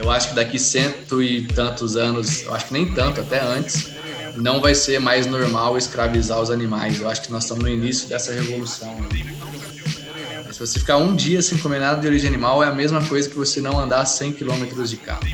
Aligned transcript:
eu 0.00 0.10
acho 0.10 0.30
que 0.30 0.34
daqui 0.34 0.58
cento 0.58 1.22
e 1.22 1.46
tantos 1.46 1.96
anos, 1.96 2.42
eu 2.42 2.54
acho 2.54 2.66
que 2.66 2.72
nem 2.72 2.92
tanto, 2.92 3.20
até 3.20 3.40
antes, 3.40 3.90
não 4.36 4.60
vai 4.60 4.74
ser 4.74 4.98
mais 4.98 5.26
normal 5.26 5.76
escravizar 5.76 6.40
os 6.40 6.50
animais. 6.50 7.00
Eu 7.00 7.08
acho 7.08 7.22
que 7.22 7.30
nós 7.30 7.44
estamos 7.44 7.62
no 7.62 7.68
início 7.68 8.08
dessa 8.08 8.32
revolução. 8.32 8.96
Se 10.50 10.58
você 10.58 10.78
ficar 10.78 10.96
um 10.96 11.14
dia 11.14 11.40
sem 11.42 11.58
comer 11.58 11.80
nada 11.80 12.00
de 12.00 12.06
origem 12.06 12.28
animal, 12.28 12.62
é 12.62 12.66
a 12.66 12.74
mesma 12.74 13.04
coisa 13.04 13.28
que 13.28 13.36
você 13.36 13.60
não 13.60 13.78
andar 13.78 14.04
100 14.04 14.32
km 14.32 14.82
de 14.84 14.96
carro. 14.96 15.26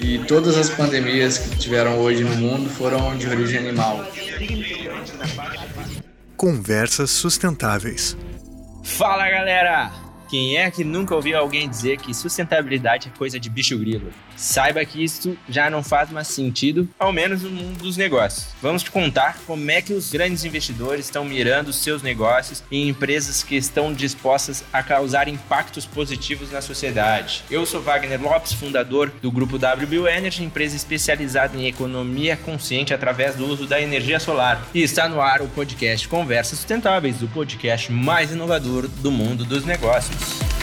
E 0.00 0.18
todas 0.20 0.56
as 0.56 0.70
pandemias 0.70 1.38
que 1.38 1.56
tiveram 1.56 1.98
hoje 1.98 2.22
no 2.22 2.34
mundo 2.36 2.70
foram 2.70 3.16
de 3.16 3.26
origem 3.28 3.58
animal. 3.58 4.04
Conversas 6.36 7.10
sustentáveis. 7.10 8.16
Fala 8.84 9.28
galera! 9.28 10.07
Quem 10.28 10.58
é 10.58 10.70
que 10.70 10.84
nunca 10.84 11.14
ouviu 11.14 11.38
alguém 11.38 11.68
dizer 11.68 11.96
que 11.96 12.12
sustentabilidade 12.12 13.08
é 13.08 13.16
coisa 13.16 13.40
de 13.40 13.48
bicho 13.48 13.78
grilo? 13.78 14.12
Saiba 14.38 14.84
que 14.84 15.02
isso 15.02 15.36
já 15.48 15.68
não 15.68 15.82
faz 15.82 16.10
mais 16.10 16.28
sentido, 16.28 16.88
ao 16.96 17.12
menos 17.12 17.42
no 17.42 17.50
mundo 17.50 17.78
dos 17.78 17.96
negócios. 17.96 18.46
Vamos 18.62 18.84
te 18.84 18.90
contar 18.90 19.36
como 19.44 19.68
é 19.68 19.82
que 19.82 19.92
os 19.92 20.10
grandes 20.10 20.44
investidores 20.44 21.06
estão 21.06 21.24
mirando 21.24 21.72
seus 21.72 22.02
negócios 22.02 22.62
em 22.70 22.88
empresas 22.88 23.42
que 23.42 23.56
estão 23.56 23.92
dispostas 23.92 24.62
a 24.72 24.80
causar 24.80 25.26
impactos 25.26 25.84
positivos 25.84 26.52
na 26.52 26.62
sociedade. 26.62 27.42
Eu 27.50 27.66
sou 27.66 27.82
Wagner 27.82 28.22
Lopes, 28.22 28.52
fundador 28.52 29.10
do 29.20 29.32
grupo 29.32 29.56
WBU 29.56 30.06
Energy, 30.06 30.44
empresa 30.44 30.76
especializada 30.76 31.56
em 31.56 31.66
economia 31.66 32.36
consciente 32.36 32.94
através 32.94 33.34
do 33.34 33.44
uso 33.44 33.66
da 33.66 33.80
energia 33.80 34.20
solar. 34.20 34.64
E 34.72 34.82
está 34.82 35.08
no 35.08 35.20
ar 35.20 35.42
o 35.42 35.48
podcast 35.48 36.06
Conversas 36.06 36.58
Sustentáveis, 36.58 37.22
o 37.22 37.28
podcast 37.28 37.90
mais 37.90 38.30
inovador 38.30 38.86
do 38.86 39.10
mundo 39.10 39.44
dos 39.44 39.64
negócios. 39.64 40.57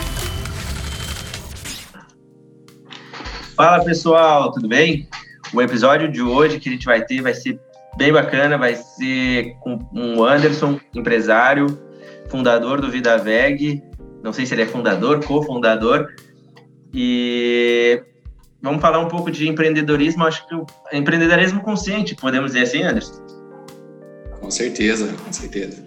Fala 3.56 3.82
pessoal, 3.86 4.52
tudo 4.52 4.68
bem? 4.68 5.08
O 5.54 5.62
episódio 5.62 6.12
de 6.12 6.22
hoje 6.22 6.60
que 6.60 6.68
a 6.68 6.72
gente 6.74 6.86
vai 6.86 7.06
ter 7.06 7.22
vai 7.22 7.34
ser 7.34 7.58
bem 7.96 8.12
bacana, 8.12 8.58
vai 8.58 8.76
ser 8.76 9.56
com 9.62 9.80
um 9.94 10.22
Anderson, 10.26 10.78
empresário, 10.94 11.80
fundador 12.28 12.82
do 12.82 12.92
Vida 12.92 13.18
Veg. 13.18 13.82
Não 14.22 14.34
sei 14.34 14.46
se 14.46 14.54
ele 14.54 14.64
é 14.64 14.66
fundador, 14.66 15.24
cofundador. 15.24 16.14
E 16.94 18.04
vamos 18.62 18.82
falar 18.82 19.00
um 19.00 19.08
pouco 19.08 19.32
de 19.32 19.48
empreendedorismo, 19.48 20.26
acho 20.26 20.46
que 20.50 20.54
o 20.56 20.66
empreendedorismo 20.92 21.62
consciente, 21.62 22.14
podemos 22.14 22.52
dizer 22.52 22.64
assim, 22.64 22.84
Anderson? 22.84 23.26
Com 24.42 24.52
certeza, 24.52 25.14
com 25.24 25.32
certeza. 25.32 25.82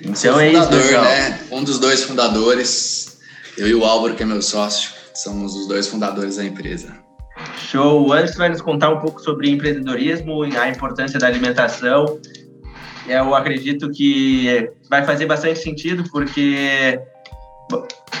Então 0.00 0.38
é 0.38 0.52
fundador, 0.52 0.80
isso, 0.80 1.00
né? 1.00 1.40
Um 1.50 1.64
dos 1.64 1.80
dois 1.80 2.04
fundadores, 2.04 3.18
eu 3.58 3.66
e 3.66 3.74
o 3.74 3.84
Álvaro, 3.84 4.14
que 4.14 4.22
é 4.22 4.26
meu 4.26 4.40
sócio, 4.40 4.93
somos 5.14 5.54
os 5.54 5.66
dois 5.66 5.86
fundadores 5.86 6.36
da 6.36 6.44
empresa. 6.44 6.94
Show! 7.56 8.08
O 8.08 8.12
Anderson 8.12 8.38
vai 8.38 8.48
nos 8.48 8.60
contar 8.60 8.90
um 8.90 9.00
pouco 9.00 9.20
sobre 9.20 9.50
empreendedorismo 9.50 10.44
e 10.44 10.56
a 10.56 10.68
importância 10.68 11.18
da 11.18 11.26
alimentação. 11.26 12.20
Eu 13.06 13.34
acredito 13.34 13.90
que 13.90 14.70
vai 14.88 15.04
fazer 15.04 15.26
bastante 15.26 15.58
sentido, 15.58 16.04
porque 16.10 17.00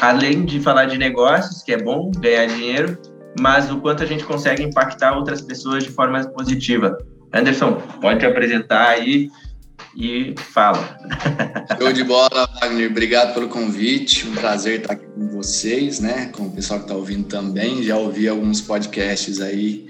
além 0.00 0.44
de 0.44 0.60
falar 0.60 0.86
de 0.86 0.98
negócios, 0.98 1.62
que 1.62 1.72
é 1.72 1.82
bom 1.82 2.10
ganhar 2.10 2.46
dinheiro, 2.46 2.98
mas 3.40 3.70
o 3.70 3.80
quanto 3.80 4.02
a 4.02 4.06
gente 4.06 4.24
consegue 4.24 4.62
impactar 4.62 5.16
outras 5.16 5.40
pessoas 5.40 5.84
de 5.84 5.90
forma 5.90 6.22
positiva. 6.28 6.96
Anderson, 7.32 7.80
pode 8.00 8.20
te 8.20 8.26
apresentar 8.26 8.88
aí 8.90 9.28
e 9.96 10.34
fala. 10.52 10.98
Show 11.78 11.92
de 11.92 12.04
bola, 12.04 12.48
Wagner. 12.60 12.90
Obrigado 12.90 13.34
pelo 13.34 13.48
convite. 13.48 14.26
Um 14.26 14.34
prazer 14.34 14.80
estar 14.80 14.94
aqui 14.94 15.06
com 15.06 15.28
vocês, 15.28 16.00
né? 16.00 16.30
Com 16.32 16.46
o 16.46 16.50
pessoal 16.50 16.80
que 16.80 16.86
está 16.86 16.94
ouvindo 16.94 17.24
também. 17.28 17.82
Já 17.82 17.96
ouvi 17.96 18.28
alguns 18.28 18.60
podcasts 18.60 19.40
aí 19.40 19.88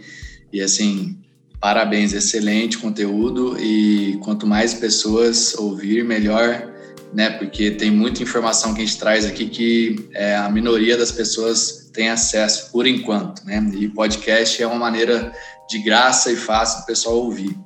e 0.52 0.60
assim, 0.60 1.18
parabéns, 1.60 2.12
excelente 2.12 2.78
conteúdo 2.78 3.56
e 3.58 4.18
quanto 4.22 4.46
mais 4.46 4.74
pessoas 4.74 5.54
ouvir, 5.54 6.04
melhor, 6.04 6.72
né? 7.12 7.30
Porque 7.30 7.70
tem 7.70 7.90
muita 7.90 8.22
informação 8.22 8.74
que 8.74 8.82
a 8.82 8.84
gente 8.84 8.98
traz 8.98 9.24
aqui 9.24 9.46
que 9.46 10.08
é, 10.12 10.36
a 10.36 10.48
minoria 10.48 10.96
das 10.96 11.10
pessoas 11.10 11.90
tem 11.92 12.08
acesso 12.08 12.70
por 12.70 12.86
enquanto, 12.86 13.44
né? 13.44 13.66
E 13.74 13.88
podcast 13.88 14.62
é 14.62 14.66
uma 14.66 14.78
maneira 14.78 15.32
de 15.68 15.78
graça 15.78 16.30
e 16.30 16.36
fácil 16.36 16.80
do 16.80 16.86
pessoal 16.86 17.16
ouvir. 17.16 17.56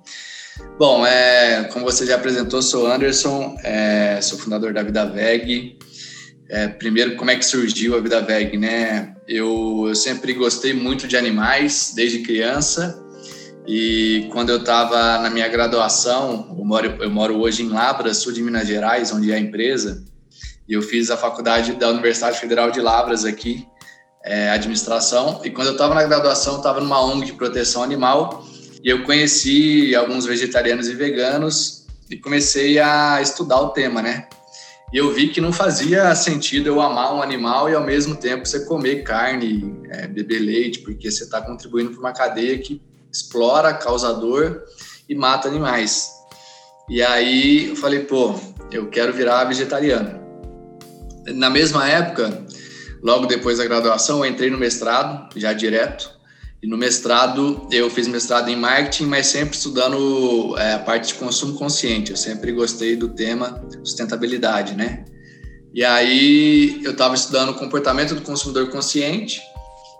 Bom, 0.78 1.04
é, 1.04 1.64
como 1.72 1.84
você 1.84 2.06
já 2.06 2.14
apresentou, 2.14 2.62
sou 2.62 2.86
Anderson, 2.86 3.56
é, 3.64 4.20
sou 4.20 4.38
fundador 4.38 4.72
da 4.72 4.82
Vida 4.82 5.04
Veg. 5.06 5.76
É, 6.48 6.68
primeiro, 6.68 7.16
como 7.16 7.30
é 7.30 7.36
que 7.36 7.44
surgiu 7.44 7.96
a 7.96 8.00
Vida 8.00 8.20
Veg, 8.20 8.56
né? 8.56 9.14
Eu, 9.26 9.86
eu 9.88 9.94
sempre 9.94 10.32
gostei 10.32 10.72
muito 10.72 11.08
de 11.08 11.16
animais, 11.16 11.92
desde 11.94 12.20
criança. 12.20 13.04
E 13.66 14.28
quando 14.32 14.50
eu 14.50 14.58
estava 14.58 15.18
na 15.18 15.28
minha 15.28 15.48
graduação, 15.48 16.54
eu 16.56 16.64
moro, 16.64 16.96
eu 17.02 17.10
moro 17.10 17.38
hoje 17.40 17.62
em 17.62 17.68
Lavras, 17.68 18.16
sul 18.18 18.32
de 18.32 18.40
Minas 18.40 18.66
Gerais, 18.66 19.12
onde 19.12 19.30
é 19.30 19.34
a 19.34 19.38
empresa, 19.38 20.04
e 20.66 20.72
eu 20.72 20.80
fiz 20.80 21.10
a 21.10 21.16
faculdade 21.16 21.72
da 21.72 21.90
Universidade 21.90 22.38
Federal 22.38 22.70
de 22.70 22.80
Lavras 22.80 23.24
aqui, 23.24 23.66
é, 24.24 24.50
administração. 24.50 25.40
E 25.44 25.50
quando 25.50 25.66
eu 25.66 25.72
estava 25.72 25.94
na 25.94 26.04
graduação, 26.04 26.56
estava 26.58 26.80
numa 26.80 27.04
ONG 27.04 27.26
de 27.26 27.32
proteção 27.34 27.82
animal 27.82 28.46
e 28.88 28.90
eu 28.90 29.02
conheci 29.02 29.94
alguns 29.94 30.24
vegetarianos 30.24 30.88
e 30.88 30.94
veganos 30.94 31.84
e 32.10 32.16
comecei 32.16 32.78
a 32.78 33.20
estudar 33.20 33.60
o 33.60 33.68
tema, 33.68 34.00
né? 34.00 34.26
E 34.90 34.96
eu 34.96 35.12
vi 35.12 35.28
que 35.28 35.42
não 35.42 35.52
fazia 35.52 36.14
sentido 36.14 36.68
eu 36.68 36.80
amar 36.80 37.14
um 37.14 37.20
animal 37.20 37.68
e 37.68 37.74
ao 37.74 37.84
mesmo 37.84 38.16
tempo 38.16 38.48
você 38.48 38.64
comer 38.64 39.02
carne, 39.02 39.78
é, 39.90 40.06
beber 40.06 40.38
leite, 40.38 40.78
porque 40.78 41.10
você 41.10 41.24
está 41.24 41.38
contribuindo 41.42 41.90
para 41.90 42.00
uma 42.00 42.12
cadeia 42.14 42.56
que 42.56 42.80
explora, 43.12 43.74
causa 43.74 44.14
dor 44.14 44.64
e 45.06 45.14
mata 45.14 45.48
animais. 45.48 46.08
E 46.88 47.02
aí 47.02 47.68
eu 47.68 47.76
falei, 47.76 48.04
pô, 48.04 48.40
eu 48.72 48.88
quero 48.88 49.12
virar 49.12 49.44
vegetariano. 49.44 50.18
Na 51.26 51.50
mesma 51.50 51.86
época, 51.86 52.42
logo 53.02 53.26
depois 53.26 53.58
da 53.58 53.66
graduação, 53.66 54.24
eu 54.24 54.30
entrei 54.32 54.48
no 54.48 54.56
mestrado, 54.56 55.28
já 55.38 55.52
direto, 55.52 56.17
e 56.60 56.66
no 56.66 56.76
mestrado, 56.76 57.68
eu 57.70 57.88
fiz 57.88 58.08
mestrado 58.08 58.48
em 58.48 58.56
marketing, 58.56 59.04
mas 59.04 59.28
sempre 59.28 59.56
estudando 59.56 60.56
é, 60.58 60.74
a 60.74 60.78
parte 60.80 61.08
de 61.08 61.14
consumo 61.14 61.54
consciente. 61.54 62.10
Eu 62.10 62.16
sempre 62.16 62.50
gostei 62.50 62.96
do 62.96 63.08
tema 63.08 63.64
sustentabilidade, 63.84 64.74
né? 64.74 65.04
E 65.72 65.84
aí 65.84 66.80
eu 66.82 66.90
estava 66.90 67.14
estudando 67.14 67.50
o 67.50 67.54
comportamento 67.54 68.14
do 68.14 68.22
consumidor 68.22 68.68
consciente. 68.70 69.40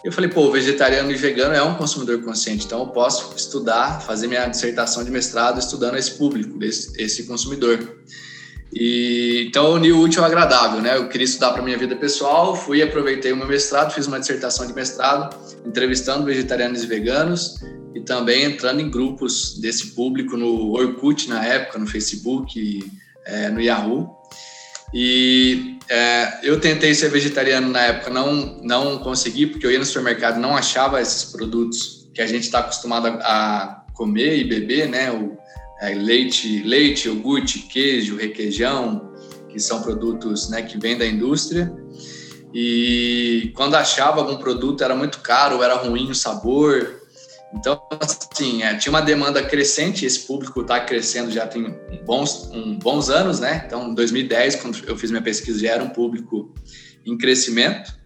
Eu 0.05 0.11
falei, 0.11 0.29
pô, 0.29 0.51
vegetariano 0.51 1.13
e 1.13 1.15
vegano 1.15 1.55
é 1.55 1.63
um 1.63 1.75
consumidor 1.75 2.23
consciente, 2.23 2.67
então 2.67 2.81
eu 2.81 2.87
posso 2.89 3.35
estudar, 3.37 4.01
fazer 4.01 4.27
minha 4.27 4.47
dissertação 4.47 5.05
de 5.05 5.11
mestrado 5.11 5.59
estudando 5.59 5.97
esse 5.97 6.13
público, 6.13 6.63
esse, 6.65 7.01
esse 7.01 7.25
consumidor. 7.25 7.99
E, 8.73 9.47
então, 9.49 9.73
uni 9.73 9.91
o 9.91 10.01
útil 10.01 10.23
ao 10.23 10.27
agradável, 10.27 10.81
né? 10.81 10.97
Eu 10.97 11.09
queria 11.09 11.25
estudar 11.25 11.53
para 11.53 11.63
minha 11.63 11.79
vida 11.79 11.97
pessoal, 11.97 12.55
fui, 12.55 12.83
aproveitei 12.83 13.33
o 13.33 13.37
meu 13.37 13.47
mestrado, 13.47 13.95
fiz 13.95 14.07
uma 14.07 14.21
dissertação 14.21 14.67
de 14.67 14.75
mestrado, 14.75 15.35
entrevistando 15.65 16.25
vegetarianos 16.25 16.83
e 16.83 16.87
veganos 16.87 17.57
e 17.95 18.01
também 18.01 18.45
entrando 18.45 18.81
em 18.81 18.91
grupos 18.91 19.59
desse 19.59 19.89
público 19.89 20.37
no 20.37 20.73
Orkut 20.73 21.29
na 21.29 21.45
época, 21.45 21.79
no 21.79 21.87
Facebook, 21.87 22.85
é, 23.25 23.49
no 23.49 23.61
Yahoo. 23.61 24.17
E 24.93 25.79
é, 25.89 26.41
eu 26.43 26.61
tentei 26.61 26.95
ser 26.95 27.11
vegetariano 27.11 27.69
na 27.69 27.81
época, 27.81 28.11
não, 28.11 28.59
não 28.63 28.99
consegui, 28.99 29.47
porque 29.47 29.67
eu 29.67 29.71
ia 29.71 29.79
no 29.79 29.85
supermercado 29.85 30.39
não 30.39 30.57
achava 30.57 31.01
esses 31.01 31.25
produtos 31.25 32.09
que 32.15 32.23
a 32.23 32.27
gente 32.27 32.45
está 32.45 32.61
acostumado 32.61 33.07
a, 33.07 33.13
a, 33.13 33.85
comer 33.95 34.39
e 34.39 34.45
beber, 34.45 34.89
né? 34.89 35.11
O, 35.11 35.37
é, 35.81 35.95
leite, 35.95 36.63
leite, 36.63 37.09
iogurte, 37.09 37.61
queijo, 37.61 38.17
requeijão, 38.17 39.13
que 39.49 39.61
são 39.61 39.83
produtos 39.83 40.49
né, 40.51 40.63
que 40.63 40.79
vêm 40.79 40.97
da 40.97 41.07
indústria. 41.07 41.73
E 42.53 43.53
quando 43.55 43.75
achava 43.75 44.21
algum 44.21 44.37
produto 44.37 44.83
era 44.83 44.95
muito 44.95 45.21
caro, 45.21 45.63
era 45.63 45.75
ruim 45.75 46.11
o 46.11 46.15
sabor. 46.15 47.03
Então, 47.55 47.81
assim, 48.01 48.63
é, 48.63 48.77
tinha 48.77 48.91
uma 48.93 49.01
demanda 49.01 49.43
crescente, 49.43 50.05
esse 50.05 50.21
público 50.27 50.61
está 50.61 50.81
crescendo 50.81 51.31
já 51.31 51.47
tem 51.47 51.75
bons, 52.05 52.51
um, 52.53 52.79
bons 52.79 53.09
anos, 53.09 53.41
né? 53.41 53.63
Então, 53.67 53.91
em 53.91 53.95
2010, 53.95 54.57
quando 54.57 54.79
eu 54.87 54.97
fiz 54.97 55.11
minha 55.11 55.23
pesquisa, 55.23 55.59
já 55.61 55.71
era 55.71 55.85
um 55.85 55.91
público 55.91 56.53
em 57.07 57.17
crescimento. 57.17 57.97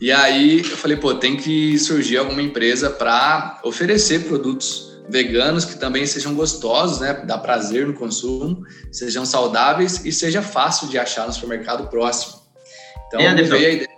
E 0.00 0.12
aí 0.12 0.58
eu 0.60 0.76
falei, 0.76 0.96
pô, 0.96 1.14
tem 1.14 1.36
que 1.36 1.76
surgir 1.78 2.18
alguma 2.18 2.40
empresa 2.40 2.88
para 2.88 3.60
oferecer 3.64 4.24
produtos 4.24 4.88
veganos 5.08 5.64
que 5.64 5.78
também 5.78 6.06
sejam 6.06 6.34
gostosos, 6.34 7.00
né? 7.00 7.14
Dá 7.24 7.38
prazer 7.38 7.86
no 7.86 7.94
consumo, 7.94 8.62
sejam 8.92 9.24
saudáveis 9.24 10.04
e 10.04 10.12
seja 10.12 10.42
fácil 10.42 10.88
de 10.88 10.98
achar 10.98 11.26
no 11.26 11.32
supermercado 11.32 11.88
próximo. 11.88 12.40
Então, 13.06 13.20
Anderson, 13.20 13.56
ideia... 13.56 13.88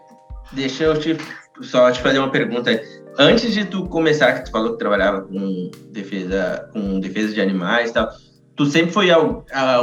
deixa 0.53 0.85
eu 0.85 0.99
te, 0.99 1.17
só 1.63 1.91
te 1.91 2.01
fazer 2.01 2.19
uma 2.19 2.31
pergunta. 2.31 2.81
Antes 3.19 3.53
de 3.53 3.65
tu 3.65 3.87
começar, 3.87 4.33
que 4.35 4.45
tu 4.45 4.51
falou 4.51 4.73
que 4.73 4.79
trabalhava 4.79 5.23
com 5.23 5.71
defesa, 5.91 6.71
com 6.73 7.01
defesa 7.01 7.35
de 7.35 7.41
animais 7.41 7.91
e 7.91 7.93
tal, 7.93 8.09
tu 8.55 8.67
sempre 8.67 8.93
foi 8.93 9.09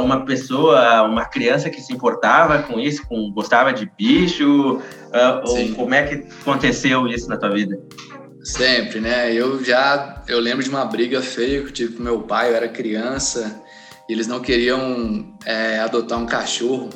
uma 0.00 0.24
pessoa, 0.24 1.02
uma 1.02 1.26
criança 1.26 1.68
que 1.68 1.80
se 1.80 1.92
importava 1.92 2.62
com 2.62 2.80
isso, 2.80 3.06
com 3.06 3.30
gostava 3.32 3.72
de 3.72 3.90
bicho? 3.98 4.76
Uh, 5.08 5.48
ou 5.48 5.74
como 5.74 5.94
é 5.94 6.04
que 6.04 6.26
aconteceu 6.40 7.06
isso 7.06 7.28
na 7.28 7.36
tua 7.36 7.50
vida? 7.50 7.78
Sempre, 8.48 8.98
né? 8.98 9.30
Eu 9.34 9.62
já 9.62 10.22
eu 10.26 10.40
lembro 10.40 10.64
de 10.64 10.70
uma 10.70 10.82
briga 10.86 11.20
feia 11.20 11.60
que 11.60 11.66
eu 11.66 11.72
tive 11.72 11.96
com 11.96 12.02
meu 12.02 12.22
pai. 12.22 12.50
Eu 12.50 12.56
era 12.56 12.66
criança 12.66 13.62
e 14.08 14.12
eles 14.14 14.26
não 14.26 14.40
queriam 14.40 15.36
é, 15.44 15.78
adotar 15.80 16.18
um 16.18 16.24
cachorro 16.24 16.88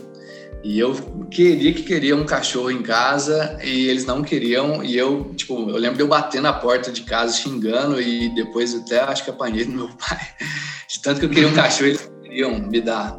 e 0.64 0.78
eu 0.78 0.94
queria 1.30 1.74
que 1.74 1.82
queria 1.82 2.16
um 2.16 2.24
cachorro 2.24 2.70
em 2.70 2.82
casa 2.82 3.58
e 3.62 3.86
eles 3.86 4.06
não 4.06 4.22
queriam. 4.22 4.82
E 4.82 4.96
eu, 4.96 5.34
tipo, 5.36 5.68
eu 5.68 5.76
lembro 5.76 5.96
de 5.96 6.02
eu 6.02 6.08
bater 6.08 6.40
na 6.40 6.54
porta 6.54 6.90
de 6.90 7.02
casa 7.02 7.36
xingando 7.36 8.00
e 8.00 8.34
depois 8.34 8.74
até 8.74 9.00
acho 9.00 9.22
que 9.22 9.30
apanhei 9.30 9.66
do 9.66 9.72
meu 9.72 9.88
pai. 10.08 10.20
De 10.88 11.02
tanto 11.02 11.20
que 11.20 11.26
eu 11.26 11.30
queria 11.30 11.48
um 11.48 11.54
cachorro, 11.54 11.88
eles 11.88 12.08
não 12.08 12.22
queriam 12.22 12.58
me 12.58 12.80
dar. 12.80 13.14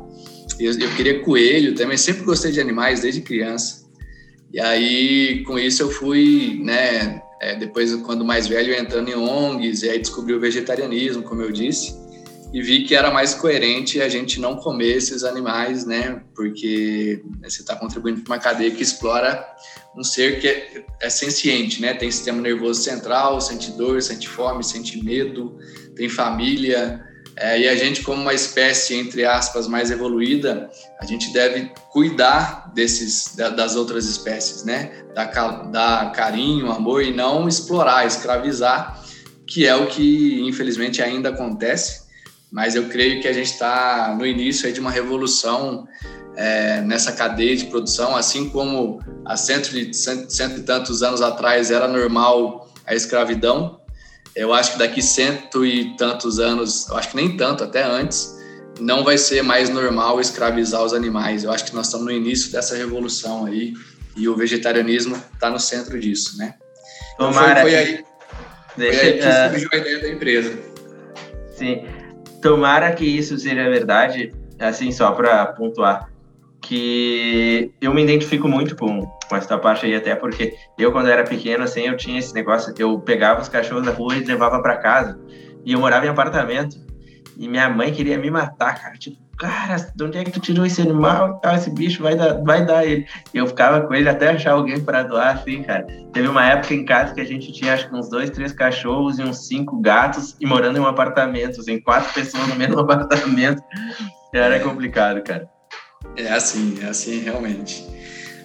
Eu, 0.60 0.72
eu 0.72 0.90
queria 0.96 1.22
coelho 1.22 1.76
também, 1.76 1.98
sempre 1.98 2.24
gostei 2.24 2.52
de 2.52 2.60
animais 2.60 3.02
desde 3.02 3.22
criança. 3.22 3.84
E 4.52 4.60
aí, 4.60 5.44
com 5.44 5.60
isso, 5.60 5.84
eu 5.84 5.92
fui, 5.92 6.62
né, 6.64 7.23
é, 7.44 7.56
depois, 7.56 7.94
quando 7.98 8.24
mais 8.24 8.48
velho, 8.48 8.74
entrando 8.74 9.10
em 9.10 9.16
ONGs, 9.16 9.84
e 9.84 9.90
aí 9.90 10.00
descobri 10.00 10.34
o 10.34 10.40
vegetarianismo, 10.40 11.24
como 11.24 11.42
eu 11.42 11.52
disse 11.52 12.04
e 12.54 12.62
vi 12.62 12.84
que 12.84 12.94
era 12.94 13.10
mais 13.10 13.34
coerente 13.34 14.00
a 14.00 14.08
gente 14.08 14.40
não 14.40 14.56
comer 14.56 14.96
esses 14.98 15.24
animais, 15.24 15.86
né? 15.88 16.22
Porque 16.36 17.20
você 17.42 17.62
está 17.62 17.76
contribuindo 17.76 18.22
para 18.22 18.36
uma 18.36 18.40
cadeia 18.40 18.70
que 18.70 18.84
explora 18.84 19.44
um 19.98 20.04
ser 20.04 20.40
que 20.40 20.48
é, 20.48 20.86
é 21.02 21.10
senciente, 21.10 21.82
né? 21.82 21.96
Tem 21.96 22.12
sistema 22.12 22.40
nervoso 22.40 22.84
central, 22.84 23.42
sente 23.42 23.72
dor, 23.72 24.00
sente 24.04 24.30
fome, 24.30 24.64
sente 24.64 25.04
medo, 25.04 25.58
tem 25.96 26.08
família. 26.08 27.04
É, 27.36 27.60
e 27.60 27.68
a 27.68 27.76
gente, 27.76 28.04
como 28.04 28.22
uma 28.22 28.34
espécie, 28.34 28.96
entre 28.96 29.26
aspas, 29.26 29.68
mais 29.68 29.90
evoluída, 29.90 30.70
a 31.00 31.06
gente 31.06 31.34
deve 31.34 31.72
cuidar 31.92 32.72
desses, 32.74 33.36
das 33.36 33.76
outras 33.76 34.06
espécies, 34.06 34.64
né? 34.64 34.92
Dar, 35.16 35.26
dar 35.72 36.12
carinho, 36.12 36.72
amor 36.72 37.04
e 37.04 37.12
não 37.12 37.48
explorar, 37.48 38.06
escravizar, 38.06 39.04
que 39.48 39.66
é 39.66 39.76
o 39.76 39.88
que, 39.88 40.42
infelizmente, 40.42 41.02
ainda 41.02 41.30
acontece 41.30 42.04
mas 42.54 42.76
eu 42.76 42.88
creio 42.88 43.20
que 43.20 43.28
a 43.28 43.34
gente 43.34 43.52
está 43.52 44.16
no 44.16 44.24
início 44.28 44.72
de 44.72 44.80
uma 44.80 44.92
revolução 44.92 45.88
é, 46.36 46.82
nessa 46.82 47.12
cadeia 47.12 47.58
de 47.58 47.66
produção, 47.66 48.16
assim 48.16 48.48
como 48.48 49.00
há 49.26 49.36
cento, 49.36 49.70
cento, 49.92 50.30
cento 50.30 50.60
e 50.60 50.62
tantos 50.62 51.02
anos 51.02 51.20
atrás 51.20 51.72
era 51.72 51.88
normal 51.88 52.72
a 52.86 52.94
escravidão. 52.94 53.82
Eu 54.36 54.54
acho 54.54 54.74
que 54.74 54.80
daqui 54.80 55.02
cento 55.02 55.66
e 55.66 55.96
tantos 55.96 56.40
anos, 56.40 56.88
eu 56.90 56.98
acho 56.98 57.10
que 57.10 57.16
nem 57.16 57.38
tanto, 57.38 57.64
até 57.64 57.84
antes, 57.84 58.36
não 58.80 59.04
vai 59.04 59.18
ser 59.18 59.44
mais 59.44 59.70
normal 59.70 60.20
escravizar 60.20 60.84
os 60.84 60.94
animais. 60.94 61.44
Eu 61.44 61.52
acho 61.52 61.66
que 61.66 61.76
nós 61.76 61.86
estamos 61.86 62.06
no 62.06 62.12
início 62.12 62.52
dessa 62.52 62.76
revolução 62.76 63.46
aí 63.46 63.74
e 64.18 64.28
o 64.28 64.36
vegetarianismo 64.36 65.22
está 65.34 65.50
no 65.50 65.60
centro 65.60 66.00
disso, 66.00 66.38
né? 66.38 66.56
Então 67.14 67.32
foi, 67.32 67.56
foi 67.56 67.76
aí, 67.76 68.06
Deixa, 68.76 69.00
foi 69.00 69.08
aí 69.08 69.20
que 69.20 69.28
uh... 69.28 69.50
surgiu 69.50 69.70
a 69.72 69.78
ideia 69.78 70.00
da 70.00 70.10
empresa. 70.10 70.60
Sim 71.56 71.86
tomara 72.44 72.92
que 72.92 73.06
isso 73.06 73.40
seja 73.40 73.70
verdade, 73.70 74.34
assim, 74.60 74.92
só 74.92 75.12
para 75.14 75.48
pontuar, 75.48 76.10
que 76.64 77.72
eu 77.82 77.94
me 77.94 78.02
identifico 78.04 78.48
muito 78.48 78.76
com, 78.76 79.02
com 79.02 79.36
essa 79.36 79.58
parte 79.58 79.86
aí, 79.86 79.96
até 79.96 80.16
porque 80.16 80.56
eu, 80.78 80.92
quando 80.92 81.10
era 81.10 81.24
pequeno, 81.24 81.64
assim, 81.64 81.82
eu 81.82 81.98
tinha 81.98 82.18
esse 82.18 82.34
negócio, 82.34 82.74
eu 82.78 83.00
pegava 83.00 83.42
os 83.42 83.50
cachorros 83.50 83.86
da 83.86 83.92
rua 83.92 84.16
e 84.16 84.24
levava 84.24 84.62
para 84.62 84.78
casa, 84.78 85.20
e 85.66 85.74
eu 85.74 85.80
morava 85.80 86.06
em 86.06 86.10
apartamento, 86.10 86.78
e 87.38 87.48
minha 87.48 87.70
mãe 87.70 87.92
queria 87.92 88.18
me 88.18 88.32
matar, 88.32 88.82
cara, 88.82 88.94
tipo, 88.94 89.18
cara, 89.38 89.76
de 89.94 90.04
onde 90.04 90.18
é 90.18 90.24
que 90.24 90.32
tu 90.32 90.40
tirou 90.40 90.66
esse 90.66 90.82
animal? 90.82 91.42
Ah, 91.44 91.56
esse 91.56 91.70
bicho 91.70 92.02
vai 92.02 92.16
dar, 92.16 92.42
vai 92.44 92.66
dar 92.66 92.86
ele. 92.86 93.06
Eu 93.34 93.48
ficava 93.48 93.82
com 93.82 93.94
ele 93.94 94.08
até 94.08 94.30
achar 94.30 94.54
alguém 94.54 94.80
para 94.80 95.04
doar, 95.04 95.36
assim, 95.36 95.64
cara. 95.64 95.86
Teve 96.14 96.28
uma 96.28 96.46
época 96.46 96.74
em 96.74 96.86
casa 96.86 97.14
que 97.14 97.20
a 97.20 97.26
gente 97.26 97.52
tinha, 97.52 97.74
acho 97.74 97.90
que 97.90 97.96
uns 97.96 98.10
dois, 98.10 98.30
três 98.30 98.54
cachorros 98.54 99.20
e 99.20 99.24
uns 99.24 99.48
cinco 99.48 99.82
gatos 99.82 100.38
e 100.40 100.46
morando 100.46 100.78
em 100.78 100.82
um 100.82 100.88
apartamento, 100.88 101.60
assim, 101.60 101.82
quatro 101.82 102.14
pessoas 102.14 102.48
no 102.48 102.56
mesmo 102.56 102.80
apartamento. 102.80 103.62
Era 104.32 104.60
complicado, 104.60 105.22
cara. 105.24 105.53
É 106.16 106.30
assim, 106.32 106.78
é 106.82 106.86
assim 106.86 107.20
realmente. 107.20 107.86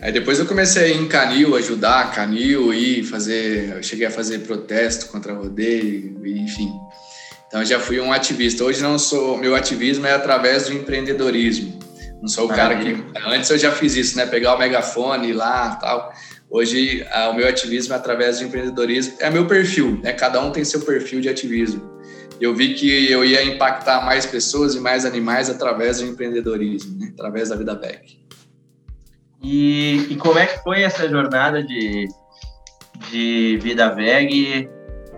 Aí 0.01 0.13
depois 0.13 0.39
eu 0.39 0.47
comecei 0.47 0.93
em 0.93 1.09
Canil, 1.09 1.57
ajudar 1.57 2.15
Canil 2.15 2.73
e 2.73 3.03
fazer, 3.03 3.71
eu 3.77 3.83
cheguei 3.83 4.07
a 4.07 4.11
fazer 4.11 4.41
protesto 4.41 5.07
contra 5.07 5.33
rodeio, 5.35 6.21
enfim. 6.25 6.73
Então 7.49 7.65
já 7.65 7.81
fui 7.81 7.99
um 7.99 8.13
ativista. 8.13 8.63
Hoje 8.63 8.83
não 8.83 8.99
sou, 8.99 9.37
meu 9.39 9.57
ativismo 9.57 10.07
é 10.07 10.13
através 10.13 10.67
do 10.67 10.75
empreendedorismo. 10.75 11.79
Não 12.21 12.29
sou 12.29 12.47
o 12.47 12.49
cara 12.49 12.77
que 12.77 12.97
antes 13.27 13.49
eu 13.49 13.59
já 13.59 13.73
fiz 13.73 13.95
isso, 13.95 14.17
né? 14.17 14.27
Pegar 14.27 14.55
o 14.55 14.59
megafone 14.59 15.31
ir 15.31 15.33
lá, 15.33 15.77
tal. 15.77 16.13
Hoje 16.51 17.05
o 17.31 17.33
meu 17.33 17.49
ativismo 17.49 17.93
é 17.95 17.97
através 17.97 18.39
do 18.39 18.45
empreendedorismo. 18.45 19.15
É 19.19 19.31
meu 19.31 19.47
perfil, 19.47 20.01
né? 20.03 20.13
Cada 20.13 20.41
um 20.43 20.51
tem 20.51 20.65
seu 20.65 20.81
perfil 20.81 21.21
de 21.21 21.29
ativismo. 21.29 21.88
Eu 22.41 22.55
vi 22.55 22.75
que 22.75 23.11
eu 23.11 23.25
ia 23.25 23.43
impactar 23.45 24.05
mais 24.05 24.25
pessoas 24.25 24.75
e 24.75 24.81
mais 24.81 25.05
animais 25.05 25.51
através 25.51 26.01
do 26.01 26.07
empreendedorismo, 26.07 26.99
né? 26.99 27.11
através 27.13 27.49
da 27.49 27.57
vida 27.57 27.75
back. 27.75 28.19
E, 29.43 30.07
e 30.11 30.17
como 30.17 30.39
é 30.39 30.47
que 30.47 30.63
foi 30.63 30.83
essa 30.83 31.09
jornada 31.09 31.63
de, 31.63 32.09
de 33.11 33.59
vida 33.63 33.89
veg? 33.91 34.69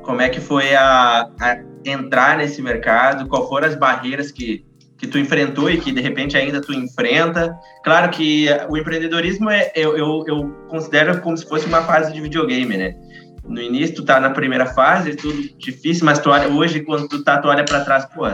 Como 0.02 0.20
é 0.20 0.28
que 0.28 0.40
foi 0.40 0.75
a, 0.75 1.28
a 1.40 1.58
entrar 1.84 2.38
nesse 2.38 2.61
mercado? 2.62 3.28
Qual 3.28 3.49
foram 3.49 3.69
as 3.69 3.75
barreiras 3.75 4.31
que, 4.31 4.64
que 4.99 5.06
tu 5.06 5.19
enfrentou 5.19 5.70
e 5.70 5.78
que 5.78 5.93
de 5.93 6.00
repente 6.00 6.37
ainda 6.37 6.61
tu 6.61 6.72
enfrenta? 6.72 7.58
Claro 7.82 8.11
que 8.11 8.46
o 8.69 8.76
empreendedorismo 8.76 9.50
é, 9.50 9.72
eu, 9.75 9.96
eu, 9.96 10.25
eu 10.26 10.50
considero 10.69 11.20
como 11.20 11.37
se 11.37 11.46
fosse 11.46 11.67
uma 11.67 11.82
fase 11.82 12.12
de 12.12 12.20
videogame, 12.20 12.76
né? 12.76 12.96
No 13.44 13.60
início 13.60 13.96
tu 13.96 14.04
tá 14.04 14.20
na 14.20 14.31
primeira 14.31 14.66
fase, 14.66 15.14
tudo 15.14 15.42
difícil, 15.58 16.04
mas 16.04 16.19
tu 16.19 16.31
olha, 16.31 16.48
hoje 16.48 16.81
quando 16.81 17.08
tu 17.08 17.22
tá, 17.25 17.38
tu 17.38 17.48
olha 17.48 17.64
para 17.64 17.84
trás, 17.84 18.06
pô, 18.06 18.26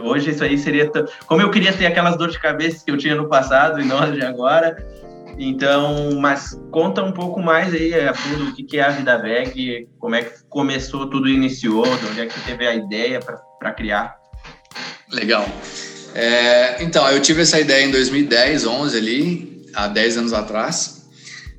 hoje 0.00 0.30
isso 0.30 0.42
aí 0.42 0.58
seria 0.58 0.90
como 1.26 1.42
eu 1.42 1.50
queria 1.50 1.72
ter 1.72 1.86
aquelas 1.86 2.16
dores 2.16 2.34
de 2.34 2.40
cabeça 2.40 2.84
que 2.84 2.90
eu 2.90 2.96
tinha 2.96 3.14
no 3.14 3.28
passado 3.28 3.80
e 3.80 3.84
não 3.84 4.10
de 4.12 4.22
agora. 4.22 4.76
Então, 5.38 6.18
mas 6.20 6.60
conta 6.72 7.00
um 7.02 7.12
pouco 7.12 7.40
mais 7.40 7.72
aí 7.72 7.94
a 7.94 8.12
fundo 8.12 8.50
o 8.50 8.54
que 8.54 8.76
é 8.76 8.82
a 8.82 8.90
Vida 8.90 9.16
Veg, 9.18 9.88
como 10.00 10.16
é 10.16 10.22
que 10.22 10.32
começou, 10.48 11.08
tudo 11.08 11.28
iniciou, 11.28 11.84
de 11.84 12.06
onde 12.06 12.20
é 12.22 12.26
que 12.26 12.40
teve 12.40 12.66
a 12.66 12.74
ideia 12.74 13.20
para 13.20 13.70
criar. 13.70 14.16
Legal. 15.12 15.46
É, 16.12 16.82
então, 16.82 17.08
eu 17.08 17.22
tive 17.22 17.42
essa 17.42 17.60
ideia 17.60 17.84
em 17.84 17.90
2010, 17.92 18.66
11 18.66 18.96
ali, 18.98 19.62
há 19.74 19.86
10 19.86 20.18
anos 20.18 20.32
atrás. 20.32 20.97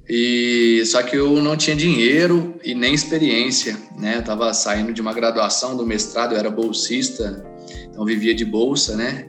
E 0.09 0.83
só 0.88 1.03
que 1.03 1.15
eu 1.15 1.39
não 1.39 1.56
tinha 1.56 1.75
dinheiro 1.75 2.56
e 2.63 2.73
nem 2.73 2.95
experiência, 2.95 3.77
né? 3.95 4.17
Eu 4.17 4.23
tava 4.23 4.51
saindo 4.56 4.92
de 4.92 5.01
uma 5.01 5.13
graduação 5.13 5.78
do 5.78 5.85
mestrado, 5.85 6.33
eu 6.33 6.39
era 6.39 6.49
bolsista, 6.49 7.45
então 7.87 8.04
vivia 8.04 8.33
de 8.33 8.44
bolsa, 8.44 8.95
né? 8.95 9.28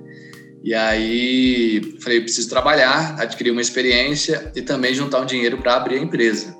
E 0.64 0.74
aí 0.74 1.98
falei, 2.00 2.22
preciso 2.22 2.48
trabalhar, 2.48 3.20
adquirir 3.20 3.50
uma 3.50 3.60
experiência 3.60 4.50
e 4.56 4.62
também 4.62 4.94
juntar 4.94 5.20
um 5.20 5.26
dinheiro 5.26 5.58
para 5.58 5.76
abrir 5.76 5.96
a 5.96 6.02
empresa. 6.02 6.56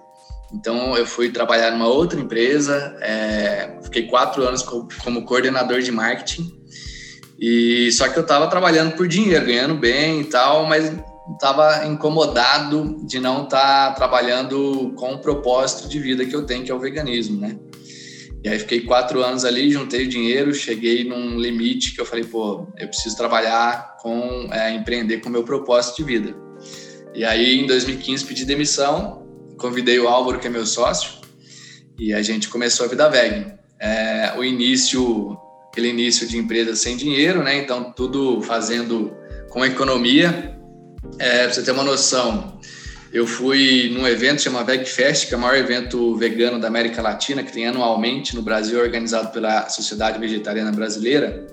Então 0.53 0.97
eu 0.99 1.07
fui 1.07 1.31
trabalhar 1.31 1.71
numa 1.71 1.89
outra 1.89 2.21
empresa, 2.21 2.97
é, 3.01 3.79
fiquei 3.85 4.03
quatro 4.03 4.43
anos 4.47 4.63
como 4.63 5.25
coordenador 5.25 5.81
de 5.81 5.93
marketing. 5.93 6.61
E 7.39 7.91
só 7.93 8.07
que 8.07 8.19
eu 8.19 8.23
estava 8.23 8.49
trabalhando 8.49 8.95
por 8.97 9.09
dinheiro, 9.09 9.47
ganhando 9.47 9.75
bem 9.75 10.21
e 10.21 10.25
tal, 10.25 10.67
mas 10.67 10.93
estava 11.35 11.87
incomodado 11.87 13.05
de 13.07 13.19
não 13.19 13.45
estar 13.45 13.89
tá 13.89 13.95
trabalhando 13.95 14.93
com 14.97 15.15
o 15.15 15.19
propósito 15.19 15.89
de 15.89 15.99
vida 15.99 16.25
que 16.25 16.35
eu 16.35 16.45
tenho, 16.45 16.65
que 16.65 16.71
é 16.71 16.75
o 16.75 16.79
veganismo, 16.79 17.41
né? 17.41 17.59
E 18.43 18.49
aí 18.49 18.59
fiquei 18.59 18.81
quatro 18.81 19.23
anos 19.23 19.45
ali, 19.45 19.71
juntei 19.71 20.07
dinheiro, 20.07 20.55
cheguei 20.55 21.05
num 21.05 21.39
limite 21.39 21.95
que 21.95 22.01
eu 22.01 22.07
falei, 22.07 22.25
pô, 22.25 22.67
eu 22.79 22.89
preciso 22.89 23.17
trabalhar 23.17 23.97
com, 24.01 24.49
é, 24.51 24.73
empreender 24.73 25.19
com 25.19 25.29
o 25.29 25.33
meu 25.33 25.45
propósito 25.45 25.97
de 25.97 26.05
vida. 26.05 26.35
E 27.15 27.23
aí 27.23 27.61
em 27.61 27.67
2015 27.67 28.25
pedi 28.25 28.47
demissão, 28.47 29.27
convidei 29.59 29.99
o 29.99 30.09
Álvaro, 30.09 30.39
que 30.39 30.47
é 30.47 30.51
meu 30.51 30.65
sócio, 30.65 31.21
e 31.99 32.15
a 32.15 32.23
gente 32.23 32.49
começou 32.49 32.87
a 32.87 32.89
vida 32.89 33.09
veg. 33.11 33.53
É, 33.79 34.33
o 34.39 34.43
início, 34.43 35.37
aquele 35.69 35.89
início 35.89 36.27
de 36.27 36.39
empresa 36.39 36.75
sem 36.75 36.97
dinheiro, 36.97 37.43
né? 37.43 37.59
Então 37.59 37.93
tudo 37.93 38.41
fazendo 38.41 39.13
com 39.51 39.65
economia. 39.65 40.59
É, 41.19 41.45
pra 41.45 41.53
você 41.53 41.63
ter 41.63 41.73
uma 41.73 41.85
noção, 41.85 42.59
eu 43.13 43.27
fui 43.27 43.91
num 43.93 44.07
evento 44.07 44.43
chamado 44.43 44.67
VegFest, 44.67 45.29
que 45.29 45.35
é 45.35 45.37
o 45.37 45.41
maior 45.41 45.57
evento 45.57 46.17
vegano 46.17 46.61
da 46.61 46.69
América 46.69 47.03
Latina, 47.03 47.43
que 47.43 47.53
tem 47.53 47.67
anualmente 47.67 48.37
no 48.37 48.43
Brasil, 48.43 48.81
organizado 48.81 49.33
pela 49.33 49.69
Sociedade 49.69 50.19
Vegetariana 50.19 50.71
Brasileira, 50.71 51.47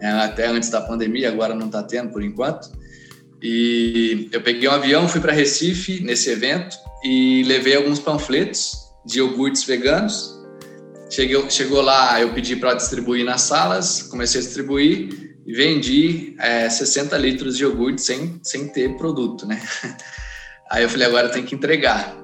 é, 0.00 0.08
até 0.08 0.46
antes 0.46 0.70
da 0.70 0.80
pandemia, 0.80 1.28
agora 1.28 1.54
não 1.54 1.66
está 1.66 1.82
tendo 1.82 2.10
por 2.10 2.22
enquanto. 2.22 2.70
E 3.40 4.28
eu 4.32 4.40
peguei 4.40 4.68
um 4.68 4.72
avião, 4.72 5.08
fui 5.08 5.20
para 5.20 5.32
Recife 5.32 6.00
nesse 6.00 6.30
evento 6.30 6.76
e 7.04 7.44
levei 7.44 7.76
alguns 7.76 8.00
panfletos 8.00 8.88
de 9.06 9.18
iogurtes 9.18 9.64
veganos. 9.64 10.36
Cheguei, 11.08 11.48
chegou 11.48 11.80
lá, 11.80 12.20
eu 12.20 12.32
pedi 12.34 12.56
para 12.56 12.74
distribuir 12.74 13.24
nas 13.24 13.42
salas, 13.42 14.02
comecei 14.02 14.40
a 14.40 14.44
distribuir 14.44 15.27
e 15.48 15.52
vendi 15.54 16.36
é, 16.38 16.68
60 16.68 17.16
litros 17.16 17.56
de 17.56 17.62
iogurte 17.62 18.02
sem, 18.02 18.38
sem 18.42 18.68
ter 18.68 18.98
produto, 18.98 19.46
né? 19.46 19.58
Aí 20.70 20.82
eu 20.82 20.90
falei, 20.90 21.06
agora 21.06 21.30
tem 21.30 21.42
que 21.42 21.54
entregar. 21.54 22.14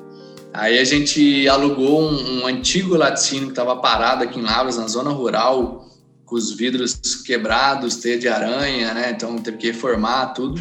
Aí 0.53 0.79
a 0.79 0.85
gente 0.85 1.49
alugou 1.49 2.03
um, 2.03 2.43
um 2.43 2.47
antigo 2.47 2.95
laticínio 2.95 3.47
que 3.47 3.53
estava 3.53 3.77
parado 3.77 4.25
aqui 4.25 4.39
em 4.39 4.43
Lavras, 4.43 4.77
na 4.77 4.87
zona 4.87 5.09
rural, 5.09 5.89
com 6.27 6.37
os 6.37 6.53
vidros 6.53 7.01
quebrados, 7.25 7.97
teia 7.97 8.19
de 8.19 8.29
aranha, 8.29 8.93
né? 8.93 9.13
Então 9.17 9.39
teve 9.39 9.57
que 9.57 9.69
reformar 9.69 10.35
tudo. 10.35 10.61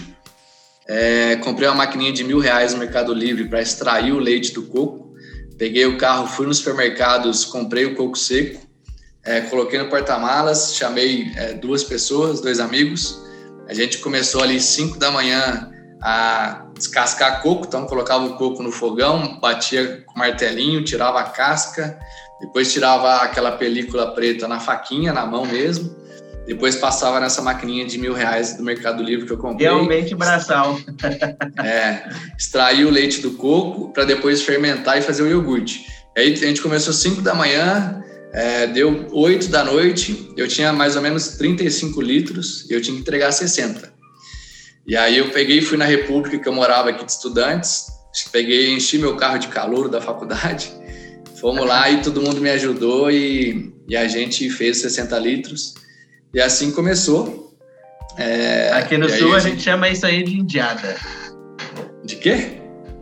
É, 0.88 1.36
comprei 1.44 1.68
uma 1.68 1.76
maquininha 1.76 2.14
de 2.14 2.24
mil 2.24 2.40
reais 2.40 2.72
no 2.72 2.80
Mercado 2.80 3.14
Livre 3.14 3.50
para 3.50 3.62
extrair 3.62 4.14
o 4.14 4.20
leite 4.20 4.54
do 4.54 4.64
coco. 4.64 5.14
Peguei 5.58 5.86
o 5.86 5.98
carro, 5.98 6.28
fui 6.28 6.48
nos 6.48 6.60
supermercados, 6.60 7.44
comprei 7.44 7.84
o 7.84 7.94
coco 7.94 8.18
seco, 8.18 8.66
é, 9.26 9.42
coloquei 9.42 9.80
no 9.80 9.90
porta-malas, 9.90 10.76
chamei 10.76 11.32
é, 11.36 11.54
duas 11.54 11.84
pessoas, 11.84 12.42
dois 12.42 12.60
amigos. 12.60 13.22
A 13.68 13.74
gente 13.74 14.00
começou 14.00 14.44
ali 14.44 14.60
5 14.60 15.00
da 15.00 15.10
manhã 15.10 15.72
a 16.02 16.66
descascar 16.78 17.42
coco, 17.42 17.66
então 17.66 17.86
colocava 17.86 18.26
o 18.26 18.36
coco 18.36 18.62
no 18.62 18.72
fogão, 18.72 19.40
batia 19.40 20.04
com 20.06 20.20
martelinho, 20.20 20.84
tirava 20.84 21.22
a 21.22 21.24
casca, 21.24 21.98
depois 22.42 22.74
tirava 22.74 23.18
aquela 23.18 23.54
película 23.54 24.14
preta 24.14 24.48
na 24.48 24.60
faquinha, 24.60 25.14
na 25.14 25.26
mão 25.26 25.46
mesmo, 25.46 25.96
depois 26.46 26.76
passava 26.76 27.22
nessa 27.22 27.42
maquininha 27.42 27.86
de 27.86 27.98
mil 27.98 28.14
reais 28.14 28.58
do 28.58 28.64
Mercado 28.64 29.02
Livre 29.02 29.26
que 29.26 29.32
eu 29.32 29.38
comprei. 29.38 29.66
Realmente 29.66 30.14
braçal. 30.14 30.78
é, 31.64 32.10
extrair 32.38 32.86
o 32.86 32.90
leite 32.90 33.22
do 33.22 33.32
coco 33.32 33.94
para 33.94 34.04
depois 34.04 34.42
fermentar 34.42 34.98
e 34.98 35.02
fazer 35.02 35.24
o 35.24 35.30
iogurte. 35.30 35.88
Aí 36.18 36.34
a 36.34 36.36
gente 36.36 36.62
começou 36.62 36.92
5 36.92 37.22
da 37.22 37.34
manhã, 37.34 38.04
é, 38.34 38.66
deu 38.66 39.08
8 39.12 39.48
da 39.50 39.64
noite, 39.64 40.34
eu 40.36 40.48
tinha 40.48 40.74
mais 40.74 40.96
ou 40.96 41.04
menos 41.04 41.38
35 41.38 42.02
litros 42.02 42.68
e 42.70 42.74
eu 42.74 42.82
tinha 42.82 42.96
que 42.96 43.02
entregar 43.02 43.32
60. 43.32 43.94
E 44.88 44.98
aí 44.98 45.20
eu 45.20 45.30
peguei 45.30 45.60
e 45.60 45.62
fui 45.62 45.78
na 45.78 45.86
República, 45.86 46.40
que 46.40 46.50
eu 46.50 46.54
morava 46.54 46.90
aqui 46.90 47.06
de 47.06 47.12
estudantes, 47.12 47.86
peguei 48.32 48.74
enchi 48.74 48.98
meu 48.98 49.16
carro 49.16 49.38
de 49.38 49.50
calor 49.50 49.88
da 49.88 50.02
faculdade, 50.02 50.74
fomos 51.40 51.66
lá 51.66 51.90
e 51.92 52.02
todo 52.02 52.22
mundo 52.22 52.42
me 52.42 52.50
ajudou 52.50 53.12
e, 53.12 53.72
e 53.88 53.96
a 53.96 54.08
gente 54.08 54.50
fez 54.50 54.78
60 54.78 55.18
litros. 55.20 55.76
E 56.34 56.42
assim 56.42 56.72
começou. 56.72 57.56
É, 58.18 58.72
aqui 58.74 58.98
no 58.98 59.08
sul 59.10 59.36
a 59.36 59.40
gente... 59.40 59.48
a 59.48 59.52
gente 59.52 59.64
chama 59.64 59.90
isso 59.90 60.06
aí 60.08 60.24
de 60.24 60.40
indiada. 60.40 60.98
De 62.04 62.16
quê? 62.16 62.58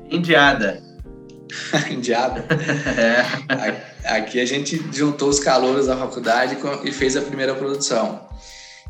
Indiada. 0.09 0.83
indiada. 1.89 2.45
é. 2.99 3.90
Aqui 4.05 4.39
a 4.39 4.45
gente 4.45 4.81
juntou 4.91 5.29
os 5.29 5.39
calouros 5.39 5.87
da 5.87 5.97
faculdade 5.97 6.57
e 6.83 6.91
fez 6.91 7.15
a 7.15 7.21
primeira 7.21 7.55
produção. 7.55 8.27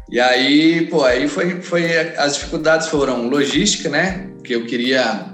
E 0.10 0.20
aí, 0.20 0.88
pô, 0.88 1.04
aí 1.04 1.28
foi, 1.28 1.62
foi 1.62 1.98
as 2.18 2.36
dificuldades 2.36 2.88
foram 2.88 3.28
logística, 3.28 3.90
né? 3.90 4.30
Que 4.44 4.56
eu 4.56 4.66
queria 4.66 5.32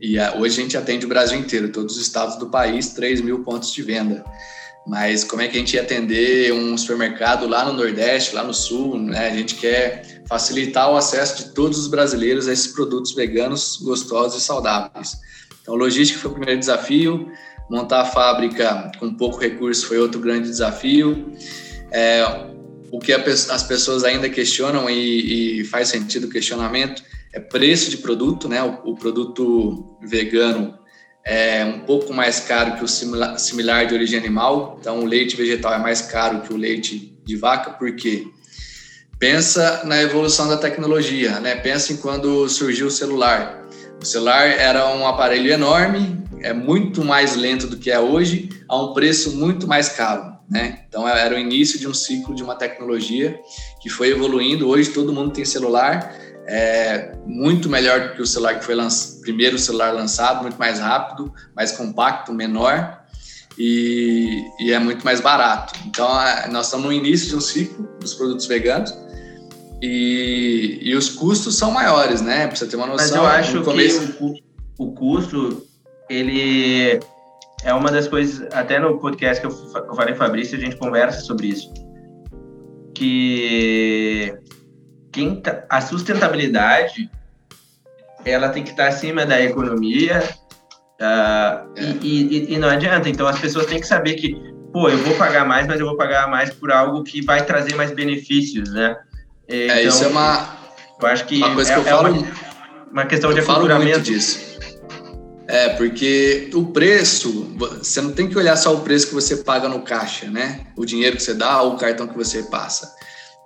e 0.00 0.16
hoje 0.38 0.60
a 0.60 0.62
gente 0.62 0.76
atende 0.76 1.04
o 1.06 1.08
Brasil 1.08 1.38
inteiro, 1.38 1.70
todos 1.70 1.96
os 1.96 2.02
estados 2.02 2.36
do 2.36 2.46
país, 2.46 2.90
3 2.90 3.20
mil 3.20 3.42
pontos 3.42 3.72
de 3.72 3.82
venda. 3.82 4.24
Mas 4.86 5.24
como 5.24 5.42
é 5.42 5.48
que 5.48 5.56
a 5.56 5.60
gente 5.60 5.74
ia 5.74 5.82
atender 5.82 6.52
um 6.52 6.78
supermercado 6.78 7.46
lá 7.46 7.64
no 7.64 7.72
Nordeste, 7.72 8.34
lá 8.34 8.44
no 8.44 8.54
Sul, 8.54 8.98
né? 8.98 9.28
A 9.28 9.36
gente 9.36 9.56
quer 9.56 10.22
facilitar 10.26 10.90
o 10.90 10.96
acesso 10.96 11.44
de 11.44 11.54
todos 11.54 11.78
os 11.78 11.88
brasileiros 11.88 12.48
a 12.48 12.52
esses 12.52 12.68
produtos 12.68 13.12
veganos, 13.12 13.76
gostosos 13.82 14.40
e 14.40 14.44
saudáveis. 14.44 15.16
Então, 15.60 15.74
logística 15.74 16.20
foi 16.20 16.30
o 16.30 16.34
primeiro 16.34 16.60
desafio, 16.60 17.30
Montar 17.70 18.02
a 18.02 18.04
fábrica 18.04 18.90
com 18.98 19.12
pouco 19.14 19.38
recurso 19.38 19.86
foi 19.86 19.98
outro 19.98 20.20
grande 20.20 20.48
desafio. 20.48 21.32
É, 21.90 22.24
o 22.90 22.98
que 22.98 23.12
as 23.12 23.62
pessoas 23.62 24.04
ainda 24.04 24.28
questionam 24.28 24.88
e, 24.88 25.60
e, 25.60 25.64
faz 25.64 25.88
sentido 25.88 26.24
o 26.24 26.30
questionamento 26.30 27.02
é 27.32 27.40
preço 27.40 27.90
de 27.90 27.98
produto, 27.98 28.48
né? 28.48 28.62
O, 28.62 28.92
o, 28.92 28.96
produto 28.96 29.98
vegano 30.02 30.78
é 31.24 31.64
um 31.64 31.80
pouco 31.80 32.12
mais 32.12 32.40
caro 32.40 32.76
que 32.76 32.84
o 32.84 32.88
similar, 32.88 33.38
similar 33.38 33.86
de 33.86 33.94
origem 33.94 34.18
animal, 34.18 34.78
então 34.80 35.00
o 35.00 35.04
leite 35.04 35.36
vegetal 35.36 35.74
é 35.74 35.78
mais 35.78 36.00
caro 36.00 36.40
que 36.40 36.52
o 36.52 36.56
leite 36.56 37.18
de 37.24 37.36
vaca, 37.36 37.72
por 37.72 37.94
quê? 37.94 38.26
Pensa 39.18 39.82
na 39.84 40.00
evolução 40.00 40.48
da 40.48 40.56
tecnologia, 40.56 41.40
né? 41.40 41.56
Pensa 41.56 41.92
em 41.92 41.96
quando 41.96 42.48
surgiu 42.48 42.86
o 42.86 42.90
celular. 42.90 43.66
O 44.00 44.06
celular 44.06 44.46
era 44.46 44.88
um 44.94 45.06
aparelho 45.06 45.50
enorme, 45.50 46.22
é 46.42 46.52
muito 46.52 47.04
mais 47.04 47.36
lento 47.36 47.66
do 47.66 47.76
que 47.76 47.90
é 47.90 47.98
hoje, 47.98 48.48
a 48.68 48.76
um 48.76 48.92
preço 48.92 49.36
muito 49.36 49.66
mais 49.66 49.88
caro. 49.88 50.36
Né? 50.48 50.80
Então 50.88 51.06
era 51.06 51.34
o 51.34 51.38
início 51.38 51.78
de 51.78 51.86
um 51.86 51.92
ciclo 51.92 52.34
de 52.34 52.42
uma 52.42 52.54
tecnologia 52.54 53.38
que 53.82 53.90
foi 53.90 54.08
evoluindo. 54.08 54.68
Hoje 54.68 54.90
todo 54.90 55.12
mundo 55.12 55.32
tem 55.32 55.44
celular, 55.44 56.14
é 56.46 57.12
muito 57.26 57.68
melhor 57.68 58.08
do 58.08 58.14
que 58.14 58.22
o 58.22 58.26
celular 58.26 58.58
que 58.58 58.64
foi 58.64 58.74
lançado, 58.74 59.20
primeiro 59.20 59.58
celular 59.58 59.92
lançado, 59.92 60.42
muito 60.42 60.58
mais 60.58 60.78
rápido, 60.78 61.32
mais 61.54 61.72
compacto, 61.72 62.32
menor 62.32 62.98
e, 63.58 64.42
e 64.58 64.72
é 64.72 64.78
muito 64.78 65.04
mais 65.04 65.20
barato. 65.20 65.78
Então 65.86 66.08
nós 66.50 66.66
estamos 66.66 66.86
no 66.86 66.92
início 66.92 67.28
de 67.28 67.36
um 67.36 67.40
ciclo 67.40 67.86
dos 68.00 68.14
produtos 68.14 68.46
veganos 68.46 68.96
e, 69.82 70.78
e 70.80 70.96
os 70.96 71.10
custos 71.10 71.56
são 71.56 71.70
maiores, 71.70 72.22
né? 72.22 72.46
Para 72.46 72.56
você 72.56 72.66
ter 72.66 72.76
uma 72.76 72.86
noção. 72.86 73.06
Mas 73.06 73.14
eu 73.14 73.26
acho 73.26 73.62
começo... 73.62 74.12
que 74.14 74.24
o, 74.24 74.34
o 74.78 74.92
custo 74.92 75.67
ele 76.08 77.00
é 77.64 77.74
uma 77.74 77.90
das 77.90 78.06
coisas, 78.08 78.46
até 78.52 78.78
no 78.78 78.98
podcast 78.98 79.40
que 79.40 79.46
eu, 79.46 79.50
eu 79.50 79.94
falei 79.94 80.14
com 80.14 80.22
o 80.22 80.26
Fabrício, 80.26 80.56
a 80.56 80.60
gente 80.60 80.76
conversa 80.76 81.20
sobre 81.20 81.48
isso. 81.48 81.72
Que 82.94 84.34
quem 85.12 85.40
tá, 85.40 85.64
a 85.68 85.80
sustentabilidade 85.80 87.10
ela 88.24 88.48
tem 88.48 88.62
que 88.62 88.70
estar 88.70 88.88
acima 88.88 89.24
da 89.24 89.40
economia 89.40 90.22
uh, 91.00 91.68
é. 91.76 91.96
e, 92.02 92.50
e, 92.50 92.54
e, 92.54 92.58
não 92.58 92.68
adianta. 92.68 93.08
Então 93.08 93.26
as 93.26 93.38
pessoas 93.38 93.66
têm 93.66 93.80
que 93.80 93.86
saber 93.86 94.14
que, 94.14 94.34
pô, 94.72 94.88
eu 94.88 94.98
vou 94.98 95.14
pagar 95.14 95.44
mais, 95.44 95.66
mas 95.66 95.80
eu 95.80 95.86
vou 95.86 95.96
pagar 95.96 96.28
mais 96.28 96.50
por 96.50 96.70
algo 96.70 97.02
que 97.02 97.24
vai 97.24 97.44
trazer 97.44 97.74
mais 97.74 97.90
benefícios, 97.92 98.70
né? 98.70 98.96
Então, 99.48 99.76
é, 99.76 99.82
isso 99.84 100.04
é 100.04 100.08
uma, 100.08 100.56
eu 101.00 101.08
acho 101.08 101.24
que 101.24 101.38
uma 101.38 101.54
coisa 101.54 101.72
é, 101.72 101.74
que 101.74 101.80
eu 101.80 101.86
é 101.86 101.90
falo, 101.90 102.12
uma, 102.12 102.26
uma 102.92 103.06
questão 103.06 103.32
de 103.32 103.40
aculturamento. 103.40 104.00
disso. 104.00 104.58
É, 105.48 105.70
porque 105.70 106.50
o 106.52 106.66
preço, 106.66 107.54
você 107.56 108.02
não 108.02 108.12
tem 108.12 108.28
que 108.28 108.36
olhar 108.36 108.54
só 108.54 108.74
o 108.74 108.80
preço 108.82 109.08
que 109.08 109.14
você 109.14 109.38
paga 109.38 109.66
no 109.66 109.80
caixa, 109.80 110.30
né? 110.30 110.66
O 110.76 110.84
dinheiro 110.84 111.16
que 111.16 111.22
você 111.22 111.32
dá 111.32 111.62
ou 111.62 111.74
o 111.74 111.78
cartão 111.78 112.06
que 112.06 112.16
você 112.16 112.42
passa. 112.42 112.94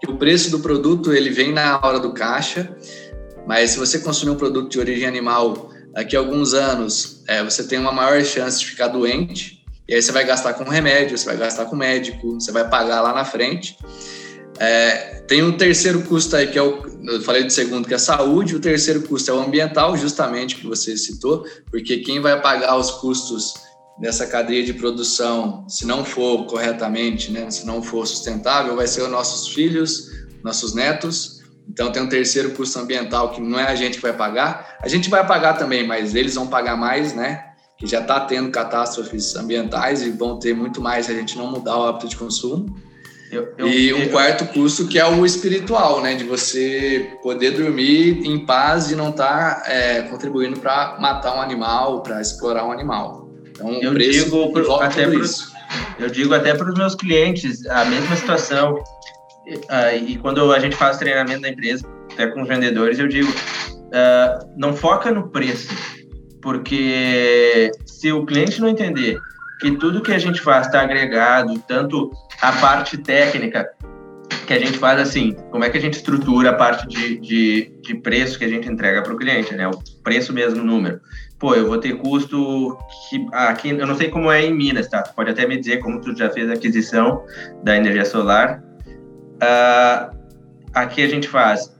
O 0.09 0.17
preço 0.17 0.51
do 0.51 0.59
produto, 0.59 1.13
ele 1.13 1.31
vem 1.31 1.53
na 1.53 1.81
hora 1.81 2.01
do 2.01 2.13
caixa, 2.13 2.77
mas 3.47 3.71
se 3.71 3.79
você 3.79 4.01
consumir 4.01 4.33
um 4.33 4.37
produto 4.37 4.69
de 4.69 4.81
origem 4.81 5.07
animal, 5.07 5.71
daqui 5.93 6.17
a 6.17 6.19
alguns 6.19 6.55
anos, 6.55 7.23
é, 7.29 7.43
você 7.45 7.63
tem 7.63 7.79
uma 7.79 7.93
maior 7.93 8.21
chance 8.25 8.59
de 8.59 8.67
ficar 8.67 8.89
doente, 8.89 9.65
e 9.89 9.95
aí 9.95 10.03
você 10.03 10.11
vai 10.11 10.25
gastar 10.25 10.55
com 10.55 10.65
remédio, 10.65 11.17
você 11.17 11.27
vai 11.27 11.37
gastar 11.37 11.67
com 11.67 11.77
médico, 11.77 12.35
você 12.35 12.51
vai 12.51 12.69
pagar 12.69 13.01
lá 13.01 13.15
na 13.15 13.25
frente. 13.25 13.77
É, 14.63 15.25
tem 15.27 15.43
um 15.43 15.57
terceiro 15.57 16.03
custo 16.03 16.37
aí, 16.37 16.47
que 16.47 16.57
é 16.57 16.63
o. 16.63 16.87
Eu 17.03 17.21
falei 17.23 17.43
do 17.43 17.51
segundo, 17.51 17.89
que 17.89 17.95
é 17.95 17.97
a 17.97 17.99
saúde, 17.99 18.55
o 18.55 18.61
terceiro 18.61 19.03
custo 19.03 19.29
é 19.29 19.35
o 19.35 19.41
ambiental, 19.41 19.97
justamente 19.97 20.55
que 20.55 20.65
você 20.65 20.97
citou, 20.97 21.45
porque 21.69 21.97
quem 21.99 22.21
vai 22.21 22.41
pagar 22.41 22.77
os 22.77 22.93
custos 22.93 23.55
dessa 23.99 24.25
cadeia 24.25 24.65
de 24.65 24.73
produção, 24.73 25.67
se 25.69 25.85
não 25.85 26.05
for 26.05 26.47
corretamente, 26.47 27.33
né, 27.33 27.51
se 27.51 27.67
não 27.67 27.83
for 27.83 28.07
sustentável, 28.07 28.77
vai 28.77 28.87
ser 28.87 29.03
os 29.03 29.11
nossos 29.11 29.53
filhos, 29.53 30.13
nossos 30.45 30.75
netos. 30.75 31.43
Então 31.69 31.91
tem 31.91 32.01
um 32.01 32.09
terceiro 32.09 32.53
custo 32.53 32.79
ambiental 32.79 33.33
que 33.33 33.41
não 33.41 33.59
é 33.59 33.65
a 33.65 33.75
gente 33.75 33.97
que 33.97 34.03
vai 34.03 34.13
pagar. 34.13 34.79
A 34.81 34.87
gente 34.87 35.11
vai 35.11 35.27
pagar 35.27 35.55
também, 35.55 35.85
mas 35.85 36.15
eles 36.15 36.37
vão 36.37 36.47
pagar 36.47 36.77
mais, 36.77 37.13
né? 37.13 37.47
Que 37.77 37.85
já 37.89 38.01
está 38.01 38.21
tendo 38.21 38.49
catástrofes 38.53 39.35
ambientais 39.35 40.03
e 40.03 40.11
vão 40.11 40.39
ter 40.39 40.55
muito 40.55 40.81
mais 40.81 41.07
se 41.07 41.13
a 41.13 41.15
gente 41.17 41.37
não 41.37 41.51
mudar 41.51 41.77
o 41.77 41.83
hábito 41.83 42.07
de 42.07 42.17
consumo. 42.17 42.92
Eu, 43.33 43.55
eu, 43.57 43.67
e 43.67 43.95
um 43.95 44.11
quarto 44.11 44.45
custo 44.49 44.87
que 44.87 44.99
é 44.99 45.07
o 45.07 45.25
espiritual, 45.25 46.03
né? 46.03 46.15
De 46.15 46.23
você 46.23 47.17
poder 47.23 47.53
dormir 47.53 48.27
em 48.27 48.45
paz 48.45 48.91
e 48.91 48.95
não 48.95 49.09
estar 49.09 49.63
tá, 49.63 49.73
é, 49.73 50.03
contribuindo 50.03 50.61
para 50.61 50.99
matar 51.01 51.35
um 51.35 51.41
animal, 51.41 52.03
para 52.03 52.21
explorar 52.21 52.67
um 52.67 52.71
animal. 52.71 53.31
Então, 53.49 53.73
eu 53.81 53.95
preço 53.95 54.25
digo 54.25 54.53
pro, 54.53 54.75
até 54.75 55.07
pro, 55.07 55.19
isso. 55.19 55.51
Eu 55.99 56.11
digo 56.11 56.35
até 56.35 56.55
para 56.55 56.69
os 56.69 56.77
meus 56.77 56.95
clientes 56.95 57.65
a 57.67 57.87
mesma 57.87 58.15
situação. 58.17 58.75
Uh, 59.47 59.97
e 60.07 60.19
quando 60.19 60.53
a 60.53 60.59
gente 60.59 60.77
faz 60.77 60.99
treinamento 60.99 61.41
da 61.41 61.49
empresa, 61.49 61.87
até 62.13 62.27
com 62.27 62.43
os 62.43 62.49
vendedores, 62.49 62.99
eu 62.99 63.09
digo: 63.09 63.31
uh, 63.31 64.47
não 64.59 64.77
foca 64.77 65.11
no 65.11 65.31
preço, 65.31 65.75
porque 66.43 67.71
se 67.87 68.13
o 68.13 68.27
cliente 68.27 68.61
não 68.61 68.69
entender 68.69 69.19
que 69.59 69.71
tudo 69.71 70.03
que 70.03 70.13
a 70.13 70.19
gente 70.19 70.41
faz 70.41 70.67
está 70.67 70.83
agregado, 70.83 71.59
tanto 71.67 72.11
a 72.43 72.53
parte 72.53 72.99
técnica 72.99 73.71
que 74.47 74.53
a 74.53 74.59
gente 74.59 74.77
faz 74.77 75.01
assim, 75.01 75.33
como 75.51 75.65
é 75.65 75.71
que 75.71 75.79
a 75.79 75.81
gente 75.81 75.95
estrutura 75.95 76.51
a 76.51 76.55
parte 76.55 76.89
de, 76.89 77.19
de, 77.19 77.73
de 77.81 77.95
preço 77.95 78.39
que 78.39 78.45
a 78.45 78.49
gente 78.49 78.69
entrega 78.69 79.01
para 79.03 79.15
o 79.15 79.17
cliente, 79.17 79.55
né? 79.55 79.69
O 79.69 79.79
preço 80.03 80.33
mesmo, 80.33 80.65
número. 80.65 81.01
Pô, 81.39 81.55
eu 81.55 81.69
vou 81.69 81.79
ter 81.79 81.97
custo 81.97 82.77
que 83.09 83.27
aqui, 83.33 83.71
eu 83.71 83.87
não 83.87 83.97
sei 83.97 84.09
como 84.09 84.31
é 84.31 84.45
em 84.45 84.55
Minas, 84.55 84.89
tá? 84.89 85.03
Tu 85.03 85.15
pode 85.15 85.31
até 85.31 85.47
me 85.47 85.57
dizer 85.57 85.79
como 85.79 86.01
tu 86.01 86.17
já 86.17 86.29
fez 86.29 86.51
a 86.51 86.55
aquisição 86.55 87.25
da 87.63 87.77
energia 87.77 88.05
solar. 88.05 88.63
Uh, 89.37 90.17
aqui 90.75 91.03
a 91.03 91.09
gente 91.09 91.29
faz 91.29 91.75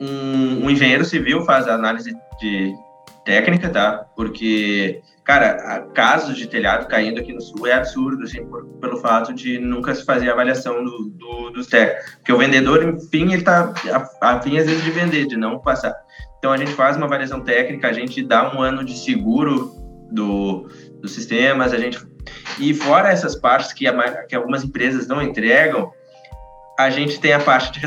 um, 0.00 0.66
um 0.66 0.70
engenheiro 0.70 1.04
civil 1.04 1.44
faz 1.44 1.68
a 1.68 1.74
análise 1.74 2.12
de 2.40 2.74
técnica, 3.24 3.68
tá? 3.70 4.04
Porque, 4.16 5.00
cara, 5.24 5.80
casos 5.94 6.36
de 6.36 6.46
telhado 6.46 6.86
caindo 6.86 7.18
aqui 7.18 7.32
no 7.32 7.40
sul 7.40 7.66
é 7.66 7.72
absurdo, 7.72 8.24
assim, 8.24 8.44
por, 8.44 8.66
pelo 8.78 8.98
fato 8.98 9.32
de 9.32 9.58
nunca 9.58 9.94
se 9.94 10.04
fazer 10.04 10.30
avaliação 10.30 10.84
do, 10.84 11.08
do, 11.08 11.50
dos 11.50 11.66
técnicos. 11.66 12.14
Porque 12.16 12.32
o 12.32 12.38
vendedor, 12.38 12.84
enfim, 12.84 13.32
ele 13.32 13.42
tá 13.42 13.72
a, 14.20 14.34
a 14.34 14.40
fim, 14.40 14.58
às 14.58 14.66
vezes, 14.66 14.84
de 14.84 14.90
vender, 14.90 15.26
de 15.26 15.36
não 15.36 15.58
passar. 15.58 15.94
Então, 16.38 16.52
a 16.52 16.56
gente 16.58 16.72
faz 16.72 16.96
uma 16.96 17.06
avaliação 17.06 17.40
técnica, 17.40 17.88
a 17.88 17.92
gente 17.92 18.22
dá 18.22 18.54
um 18.54 18.60
ano 18.60 18.84
de 18.84 18.98
seguro 18.98 19.72
do, 20.12 20.68
dos 21.00 21.12
sistemas, 21.12 21.72
a 21.72 21.78
gente... 21.78 21.98
E 22.58 22.74
fora 22.74 23.08
essas 23.08 23.34
partes 23.34 23.72
que, 23.72 23.86
a, 23.86 24.24
que 24.24 24.36
algumas 24.36 24.62
empresas 24.62 25.06
não 25.06 25.22
entregam, 25.22 25.90
a 26.78 26.90
gente 26.90 27.18
tem 27.20 27.32
a 27.32 27.40
parte 27.40 27.72
de 27.72 27.80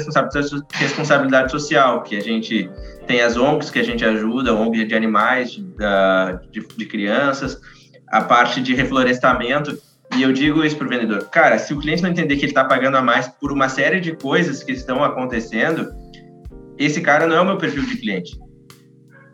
responsabilidade 0.73 1.51
social, 1.51 2.01
que 2.01 2.15
a 2.15 2.21
gente 2.21 2.69
tem 3.07 3.21
as 3.21 3.37
ONGs 3.37 3.71
que 3.71 3.79
a 3.79 3.83
gente 3.83 4.03
ajuda, 4.03 4.53
ONG 4.53 4.83
de 4.85 4.93
animais, 4.93 5.51
de, 5.51 5.63
de, 6.51 6.67
de 6.75 6.85
crianças, 6.85 7.59
a 8.07 8.21
parte 8.21 8.61
de 8.61 8.75
reflorestamento. 8.75 9.77
E 10.15 10.21
eu 10.21 10.31
digo 10.31 10.63
isso 10.63 10.75
para 10.75 10.85
o 10.85 10.89
vendedor: 10.89 11.29
cara, 11.29 11.57
se 11.57 11.73
o 11.73 11.79
cliente 11.79 12.03
não 12.03 12.09
entender 12.09 12.35
que 12.35 12.41
ele 12.41 12.51
está 12.51 12.65
pagando 12.65 12.97
a 12.97 13.01
mais 13.01 13.27
por 13.27 13.51
uma 13.51 13.69
série 13.69 13.99
de 13.99 14.15
coisas 14.15 14.61
que 14.61 14.73
estão 14.73 15.03
acontecendo, 15.03 15.89
esse 16.77 17.01
cara 17.01 17.25
não 17.25 17.35
é 17.35 17.41
o 17.41 17.45
meu 17.45 17.57
perfil 17.57 17.85
de 17.85 17.97
cliente. 17.97 18.37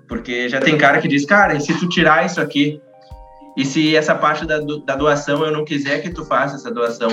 Porque 0.07 0.47
já 0.47 0.59
tem 0.59 0.77
cara 0.77 1.01
que 1.01 1.07
diz: 1.07 1.25
cara, 1.25 1.55
e 1.55 1.61
se 1.61 1.73
tu 1.77 1.89
tirar 1.89 2.25
isso 2.25 2.39
aqui? 2.39 2.79
E 3.55 3.65
se 3.65 3.95
essa 3.95 4.15
parte 4.15 4.45
da, 4.45 4.59
da 4.59 4.95
doação 4.95 5.45
eu 5.45 5.51
não 5.51 5.63
quiser 5.63 6.01
que 6.01 6.09
tu 6.09 6.25
faça 6.25 6.55
essa 6.55 6.71
doação? 6.71 7.09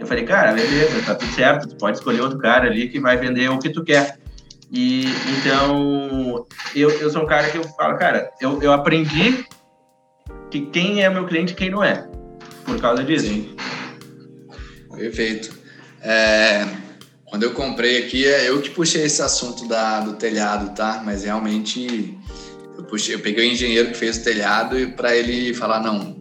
Eu 0.00 0.06
falei, 0.06 0.24
cara, 0.24 0.52
beleza, 0.52 1.02
tá 1.04 1.14
tudo 1.14 1.30
certo, 1.32 1.68
tu 1.68 1.76
pode 1.76 1.98
escolher 1.98 2.20
outro 2.20 2.38
cara 2.38 2.66
ali 2.66 2.88
que 2.88 3.00
vai 3.00 3.16
vender 3.16 3.50
o 3.50 3.58
que 3.58 3.68
tu 3.68 3.84
quer. 3.84 4.18
E 4.70 5.06
então, 5.38 6.46
eu, 6.74 6.90
eu 6.90 7.10
sou 7.10 7.22
um 7.22 7.26
cara 7.26 7.50
que 7.50 7.58
eu 7.58 7.64
falo, 7.64 7.96
cara, 7.98 8.30
eu, 8.40 8.62
eu 8.62 8.72
aprendi 8.72 9.46
que 10.50 10.62
quem 10.66 11.02
é 11.02 11.08
meu 11.08 11.26
cliente 11.26 11.52
e 11.52 11.56
quem 11.56 11.70
não 11.70 11.82
é, 11.82 12.06
por 12.64 12.78
causa 12.80 13.02
disso. 13.02 13.26
Sim. 13.26 13.56
Perfeito. 14.94 15.56
É, 16.02 16.66
quando 17.24 17.44
eu 17.44 17.52
comprei 17.52 17.98
aqui, 17.98 18.26
é 18.26 18.48
eu 18.48 18.60
que 18.60 18.70
puxei 18.70 19.04
esse 19.04 19.22
assunto 19.22 19.66
da, 19.66 20.00
do 20.00 20.14
telhado, 20.14 20.74
tá? 20.74 21.02
Mas 21.04 21.24
realmente 21.24 22.18
eu, 22.76 22.84
puxei, 22.84 23.14
eu 23.14 23.20
peguei 23.20 23.48
o 23.48 23.52
engenheiro 23.52 23.90
que 23.90 23.96
fez 23.96 24.18
o 24.18 24.24
telhado 24.24 24.78
e 24.78 24.86
para 24.86 25.16
ele 25.16 25.54
falar, 25.54 25.80
não, 25.80 26.20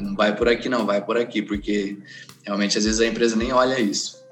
não 0.00 0.14
vai 0.14 0.34
por 0.34 0.48
aqui 0.48 0.68
não, 0.68 0.84
vai 0.84 1.02
por 1.04 1.16
aqui, 1.16 1.40
porque 1.40 1.96
Realmente, 2.46 2.78
às 2.78 2.84
vezes 2.84 3.00
a 3.00 3.06
empresa 3.06 3.34
nem 3.34 3.52
olha 3.52 3.80
isso. 3.80 4.24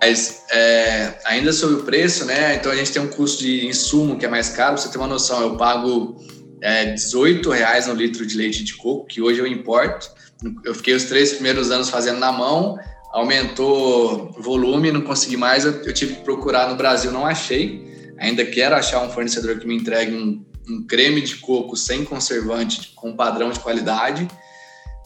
Mas 0.00 0.44
é, 0.50 1.14
ainda 1.24 1.52
sobre 1.52 1.76
o 1.76 1.82
preço, 1.84 2.24
né? 2.24 2.54
Então 2.54 2.70
a 2.70 2.76
gente 2.76 2.92
tem 2.92 3.00
um 3.00 3.08
custo 3.08 3.42
de 3.42 3.66
insumo 3.66 4.18
que 4.18 4.26
é 4.26 4.28
mais 4.28 4.50
caro. 4.50 4.74
Pra 4.74 4.82
você 4.82 4.88
ter 4.90 4.98
uma 4.98 5.06
noção, 5.06 5.42
eu 5.42 5.56
pago 5.56 6.16
é, 6.60 6.92
18 6.92 7.50
reais 7.50 7.86
no 7.86 7.94
litro 7.94 8.26
de 8.26 8.36
leite 8.36 8.62
de 8.62 8.74
coco, 8.74 9.06
que 9.06 9.20
hoje 9.20 9.40
eu 9.40 9.46
importo. 9.46 10.10
Eu 10.64 10.74
fiquei 10.74 10.94
os 10.94 11.04
três 11.04 11.32
primeiros 11.32 11.70
anos 11.70 11.88
fazendo 11.88 12.18
na 12.18 12.30
mão, 12.30 12.78
aumentou 13.12 14.34
o 14.36 14.42
volume, 14.42 14.92
não 14.92 15.00
consegui 15.00 15.36
mais. 15.36 15.64
Eu, 15.64 15.82
eu 15.82 15.92
tive 15.92 16.16
que 16.16 16.22
procurar 16.22 16.68
no 16.68 16.76
Brasil, 16.76 17.10
não 17.10 17.26
achei. 17.26 18.12
Ainda 18.18 18.44
quero 18.44 18.74
achar 18.74 19.02
um 19.02 19.10
fornecedor 19.10 19.58
que 19.58 19.66
me 19.66 19.76
entregue 19.76 20.14
um, 20.14 20.44
um 20.68 20.86
creme 20.86 21.20
de 21.22 21.36
coco 21.36 21.76
sem 21.76 22.04
conservante, 22.04 22.92
com 22.94 23.16
padrão 23.16 23.50
de 23.50 23.60
qualidade 23.60 24.28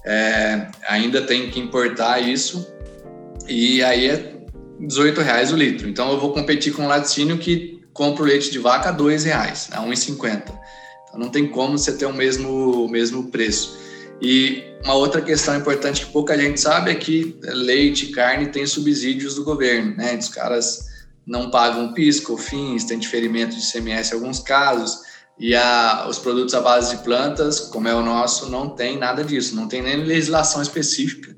é, 0.05 0.67
ainda 0.89 1.23
tem 1.23 1.51
que 1.51 1.61
importar 1.61 2.21
isso 2.21 2.67
e 3.49 3.83
aí 3.83 4.09
é 4.09 4.35
18 4.81 5.21
reais 5.21 5.53
o 5.53 5.57
litro. 5.57 5.89
Então 5.89 6.11
eu 6.11 6.19
vou 6.19 6.33
competir 6.33 6.73
com 6.73 6.85
o 6.85 6.89
laticínio 6.89 7.39
que 7.39 7.81
compra 7.93 8.23
o 8.23 8.27
leite 8.27 8.51
de 8.51 8.59
vaca 8.59 8.89
a 8.89 8.93
2 8.93 9.25
reais, 9.25 9.69
a 9.73 9.83
1,50. 9.83 10.43
Então 11.09 11.21
não 11.21 11.29
tem 11.29 11.47
como 11.47 11.77
você 11.77 11.93
ter 11.97 12.07
o 12.07 12.13
mesmo, 12.13 12.89
mesmo 12.89 13.31
preço. 13.31 13.79
E 14.21 14.63
uma 14.85 14.95
outra 14.95 15.21
questão 15.21 15.57
importante 15.57 16.05
que 16.05 16.13
pouca 16.13 16.39
gente 16.39 16.61
sabe 16.61 16.91
é 16.91 16.95
que 16.95 17.39
leite 17.43 18.07
e 18.07 18.13
carne 18.13 18.47
tem 18.49 18.67
subsídios 18.67 19.35
do 19.35 19.45
governo, 19.45 19.97
né? 19.97 20.17
Os 20.17 20.29
caras 20.29 20.91
não 21.27 21.51
pagam 21.51 21.93
pisco, 21.93 22.37
fins, 22.37 22.85
tem 22.85 22.99
diferimento 22.99 23.57
de 23.57 23.73
CMS 23.73 24.13
em 24.13 24.15
alguns 24.15 24.41
casos. 24.41 24.99
E 25.39 25.55
a, 25.55 26.07
os 26.09 26.19
produtos 26.19 26.55
à 26.55 26.61
base 26.61 26.97
de 26.97 27.03
plantas, 27.03 27.61
como 27.61 27.89
é 27.89 27.95
o 27.95 28.03
nosso, 28.03 28.51
não 28.51 28.69
tem 28.69 28.99
nada 28.99 29.25
disso, 29.25 29.57
não 29.57 29.67
tem 29.67 29.81
nem 29.81 30.05
legislação 30.05 30.61
específica. 30.61 31.35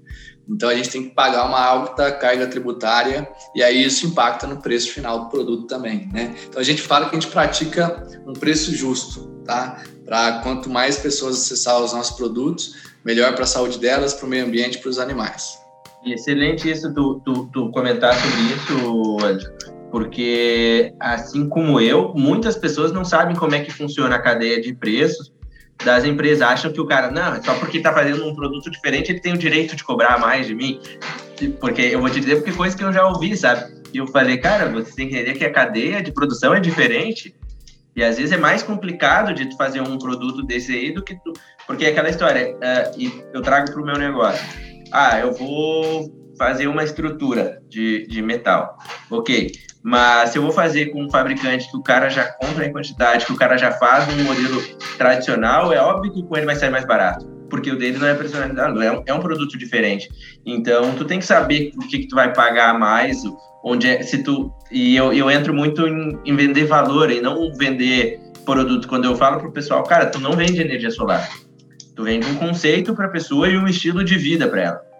Então 0.48 0.68
a 0.68 0.74
gente 0.74 0.90
tem 0.90 1.04
que 1.04 1.14
pagar 1.14 1.46
uma 1.46 1.60
alta 1.60 2.10
carga 2.10 2.46
tributária 2.46 3.28
e 3.54 3.62
aí 3.62 3.84
isso 3.84 4.06
impacta 4.06 4.46
no 4.46 4.60
preço 4.60 4.92
final 4.92 5.24
do 5.24 5.30
produto 5.30 5.66
também, 5.66 6.08
né? 6.12 6.34
Então 6.48 6.60
a 6.60 6.64
gente 6.64 6.82
fala 6.82 7.08
que 7.08 7.16
a 7.16 7.20
gente 7.20 7.30
pratica 7.30 8.06
um 8.26 8.32
preço 8.32 8.74
justo, 8.74 9.28
tá? 9.44 9.82
Para 10.04 10.40
quanto 10.40 10.68
mais 10.68 10.98
pessoas 10.98 11.36
acessar 11.36 11.80
os 11.80 11.92
nossos 11.92 12.16
produtos, 12.16 12.74
melhor 13.04 13.34
para 13.34 13.44
a 13.44 13.46
saúde 13.46 13.78
delas, 13.78 14.14
para 14.14 14.26
o 14.26 14.28
meio 14.28 14.44
ambiente, 14.44 14.78
para 14.78 14.90
os 14.90 14.98
animais. 14.98 15.58
Excelente 16.04 16.68
isso 16.68 16.92
tu, 16.92 17.20
tu, 17.24 17.48
tu 17.52 17.70
comentar 17.70 18.14
sobre 18.14 18.40
isso, 18.40 19.26
Ed 19.26 19.72
porque 19.92 20.94
assim 20.98 21.46
como 21.50 21.78
eu, 21.78 22.14
muitas 22.14 22.56
pessoas 22.56 22.92
não 22.92 23.04
sabem 23.04 23.36
como 23.36 23.54
é 23.54 23.60
que 23.60 23.70
funciona 23.70 24.16
a 24.16 24.18
cadeia 24.18 24.58
de 24.58 24.72
preços 24.72 25.30
das 25.84 26.04
empresas. 26.04 26.42
Acham 26.42 26.72
que 26.72 26.80
o 26.80 26.86
cara, 26.86 27.10
não, 27.10 27.42
só 27.42 27.54
porque 27.54 27.78
está 27.78 27.92
fazendo 27.92 28.26
um 28.26 28.34
produto 28.34 28.70
diferente, 28.70 29.12
ele 29.12 29.20
tem 29.20 29.32
o 29.32 29.38
direito 29.38 29.76
de 29.76 29.84
cobrar 29.84 30.18
mais 30.18 30.46
de 30.46 30.54
mim. 30.54 30.80
Porque 31.60 31.82
eu 31.82 32.00
vou 32.00 32.10
te 32.10 32.20
dizer 32.20 32.36
porque 32.36 32.52
coisa 32.52 32.76
que 32.76 32.84
eu 32.84 32.92
já 32.92 33.06
ouvi, 33.06 33.36
sabe? 33.36 33.82
E 33.92 33.98
eu 33.98 34.06
falei, 34.06 34.38
cara, 34.38 34.68
você 34.68 34.94
tem 34.94 35.08
que 35.08 35.14
entender 35.14 35.34
que 35.34 35.44
a 35.44 35.52
cadeia 35.52 36.02
de 36.02 36.12
produção 36.12 36.54
é 36.54 36.60
diferente. 36.60 37.34
E 37.94 38.02
às 38.02 38.16
vezes 38.16 38.32
é 38.32 38.38
mais 38.38 38.62
complicado 38.62 39.34
de 39.34 39.46
tu 39.46 39.56
fazer 39.56 39.80
um 39.82 39.98
produto 39.98 40.42
desse 40.42 40.72
aí 40.72 40.92
do 40.92 41.02
que 41.02 41.14
tu. 41.16 41.32
Porque 41.66 41.84
é 41.84 41.88
aquela 41.88 42.08
história, 42.08 42.54
uh, 42.54 42.98
e 42.98 43.22
eu 43.34 43.42
trago 43.42 43.70
para 43.70 43.82
o 43.82 43.84
meu 43.84 43.98
negócio. 43.98 44.42
Ah, 44.90 45.20
eu 45.20 45.32
vou 45.32 46.10
fazer 46.38 46.66
uma 46.66 46.84
estrutura 46.84 47.60
de, 47.68 48.06
de 48.06 48.22
metal. 48.22 48.78
Ok. 49.10 49.52
Mas 49.82 50.30
se 50.30 50.38
eu 50.38 50.42
vou 50.42 50.52
fazer 50.52 50.86
com 50.86 51.02
um 51.02 51.10
fabricante 51.10 51.68
que 51.68 51.76
o 51.76 51.82
cara 51.82 52.08
já 52.08 52.24
compra 52.24 52.66
em 52.66 52.72
quantidade, 52.72 53.26
que 53.26 53.32
o 53.32 53.36
cara 53.36 53.56
já 53.56 53.72
faz 53.72 54.06
um 54.08 54.22
modelo 54.22 54.62
tradicional, 54.96 55.72
é 55.72 55.80
óbvio 55.80 56.12
que 56.12 56.22
com 56.22 56.36
ele 56.36 56.46
vai 56.46 56.54
sair 56.54 56.70
mais 56.70 56.86
barato, 56.86 57.26
porque 57.50 57.70
o 57.70 57.76
dele 57.76 57.98
não 57.98 58.06
é 58.06 58.14
personalizado, 58.14 58.80
é 58.80 58.92
um, 58.92 59.02
é 59.06 59.12
um 59.12 59.20
produto 59.20 59.58
diferente. 59.58 60.08
Então, 60.46 60.94
tu 60.94 61.04
tem 61.04 61.18
que 61.18 61.24
saber 61.24 61.72
o 61.76 61.88
que, 61.88 61.98
que 61.98 62.08
tu 62.08 62.14
vai 62.14 62.32
pagar 62.32 62.78
mais, 62.78 63.22
onde 63.64 63.88
é, 63.88 64.02
se 64.02 64.22
tu 64.22 64.52
e 64.70 64.96
eu, 64.96 65.12
eu 65.12 65.30
entro 65.30 65.52
muito 65.52 65.86
em, 65.86 66.18
em 66.24 66.36
vender 66.36 66.64
valor 66.64 67.10
e 67.10 67.20
não 67.20 67.52
vender 67.52 68.20
produto. 68.44 68.86
Quando 68.86 69.04
eu 69.04 69.16
falo 69.16 69.40
pro 69.40 69.52
pessoal, 69.52 69.82
cara, 69.82 70.06
tu 70.06 70.20
não 70.20 70.32
vende 70.32 70.60
energia 70.60 70.90
solar, 70.90 71.28
tu 71.96 72.04
vende 72.04 72.26
um 72.26 72.36
conceito 72.36 72.94
para 72.94 73.06
a 73.06 73.10
pessoa 73.10 73.48
e 73.48 73.58
um 73.58 73.66
estilo 73.66 74.04
de 74.04 74.16
vida 74.16 74.46
para 74.46 74.62
ela. 74.62 74.91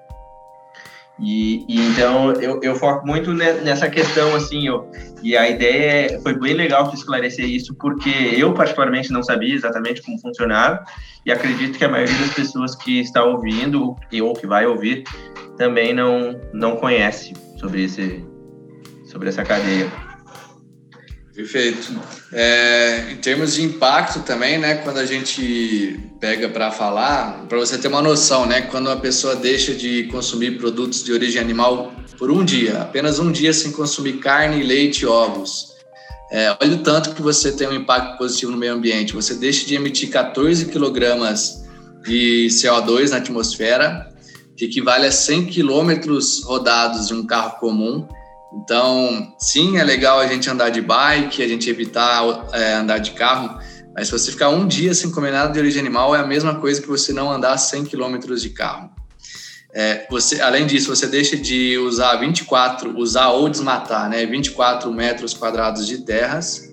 E, 1.18 1.64
e, 1.68 1.88
então 1.88 2.33
eu, 2.33 2.59
eu 2.62 2.75
foco 2.75 3.07
muito 3.07 3.33
nessa 3.33 3.88
questão 3.88 4.35
assim, 4.35 4.66
eu, 4.66 4.90
e 5.22 5.37
a 5.37 5.48
ideia 5.48 6.14
é, 6.14 6.20
foi 6.20 6.38
bem 6.38 6.55
legal 6.55 6.88
de 6.88 6.96
esclarecer 6.96 7.44
isso, 7.44 7.75
porque 7.75 8.11
eu 8.37 8.53
particularmente 8.55 9.12
não 9.12 9.22
sabia 9.22 9.55
exatamente 9.55 10.03
como 10.03 10.18
funcionava, 10.18 10.83
e 11.25 11.31
acredito 11.31 11.79
que 11.79 11.85
a 11.85 11.88
maioria 11.88 12.16
das 12.16 12.35
pessoas 12.35 12.75
que 12.75 13.01
está 13.01 13.22
ouvindo 13.22 13.94
ou 14.22 14.33
que 14.33 14.46
vai 14.46 14.66
ouvir 14.66 15.05
também 15.57 15.92
não 15.94 16.40
não 16.53 16.77
conhece 16.77 17.35
sobre 17.59 17.85
esse 17.85 18.25
sobre 19.05 19.29
essa 19.29 19.44
cadeia. 19.44 20.12
Perfeito. 21.35 21.99
É, 22.31 23.11
em 23.11 23.16
termos 23.16 23.55
de 23.55 23.62
impacto 23.62 24.21
também, 24.21 24.59
né, 24.59 24.75
quando 24.77 24.99
a 24.99 25.07
gente 25.07 25.99
pega 26.21 26.49
para 26.49 26.71
falar, 26.71 27.47
para 27.49 27.59
você 27.59 27.79
ter 27.79 27.88
uma 27.88 28.03
noção, 28.03 28.45
né, 28.45 28.62
quando 28.62 28.90
a 28.90 28.97
pessoa 28.97 29.35
deixa 29.35 29.75
de 29.75 30.05
consumir 30.05 30.59
produtos 30.59 31.03
de 31.03 31.11
origem 31.12 31.40
animal 31.40 31.92
por 32.18 32.31
um 32.31 32.45
dia, 32.45 32.83
apenas 32.83 33.18
um 33.18 33.33
dia 33.33 33.53
sem 33.55 33.73
consumir 33.73 34.18
carne, 34.18 34.62
leite 34.62 35.01
e 35.01 35.07
ovos, 35.07 35.73
é, 36.31 36.57
olha 36.62 36.77
o 36.77 36.79
tanto 36.79 37.14
que 37.14 37.21
você 37.21 37.53
tem 37.53 37.68
um 37.68 37.75
impacto 37.75 38.16
positivo 38.16 38.53
no 38.53 38.57
meio 38.57 38.73
ambiente. 38.73 39.12
Você 39.12 39.35
deixa 39.35 39.66
de 39.66 39.75
emitir 39.75 40.09
14 40.09 40.64
quilogramas 40.66 41.62
de 42.03 42.47
CO2 42.51 43.11
na 43.11 43.18
atmosfera, 43.18 44.11
que 44.57 44.64
equivale 44.64 45.07
a 45.07 45.12
100 45.12 45.47
quilômetros 45.47 46.42
rodados 46.42 47.09
de 47.09 47.14
um 47.14 47.27
carro 47.27 47.59
comum 47.59 48.09
então, 48.54 49.34
sim, 49.38 49.78
é 49.78 49.84
legal 49.84 50.18
a 50.18 50.26
gente 50.26 50.48
andar 50.48 50.68
de 50.68 50.80
bike, 50.80 51.42
a 51.42 51.48
gente 51.48 51.70
evitar 51.70 52.22
é, 52.52 52.74
andar 52.74 52.98
de 52.98 53.12
carro, 53.12 53.58
mas 53.94 54.08
se 54.08 54.12
você 54.12 54.30
ficar 54.30 54.50
um 54.50 54.66
dia 54.66 54.94
sem 54.94 55.10
comer 55.10 55.32
nada 55.32 55.52
de 55.52 55.58
origem 55.58 55.80
animal, 55.80 56.14
é 56.14 56.20
a 56.20 56.26
mesma 56.26 56.56
coisa 56.56 56.80
que 56.80 56.88
você 56.88 57.12
não 57.12 57.30
andar 57.30 57.56
100 57.56 57.86
km 57.86 58.18
de 58.36 58.50
carro. 58.50 58.90
É, 59.74 60.06
você, 60.10 60.40
além 60.42 60.66
disso, 60.66 60.94
você 60.94 61.06
deixa 61.06 61.34
de 61.34 61.78
usar 61.78 62.16
24, 62.16 62.98
usar 62.98 63.30
ou 63.30 63.48
desmatar, 63.48 64.08
né, 64.10 64.26
24 64.26 64.92
metros 64.92 65.32
quadrados 65.32 65.86
de 65.86 65.98
terras. 66.04 66.70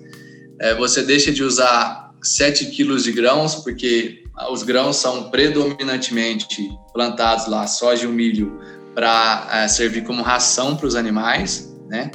É, 0.60 0.74
você 0.74 1.02
deixa 1.02 1.32
de 1.32 1.42
usar 1.42 2.10
7 2.22 2.66
quilos 2.66 3.04
de 3.04 3.12
grãos, 3.12 3.54
porque 3.54 4.24
os 4.50 4.62
grãos 4.62 4.96
são 4.96 5.30
predominantemente 5.30 6.70
plantados 6.92 7.46
lá, 7.46 7.66
soja 7.66 8.04
e 8.04 8.08
milho, 8.08 8.60
para 8.94 9.48
é, 9.50 9.68
servir 9.68 10.04
como 10.04 10.22
ração 10.22 10.76
para 10.76 10.86
os 10.86 10.94
animais 10.94 11.69
né? 11.90 12.10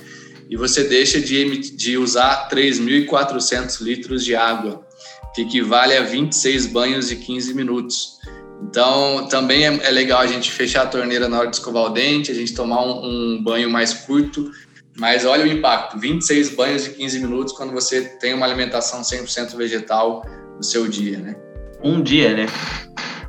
e 0.49 0.55
você 0.55 0.83
deixa 0.83 1.19
de, 1.19 1.71
de 1.75 1.97
usar 1.97 2.47
3.400 2.49 3.81
litros 3.81 4.23
de 4.23 4.35
água, 4.35 4.85
que 5.33 5.41
equivale 5.41 5.95
a 5.95 6.03
26 6.03 6.67
banhos 6.67 7.09
de 7.09 7.15
15 7.17 7.53
minutos. 7.53 8.19
Então, 8.63 9.27
também 9.27 9.65
é, 9.65 9.87
é, 9.87 9.91
legal 9.91 10.21
a 10.21 10.27
gente 10.27 10.51
fechar 10.51 10.83
a 10.83 10.87
torneira 10.87 11.27
na 11.27 11.39
hora 11.39 11.49
de 11.49 11.55
escovar 11.55 11.83
o 11.83 11.89
dente, 11.89 12.31
a 12.31 12.35
gente 12.35 12.53
tomar 12.53 12.83
um, 12.83 13.35
um 13.35 13.43
banho 13.43 13.69
mais 13.69 13.93
curto, 13.93 14.51
mas 14.97 15.25
olha 15.25 15.43
o 15.43 15.47
impacto, 15.47 15.99
26 15.99 16.55
banhos 16.55 16.83
de 16.85 16.91
15 16.91 17.19
minutos 17.19 17.53
quando 17.53 17.73
você 17.73 18.01
tem 18.01 18.33
uma 18.33 18.45
alimentação 18.45 19.01
100% 19.01 19.55
vegetal 19.57 20.23
no 20.55 20.63
seu 20.63 20.87
dia, 20.87 21.17
né? 21.17 21.35
Um 21.83 22.01
dia, 22.01 22.33
né? 22.33 22.45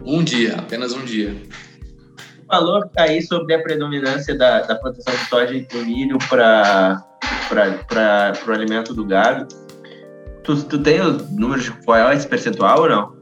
Um 0.00 0.22
dia, 0.22 0.54
apenas 0.56 0.92
um 0.92 1.04
dia. 1.04 1.34
Falou 2.48 2.84
aí 2.96 3.22
sobre 3.22 3.54
a 3.54 3.62
predominância 3.62 4.36
da, 4.36 4.62
da 4.62 4.76
plantação 4.76 5.14
de 5.14 5.28
soja 5.28 5.54
e 5.54 5.84
milho 5.84 6.18
para 6.28 7.04
o 8.46 8.50
alimento 8.52 8.94
do 8.94 9.04
gado. 9.04 9.48
Tu, 10.44 10.62
tu 10.64 10.78
tem 10.78 11.00
os 11.00 11.28
números 11.30 11.64
de 11.64 11.72
qual 11.84 12.10
é 12.10 12.14
esse 12.14 12.28
percentual 12.28 12.82
ou 12.82 12.88
não? 12.88 13.16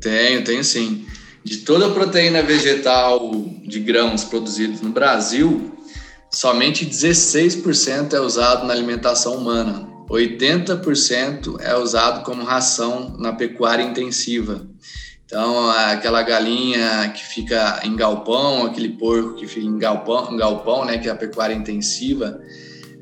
Tenho, 0.00 0.44
tenho 0.44 0.62
sim. 0.62 1.06
De 1.42 1.58
toda 1.58 1.86
a 1.86 1.90
proteína 1.90 2.42
vegetal 2.42 3.30
de 3.66 3.80
grãos 3.80 4.24
produzidos 4.24 4.82
no 4.82 4.90
Brasil, 4.90 5.74
somente 6.30 6.84
16% 6.84 8.12
é 8.12 8.20
usado 8.20 8.66
na 8.66 8.74
alimentação 8.74 9.36
humana. 9.36 9.88
80% 10.10 11.56
é 11.60 11.74
usado 11.76 12.24
como 12.24 12.44
ração 12.44 13.16
na 13.18 13.32
pecuária 13.32 13.82
intensiva. 13.82 14.68
Então, 15.30 15.70
aquela 15.70 16.24
galinha 16.24 17.08
que 17.14 17.24
fica 17.24 17.78
em 17.84 17.94
galpão, 17.94 18.66
aquele 18.66 18.88
porco 18.88 19.36
que 19.36 19.46
fica 19.46 19.64
em 19.64 19.78
galpão, 19.78 20.34
em 20.34 20.36
galpão 20.36 20.84
né, 20.84 20.98
que 20.98 21.08
é 21.08 21.12
a 21.12 21.14
pecuária 21.14 21.54
intensiva, 21.54 22.40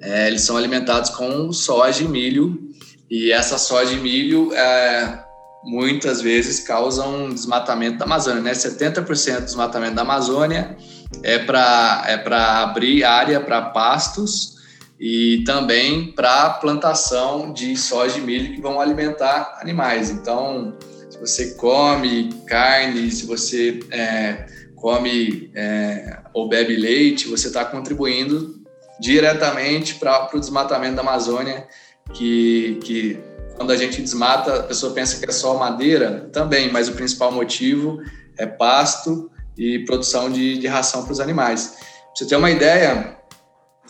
é, 0.03 0.27
eles 0.27 0.43
são 0.43 0.55
alimentados 0.55 1.09
com 1.09 1.51
soja 1.55 2.05
e 2.05 2.07
milho. 2.09 2.69
E 3.11 3.33
essa 3.33 3.57
soja 3.57 3.95
e 3.95 3.97
milho 3.97 4.53
é, 4.53 5.25
muitas 5.65 6.21
vezes 6.21 6.61
causam 6.61 7.25
um 7.25 7.33
desmatamento 7.33 7.97
da 7.97 8.05
Amazônia. 8.05 8.43
Né? 8.43 8.53
70% 8.53 9.37
do 9.39 9.45
desmatamento 9.47 9.95
da 9.95 10.03
Amazônia 10.03 10.77
é 11.23 11.39
para 11.39 12.05
é 12.07 12.35
abrir 12.35 13.05
área 13.05 13.41
para 13.41 13.63
pastos 13.71 14.59
e 15.01 15.43
também 15.47 16.13
para 16.13 16.51
plantação 16.51 17.55
de 17.55 17.75
soja 17.75 18.19
e 18.19 18.21
milho 18.21 18.55
que 18.55 18.61
vão 18.61 18.79
alimentar 18.79 19.59
animais. 19.63 20.11
Então, 20.11 20.77
se 21.25 21.45
você 21.45 21.55
come 21.55 22.33
carne, 22.47 23.11
se 23.11 23.27
você 23.27 23.81
é, 23.91 24.47
come 24.77 25.51
é, 25.55 26.19
ou 26.33 26.49
bebe 26.49 26.77
leite, 26.77 27.29
você 27.29 27.49
está 27.49 27.65
contribuindo 27.65 28.63
diretamente 29.01 29.95
para 29.97 30.31
o 30.35 30.41
desmatamento 30.41 30.97
da 30.97 31.03
Amazônia, 31.03 31.67
que, 32.13 32.79
que 32.83 33.19
quando 33.57 33.71
a 33.73 33.77
gente 33.77 34.01
desmata, 34.01 34.61
a 34.61 34.63
pessoa 34.63 34.93
pensa 34.93 35.19
que 35.19 35.29
é 35.29 35.33
só 35.33 35.59
madeira, 35.59 36.29
também, 36.33 36.71
mas 36.71 36.89
o 36.89 36.93
principal 36.93 37.33
motivo 37.33 38.01
é 38.37 38.47
pasto 38.47 39.31
e 39.57 39.81
produção 39.81 40.31
de, 40.31 40.59
de 40.59 40.67
ração 40.67 41.03
para 41.03 41.13
os 41.13 41.21
animais. 41.21 41.77
Pra 41.79 42.11
você 42.15 42.27
ter 42.27 42.37
uma 42.37 42.51
ideia, 42.51 43.17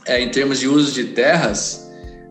é, 0.06 0.20
em 0.20 0.30
termos 0.30 0.58
de 0.58 0.66
uso 0.66 0.92
de 0.92 1.04
terras, 1.12 1.87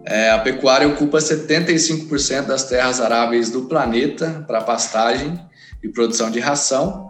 é, 0.10 0.32
a 0.32 0.40
pecuária 0.40 0.88
ocupa 0.88 1.18
75% 1.18 2.46
das 2.46 2.64
terras 2.64 3.02
aráveis 3.02 3.50
do 3.50 3.64
planeta 3.64 4.46
para 4.48 4.62
pastagem 4.62 5.38
e 5.84 5.90
produção 5.90 6.32
de 6.32 6.40
ração, 6.40 7.10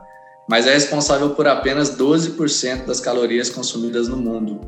mas 0.49 0.65
é 0.65 0.73
responsável 0.73 1.29
por 1.31 1.47
apenas 1.47 1.95
12% 1.95 2.85
das 2.85 2.99
calorias 2.99 3.51
consumidas 3.51 4.07
no 4.07 4.17
mundo. 4.17 4.59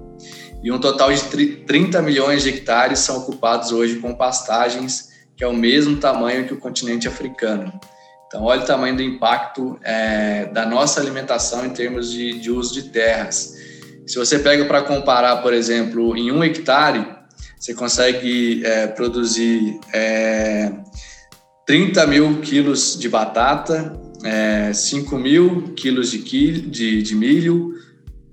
E 0.61 0.71
um 0.71 0.79
total 0.79 1.11
de 1.11 1.23
30 1.65 2.03
milhões 2.03 2.43
de 2.43 2.49
hectares 2.49 2.99
são 2.99 3.17
ocupados 3.17 3.71
hoje 3.71 3.95
com 3.95 4.13
pastagens, 4.13 5.09
que 5.35 5.43
é 5.43 5.47
o 5.47 5.53
mesmo 5.53 5.97
tamanho 5.97 6.45
que 6.45 6.53
o 6.53 6.57
continente 6.57 7.07
africano. 7.07 7.73
Então, 8.27 8.43
olha 8.43 8.61
o 8.61 8.65
tamanho 8.65 8.95
do 8.95 9.01
impacto 9.01 9.79
é, 9.81 10.45
da 10.45 10.67
nossa 10.67 11.01
alimentação 11.01 11.65
em 11.65 11.71
termos 11.71 12.11
de, 12.11 12.37
de 12.37 12.51
uso 12.51 12.75
de 12.75 12.89
terras. 12.89 13.55
Se 14.05 14.19
você 14.19 14.37
pega 14.37 14.65
para 14.65 14.83
comparar, 14.83 15.37
por 15.37 15.51
exemplo, 15.51 16.15
em 16.15 16.31
um 16.31 16.43
hectare, 16.43 17.18
você 17.59 17.73
consegue 17.73 18.65
é, 18.65 18.87
produzir 18.87 19.79
é, 19.93 20.71
30 21.65 22.07
mil 22.07 22.39
quilos 22.39 22.97
de 22.97 23.09
batata, 23.09 23.99
é, 24.23 24.71
5 24.71 25.17
mil 25.17 25.73
quilos 25.75 26.09
de, 26.09 26.61
de, 26.61 27.03
de 27.03 27.15
milho, 27.15 27.73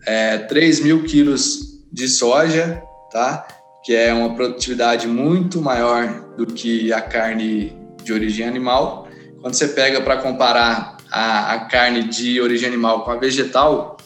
é, 0.07 0.39
3 0.39 0.81
mil 0.81 1.03
quilos 1.03 1.83
de 1.93 2.07
soja, 2.09 2.81
tá? 3.11 3.47
que 3.85 3.95
é 3.95 4.15
uma 4.15 4.35
produtividade 4.35 5.09
muito 5.09 5.61
maior 5.61 6.35
do 6.37 6.47
que 6.47 6.93
a 6.93 7.01
carne 7.01 7.77
de 8.05 8.13
origem 8.13 8.47
animal. 8.47 9.09
Quando 9.41 9.55
você 9.55 9.69
pega 9.69 10.01
para 10.01 10.19
comparar 10.19 10.97
a, 11.11 11.55
a 11.55 11.65
carne 11.67 12.05
de 12.05 12.41
origem 12.41 12.69
animal 12.69 13.05
com 13.05 13.11
a 13.11 13.17
vegetal, 13.17 13.97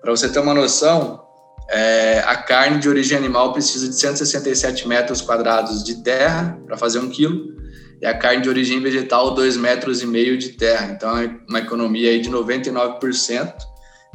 para 0.00 0.12
você 0.12 0.28
ter 0.28 0.38
uma 0.38 0.54
noção, 0.54 1.27
é, 1.70 2.20
a 2.26 2.36
carne 2.36 2.78
de 2.78 2.88
origem 2.88 3.16
animal 3.16 3.52
precisa 3.52 3.88
de 3.88 3.94
167 3.94 4.88
metros 4.88 5.20
quadrados 5.20 5.84
de 5.84 6.02
terra 6.02 6.58
para 6.66 6.78
fazer 6.78 6.98
um 6.98 7.10
quilo, 7.10 7.56
e 8.00 8.06
a 8.06 8.14
carne 8.14 8.42
de 8.42 8.48
origem 8.48 8.80
vegetal, 8.80 9.34
2 9.34 9.56
metros 9.56 10.02
e 10.02 10.06
meio 10.06 10.38
de 10.38 10.50
terra. 10.50 10.86
Então, 10.92 11.18
é 11.18 11.30
uma 11.48 11.58
economia 11.58 12.10
aí 12.10 12.20
de 12.20 12.30
99% 12.30 13.52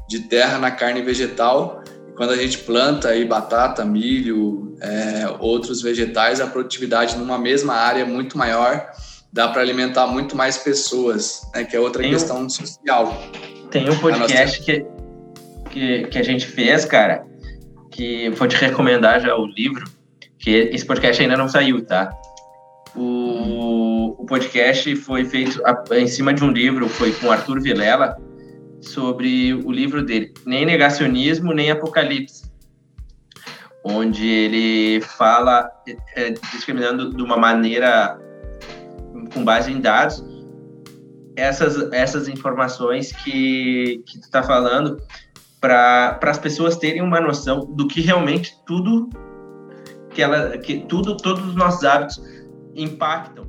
de 0.07 0.19
terra 0.21 0.57
na 0.57 0.71
carne 0.71 1.01
vegetal. 1.01 1.83
Quando 2.15 2.31
a 2.31 2.37
gente 2.37 2.59
planta 2.59 3.09
aí 3.09 3.25
batata, 3.25 3.83
milho, 3.83 4.75
é, 4.81 5.35
outros 5.39 5.81
vegetais, 5.81 6.39
a 6.39 6.47
produtividade 6.47 7.17
numa 7.17 7.37
mesma 7.37 7.73
área 7.73 8.01
é 8.01 8.05
muito 8.05 8.37
maior, 8.37 8.89
dá 9.31 9.49
para 9.49 9.61
alimentar 9.61 10.07
muito 10.07 10.35
mais 10.35 10.57
pessoas, 10.57 11.41
né, 11.53 11.63
que 11.63 11.75
é 11.75 11.79
outra 11.79 12.01
tem 12.01 12.11
questão 12.11 12.41
um, 12.41 12.49
social. 12.49 13.21
Tem 13.69 13.89
um 13.89 13.97
podcast 13.97 14.61
que, 14.61 14.85
que, 15.71 16.03
que 16.07 16.17
a 16.17 16.23
gente 16.23 16.45
fez, 16.45 16.85
cara, 16.85 17.25
que 17.93 18.29
vou 18.31 18.47
te 18.47 18.57
recomendar 18.57 19.21
já 19.21 19.35
o 19.35 19.45
livro, 19.45 19.85
que 20.39 20.49
esse 20.51 20.85
podcast 20.85 21.21
ainda 21.21 21.37
não 21.37 21.47
saiu, 21.47 21.85
tá? 21.85 22.11
O, 22.95 24.15
o 24.21 24.25
podcast 24.25 24.95
foi 24.97 25.23
feito 25.25 25.61
em 25.91 26.07
cima 26.07 26.33
de 26.33 26.43
um 26.43 26.51
livro, 26.51 26.89
foi 26.89 27.11
com 27.13 27.31
Arthur 27.31 27.61
Vilela, 27.61 28.17
sobre 28.81 29.53
o 29.53 29.71
livro 29.71 30.03
dele, 30.03 30.33
Nem 30.45 30.65
Negacionismo, 30.65 31.53
Nem 31.53 31.71
Apocalipse, 31.71 32.51
onde 33.83 34.27
ele 34.27 35.01
fala, 35.01 35.69
é, 36.15 36.31
discriminando 36.51 37.15
de 37.15 37.23
uma 37.23 37.37
maneira 37.37 38.19
com 39.33 39.45
base 39.45 39.71
em 39.71 39.79
dados, 39.79 40.23
essas, 41.35 41.91
essas 41.91 42.27
informações 42.27 43.11
que, 43.11 44.03
que 44.05 44.19
tu 44.19 44.25
está 44.25 44.43
falando, 44.43 44.97
para 45.63 46.19
as 46.23 46.37
pessoas 46.37 46.75
terem 46.75 47.01
uma 47.01 47.21
noção 47.21 47.61
do 47.61 47.87
que 47.87 48.01
realmente 48.01 48.53
tudo 48.65 49.09
que 50.09 50.21
ela 50.21 50.57
que 50.57 50.79
tudo 50.79 51.15
todos 51.15 51.47
os 51.47 51.55
nossos 51.55 51.85
hábitos 51.85 52.21
impactam. 52.75 53.47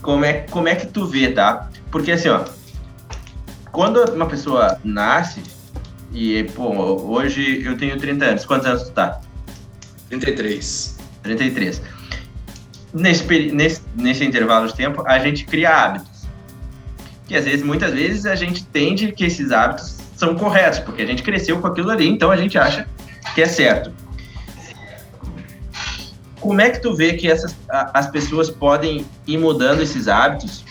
Como 0.00 0.24
é, 0.24 0.40
como 0.50 0.68
é 0.68 0.74
que 0.74 0.86
tu 0.86 1.04
vê, 1.04 1.30
tá? 1.30 1.68
Porque 1.90 2.12
assim, 2.12 2.30
ó, 2.30 2.44
quando 3.70 4.02
uma 4.12 4.26
pessoa 4.26 4.78
nasce, 4.82 5.42
e, 6.12 6.44
pô, 6.54 6.72
hoje 7.10 7.62
eu 7.62 7.76
tenho 7.76 7.98
30 7.98 8.24
anos, 8.24 8.46
quantos 8.46 8.66
anos 8.66 8.84
tu 8.84 8.92
tá? 8.92 9.20
33. 10.08 10.98
33 11.22 11.82
nesse, 12.94 13.24
nesse, 13.52 13.82
nesse 13.96 14.24
intervalo 14.24 14.68
de 14.68 14.74
tempo, 14.74 15.02
a 15.06 15.18
gente 15.18 15.44
cria 15.44 15.70
hábitos. 15.70 16.24
Que 17.26 17.36
às 17.36 17.44
vezes, 17.44 17.62
muitas 17.62 17.92
vezes, 17.92 18.24
a 18.24 18.36
gente 18.36 18.62
entende 18.62 19.10
que 19.10 19.24
esses 19.24 19.50
hábitos 19.50 19.98
são 20.16 20.36
corretos, 20.36 20.78
porque 20.78 21.02
a 21.02 21.06
gente 21.06 21.22
cresceu 21.22 21.60
com 21.60 21.66
aquilo 21.66 21.90
ali, 21.90 22.08
então 22.08 22.30
a 22.30 22.36
gente 22.36 22.56
acha 22.56 22.86
que 23.34 23.42
é 23.42 23.46
certo. 23.46 23.92
Como 26.40 26.60
é 26.60 26.70
que 26.70 26.80
tu 26.80 26.94
vê 26.94 27.14
que 27.14 27.28
essas, 27.28 27.56
as 27.68 28.06
pessoas 28.06 28.50
podem 28.50 29.04
ir 29.26 29.38
mudando 29.38 29.82
esses 29.82 30.06
hábitos? 30.06 30.64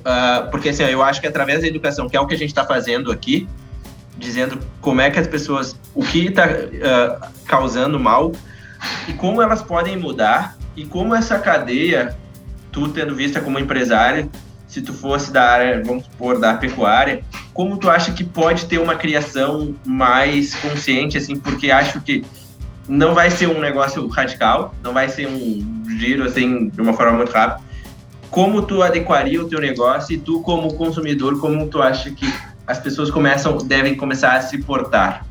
Uh, 0.00 0.50
porque 0.50 0.70
assim, 0.70 0.82
eu 0.82 1.02
acho 1.02 1.20
que 1.20 1.26
através 1.26 1.60
da 1.60 1.68
educação, 1.68 2.08
que 2.08 2.16
é 2.16 2.20
o 2.20 2.26
que 2.26 2.34
a 2.34 2.38
gente 2.38 2.48
está 2.48 2.64
fazendo 2.64 3.12
aqui, 3.12 3.48
dizendo 4.18 4.58
como 4.80 5.00
é 5.00 5.08
que 5.08 5.18
as 5.18 5.28
pessoas, 5.28 5.76
o 5.94 6.02
que 6.04 6.26
está 6.26 6.46
uh, 6.46 6.50
ah, 7.22 7.28
causando 7.46 7.98
mal 7.98 8.32
e 9.08 9.12
como 9.12 9.40
elas 9.40 9.62
podem 9.62 9.96
mudar 9.96 10.58
e 10.76 10.84
como 10.84 11.14
essa 11.14 11.38
cadeia, 11.38 12.16
tu 12.70 12.88
tendo 12.88 13.14
vista 13.14 13.40
como 13.40 13.58
empresário, 13.58 14.30
se 14.68 14.80
tu 14.80 14.92
fosse 14.92 15.32
da 15.32 15.42
área, 15.42 15.82
vamos 15.84 16.04
supor, 16.04 16.38
da 16.38 16.54
pecuária, 16.54 17.24
como 17.52 17.76
tu 17.76 17.90
acha 17.90 18.12
que 18.12 18.22
pode 18.22 18.66
ter 18.66 18.78
uma 18.78 18.94
criação 18.94 19.74
mais 19.84 20.54
consciente, 20.54 21.18
assim, 21.18 21.36
porque 21.36 21.72
acho 21.72 22.00
que 22.00 22.24
não 22.88 23.14
vai 23.14 23.30
ser 23.30 23.48
um 23.48 23.60
negócio 23.60 24.06
radical, 24.06 24.74
não 24.82 24.92
vai 24.92 25.08
ser 25.08 25.26
um 25.26 25.84
giro, 25.98 26.24
assim, 26.24 26.68
de 26.68 26.80
uma 26.80 26.92
forma 26.92 27.16
muito 27.18 27.32
rápida. 27.32 27.68
Como 28.30 28.62
tu 28.62 28.80
adequaria 28.80 29.42
o 29.42 29.48
teu 29.48 29.60
negócio 29.60 30.14
e 30.14 30.18
tu, 30.18 30.40
como 30.40 30.72
consumidor, 30.74 31.40
como 31.40 31.66
tu 31.68 31.82
acha 31.82 32.10
que 32.12 32.32
as 32.64 32.78
pessoas 32.78 33.10
começam, 33.10 33.58
devem 33.58 33.96
começar 33.96 34.36
a 34.36 34.40
se 34.40 34.58
portar? 34.58 35.26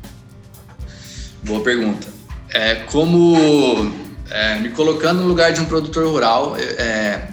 Boa 1.42 1.60
pergunta. 1.60 2.08
É, 2.52 2.74
como 2.74 3.90
é, 4.30 4.58
me 4.60 4.70
colocando 4.70 5.20
no 5.20 5.26
lugar 5.26 5.52
de 5.52 5.60
um 5.60 5.64
produtor 5.64 6.06
rural, 6.06 6.56
é, 6.56 7.28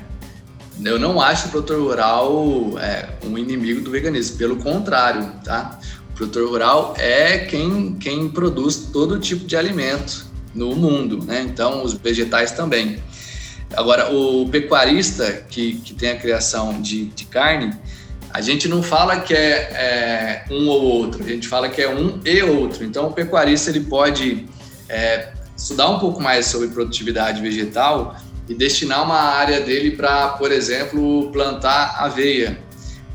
eu 0.83 0.99
não 0.99 1.21
acho 1.21 1.47
o 1.47 1.51
produtor 1.51 1.79
rural 1.79 2.79
é, 2.79 3.10
um 3.23 3.38
inimigo 3.38 3.81
do 3.81 3.91
veganismo, 3.91 4.38
pelo 4.38 4.57
contrário, 4.57 5.31
tá? 5.43 5.79
O 6.12 6.13
produtor 6.13 6.49
rural 6.49 6.93
é 6.97 7.39
quem, 7.39 7.95
quem 7.99 8.29
produz 8.29 8.89
todo 8.91 9.19
tipo 9.19 9.45
de 9.45 9.55
alimento 9.55 10.25
no 10.53 10.75
mundo, 10.75 11.23
né? 11.23 11.41
Então, 11.41 11.83
os 11.83 11.93
vegetais 11.93 12.51
também. 12.51 13.01
Agora, 13.75 14.12
o 14.12 14.47
pecuarista 14.49 15.45
que, 15.49 15.75
que 15.75 15.93
tem 15.93 16.12
a 16.12 16.15
criação 16.17 16.81
de, 16.81 17.05
de 17.05 17.25
carne, 17.25 17.75
a 18.33 18.41
gente 18.41 18.67
não 18.67 18.81
fala 18.81 19.19
que 19.19 19.33
é, 19.33 19.47
é, 19.73 20.45
um 20.49 20.67
ou 20.67 20.81
outro, 20.81 21.23
a 21.23 21.27
gente 21.27 21.47
fala 21.47 21.69
que 21.69 21.81
é 21.81 21.89
um 21.89 22.19
e 22.25 22.41
outro. 22.43 22.83
Então, 22.83 23.07
o 23.07 23.13
pecuarista 23.13 23.69
ele 23.69 23.81
pode 23.81 24.45
é, 24.89 25.29
estudar 25.58 25.89
um 25.89 26.00
pouco 26.00 26.22
mais 26.22 26.46
sobre 26.46 26.67
produtividade 26.67 27.41
vegetal 27.41 28.15
e 28.48 28.54
destinar 28.54 29.04
uma 29.04 29.20
área 29.20 29.60
dele 29.60 29.91
para, 29.91 30.30
por 30.30 30.52
exemplo, 30.52 31.32
plantar 31.32 31.96
aveia. 32.00 32.60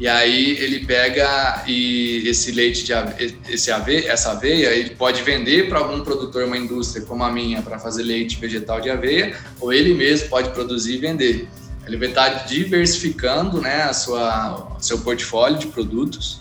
E 0.00 0.08
aí 0.08 0.56
ele 0.58 0.84
pega 0.84 1.62
e 1.66 2.28
esse 2.28 2.50
leite 2.50 2.84
de 2.84 2.92
aveia, 2.92 3.36
esse 3.48 3.70
aveia, 3.70 4.10
essa 4.10 4.32
aveia, 4.32 4.70
ele 4.70 4.90
pode 4.96 5.22
vender 5.22 5.68
para 5.68 5.78
algum 5.78 6.00
produtor, 6.00 6.44
uma 6.44 6.58
indústria 6.58 7.04
como 7.04 7.22
a 7.22 7.30
minha, 7.30 7.62
para 7.62 7.78
fazer 7.78 8.02
leite 8.02 8.36
vegetal 8.36 8.80
de 8.80 8.90
aveia, 8.90 9.36
ou 9.60 9.72
ele 9.72 9.94
mesmo 9.94 10.28
pode 10.28 10.50
produzir 10.50 10.94
e 10.94 10.98
vender. 10.98 11.48
Ele 11.86 11.96
vai 11.96 12.08
estar 12.08 12.30
tá 12.30 12.44
diversificando, 12.44 13.60
né, 13.60 13.84
a 13.84 13.92
sua 13.92 14.76
seu 14.80 14.98
portfólio 14.98 15.58
de 15.58 15.68
produtos. 15.68 16.40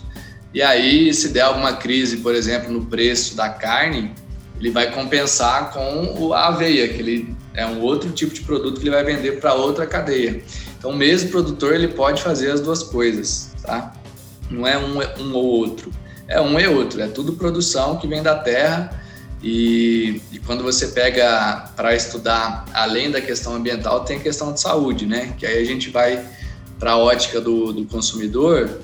E 0.52 0.60
aí, 0.60 1.14
se 1.14 1.28
der 1.28 1.42
alguma 1.42 1.74
crise, 1.76 2.18
por 2.18 2.34
exemplo, 2.34 2.70
no 2.70 2.86
preço 2.86 3.36
da 3.36 3.48
carne, 3.48 4.12
ele 4.62 4.70
vai 4.70 4.92
compensar 4.92 5.72
com 5.72 6.32
a 6.32 6.46
aveia, 6.46 6.86
que 6.86 7.00
ele 7.00 7.36
é 7.52 7.66
um 7.66 7.80
outro 7.80 8.12
tipo 8.12 8.32
de 8.32 8.42
produto 8.42 8.80
que 8.80 8.84
ele 8.84 8.94
vai 8.94 9.02
vender 9.02 9.40
para 9.40 9.54
outra 9.54 9.88
cadeia. 9.88 10.40
Então, 10.78 10.92
mesmo 10.92 11.30
produtor 11.30 11.74
ele 11.74 11.88
pode 11.88 12.22
fazer 12.22 12.52
as 12.52 12.60
duas 12.60 12.80
coisas, 12.80 13.50
tá? 13.60 13.92
Não 14.48 14.64
é 14.64 14.78
um, 14.78 15.00
um 15.20 15.34
ou 15.34 15.44
outro, 15.44 15.90
é 16.28 16.40
um 16.40 16.60
e 16.60 16.68
outro. 16.68 17.02
É 17.02 17.08
tudo 17.08 17.32
produção 17.32 17.96
que 17.96 18.06
vem 18.06 18.22
da 18.22 18.36
terra 18.36 19.02
e, 19.42 20.22
e 20.30 20.38
quando 20.38 20.62
você 20.62 20.86
pega 20.88 21.68
para 21.74 21.96
estudar 21.96 22.64
além 22.72 23.10
da 23.10 23.20
questão 23.20 23.56
ambiental, 23.56 24.04
tem 24.04 24.18
a 24.18 24.20
questão 24.20 24.52
de 24.52 24.60
saúde, 24.60 25.06
né? 25.06 25.34
Que 25.36 25.44
aí 25.44 25.60
a 25.60 25.64
gente 25.64 25.90
vai 25.90 26.24
para 26.78 26.92
a 26.92 26.98
ótica 26.98 27.40
do, 27.40 27.72
do 27.72 27.84
consumidor. 27.86 28.78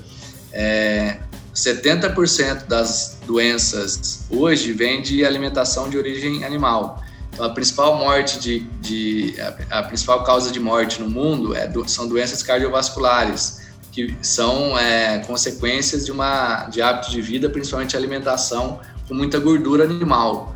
É, 0.51 1.19
70% 1.55 2.67
das 2.67 3.18
doenças 3.29 4.21
hoje 4.27 4.73
vem 4.73 5.03
de 5.03 5.23
alimentação 5.23 5.87
de 5.87 5.95
origem 5.97 6.43
animal. 6.43 7.03
Então, 7.31 7.45
a 7.45 7.51
principal 7.51 7.95
morte 7.95 8.39
de, 8.39 8.59
de 8.81 9.35
a, 9.39 9.79
a, 9.79 9.83
principal 9.83 10.23
causa 10.23 10.51
de 10.51 10.59
morte 10.59 10.99
no 10.99 11.07
mundo 11.07 11.55
é 11.55 11.67
do, 11.67 11.87
são 11.87 12.07
doenças 12.07 12.41
cardiovasculares, 12.41 13.69
que 13.91 14.15
são 14.19 14.77
é, 14.79 15.19
consequências 15.19 16.05
de 16.05 16.11
uma 16.11 16.65
de 16.65 16.81
hábito 16.81 17.11
de 17.11 17.21
vida, 17.21 17.47
principalmente 17.49 17.95
alimentação 17.95 18.79
com 19.07 19.13
muita 19.13 19.37
gordura 19.37 19.83
animal. 19.83 20.55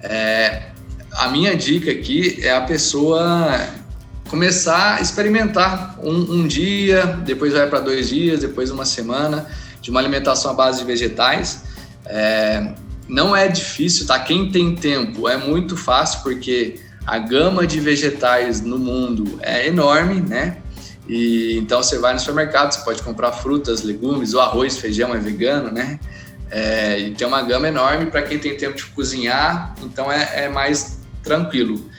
É, 0.00 0.70
a 1.10 1.26
minha 1.28 1.56
dica 1.56 1.90
aqui 1.90 2.38
é 2.40 2.54
a 2.54 2.60
pessoa 2.60 3.68
começar 4.30 4.98
a 4.98 5.00
experimentar 5.00 5.98
um, 6.00 6.18
um 6.34 6.46
dia, 6.46 7.04
depois 7.24 7.52
vai 7.52 7.68
para 7.68 7.80
dois 7.80 8.08
dias, 8.08 8.40
depois 8.40 8.70
uma 8.70 8.84
semana 8.84 9.44
de 9.80 9.90
uma 9.90 9.98
alimentação 9.98 10.52
à 10.52 10.54
base 10.54 10.78
de 10.78 10.84
vegetais. 10.84 11.71
É, 12.06 12.72
não 13.08 13.34
é 13.34 13.48
difícil, 13.48 14.06
tá? 14.06 14.18
Quem 14.18 14.50
tem 14.50 14.74
tempo 14.74 15.28
é 15.28 15.36
muito 15.36 15.76
fácil, 15.76 16.22
porque 16.22 16.80
a 17.06 17.18
gama 17.18 17.66
de 17.66 17.80
vegetais 17.80 18.60
no 18.60 18.78
mundo 18.78 19.38
é 19.42 19.66
enorme, 19.66 20.20
né? 20.20 20.58
E 21.08 21.58
então 21.58 21.82
você 21.82 21.98
vai 21.98 22.12
no 22.12 22.20
supermercado, 22.20 22.72
você 22.72 22.80
pode 22.80 23.02
comprar 23.02 23.32
frutas, 23.32 23.82
legumes, 23.82 24.34
o 24.34 24.40
arroz, 24.40 24.78
feijão 24.78 25.14
é 25.14 25.18
vegano, 25.18 25.70
né? 25.70 25.98
É, 26.50 26.98
e 26.98 27.10
tem 27.12 27.26
uma 27.26 27.42
gama 27.42 27.66
enorme 27.66 28.06
para 28.06 28.22
quem 28.22 28.38
tem 28.38 28.56
tempo 28.56 28.76
de 28.76 28.84
cozinhar, 28.86 29.74
então 29.82 30.12
é, 30.12 30.44
é 30.44 30.48
mais 30.48 30.98
tranquilo. 31.22 31.90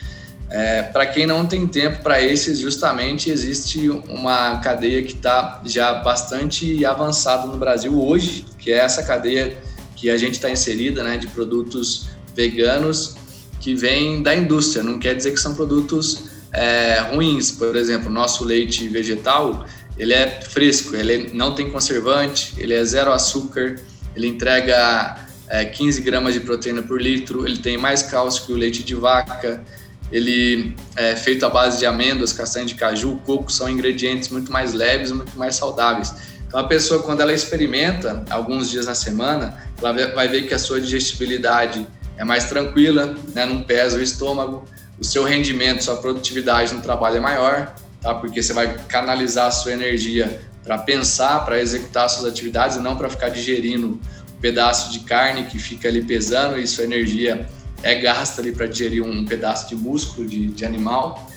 É, 0.50 0.84
para 0.84 1.08
quem 1.08 1.26
não 1.26 1.48
tem 1.48 1.66
tempo 1.68 2.04
para 2.04 2.22
esses, 2.22 2.60
justamente 2.60 3.32
existe 3.32 3.90
uma 3.90 4.60
cadeia 4.60 5.02
que 5.02 5.14
está 5.14 5.60
já 5.66 5.96
bastante 5.96 6.86
avançada 6.86 7.48
no 7.48 7.58
Brasil 7.58 8.00
hoje, 8.00 8.46
que 8.60 8.72
é 8.72 8.78
essa 8.78 9.02
cadeia 9.02 9.58
que 10.04 10.10
a 10.10 10.18
gente 10.18 10.34
está 10.34 10.52
inserida, 10.52 11.02
né, 11.02 11.16
de 11.16 11.28
produtos 11.28 12.10
veganos 12.36 13.16
que 13.62 13.74
vêm 13.74 14.22
da 14.22 14.36
indústria. 14.36 14.84
Não 14.84 15.00
quer 15.00 15.16
dizer 15.16 15.32
que 15.32 15.40
são 15.40 15.56
produtos 15.56 16.26
é, 16.52 17.00
ruins. 17.14 17.52
Por 17.52 17.74
exemplo, 17.78 18.10
nosso 18.10 18.44
leite 18.44 18.86
vegetal, 18.90 19.66
ele 19.98 20.12
é 20.12 20.42
fresco, 20.42 20.94
ele 20.94 21.32
não 21.34 21.56
tem 21.56 21.72
conservante, 21.72 22.54
ele 22.58 22.74
é 22.74 22.84
zero 22.84 23.14
açúcar, 23.14 23.80
ele 24.14 24.28
entrega 24.28 25.26
é, 25.48 25.64
15 25.64 26.02
gramas 26.02 26.34
de 26.34 26.42
proteína 26.42 26.82
por 26.82 27.02
litro, 27.02 27.48
ele 27.48 27.60
tem 27.60 27.78
mais 27.78 28.04
cálcio 28.04 28.46
que 28.46 28.52
o 28.52 28.58
leite 28.58 28.84
de 28.84 28.96
vaca 28.96 29.64
ele 30.12 30.76
é 30.96 31.16
feito 31.16 31.44
à 31.44 31.50
base 31.50 31.80
de 31.80 31.88
amêndoas, 31.88 32.32
castanha 32.32 32.68
de 32.68 32.76
caju, 32.76 33.20
coco, 33.26 33.52
são 33.52 33.68
ingredientes 33.68 34.30
muito 34.30 34.52
mais 34.52 34.72
leves, 34.72 35.12
muito 35.12 35.36
mais 35.36 35.56
saudáveis. 35.56 36.14
Então 36.54 36.62
a 36.62 36.68
pessoa, 36.68 37.02
quando 37.02 37.20
ela 37.20 37.34
experimenta 37.34 38.24
alguns 38.30 38.70
dias 38.70 38.86
na 38.86 38.94
semana, 38.94 39.58
ela 39.82 40.14
vai 40.14 40.28
ver 40.28 40.44
que 40.44 40.54
a 40.54 40.60
sua 40.60 40.80
digestibilidade 40.80 41.88
é 42.16 42.24
mais 42.24 42.44
tranquila, 42.44 43.18
né? 43.34 43.44
não 43.44 43.64
pesa 43.64 43.98
o 43.98 44.02
estômago, 44.04 44.64
o 45.00 45.04
seu 45.04 45.24
rendimento, 45.24 45.84
sua 45.84 45.98
produtividade 45.98 46.72
no 46.72 46.80
trabalho 46.80 47.18
é 47.18 47.20
maior, 47.20 47.74
tá? 48.00 48.14
Porque 48.14 48.44
você 48.44 48.54
vai 48.54 48.78
canalizar 48.88 49.48
a 49.48 49.52
sua 49.52 49.72
energia 49.72 50.40
para 50.64 50.78
pensar, 50.78 51.44
para 51.44 51.60
executar 51.60 52.08
suas 52.08 52.32
atividades 52.32 52.78
e 52.78 52.80
não 52.82 52.96
para 52.96 53.10
ficar 53.10 53.30
digerindo 53.30 54.00
um 54.38 54.40
pedaço 54.40 54.92
de 54.92 55.00
carne 55.00 55.46
que 55.46 55.58
fica 55.58 55.88
ali 55.88 56.04
pesando 56.04 56.60
e 56.60 56.68
sua 56.68 56.84
energia 56.84 57.48
é 57.82 57.96
gasta 57.96 58.42
ali 58.42 58.52
para 58.52 58.68
digerir 58.68 59.04
um 59.04 59.26
pedaço 59.26 59.68
de 59.70 59.76
músculo 59.76 60.28
de, 60.28 60.50
de 60.50 60.64
animal. 60.64 61.32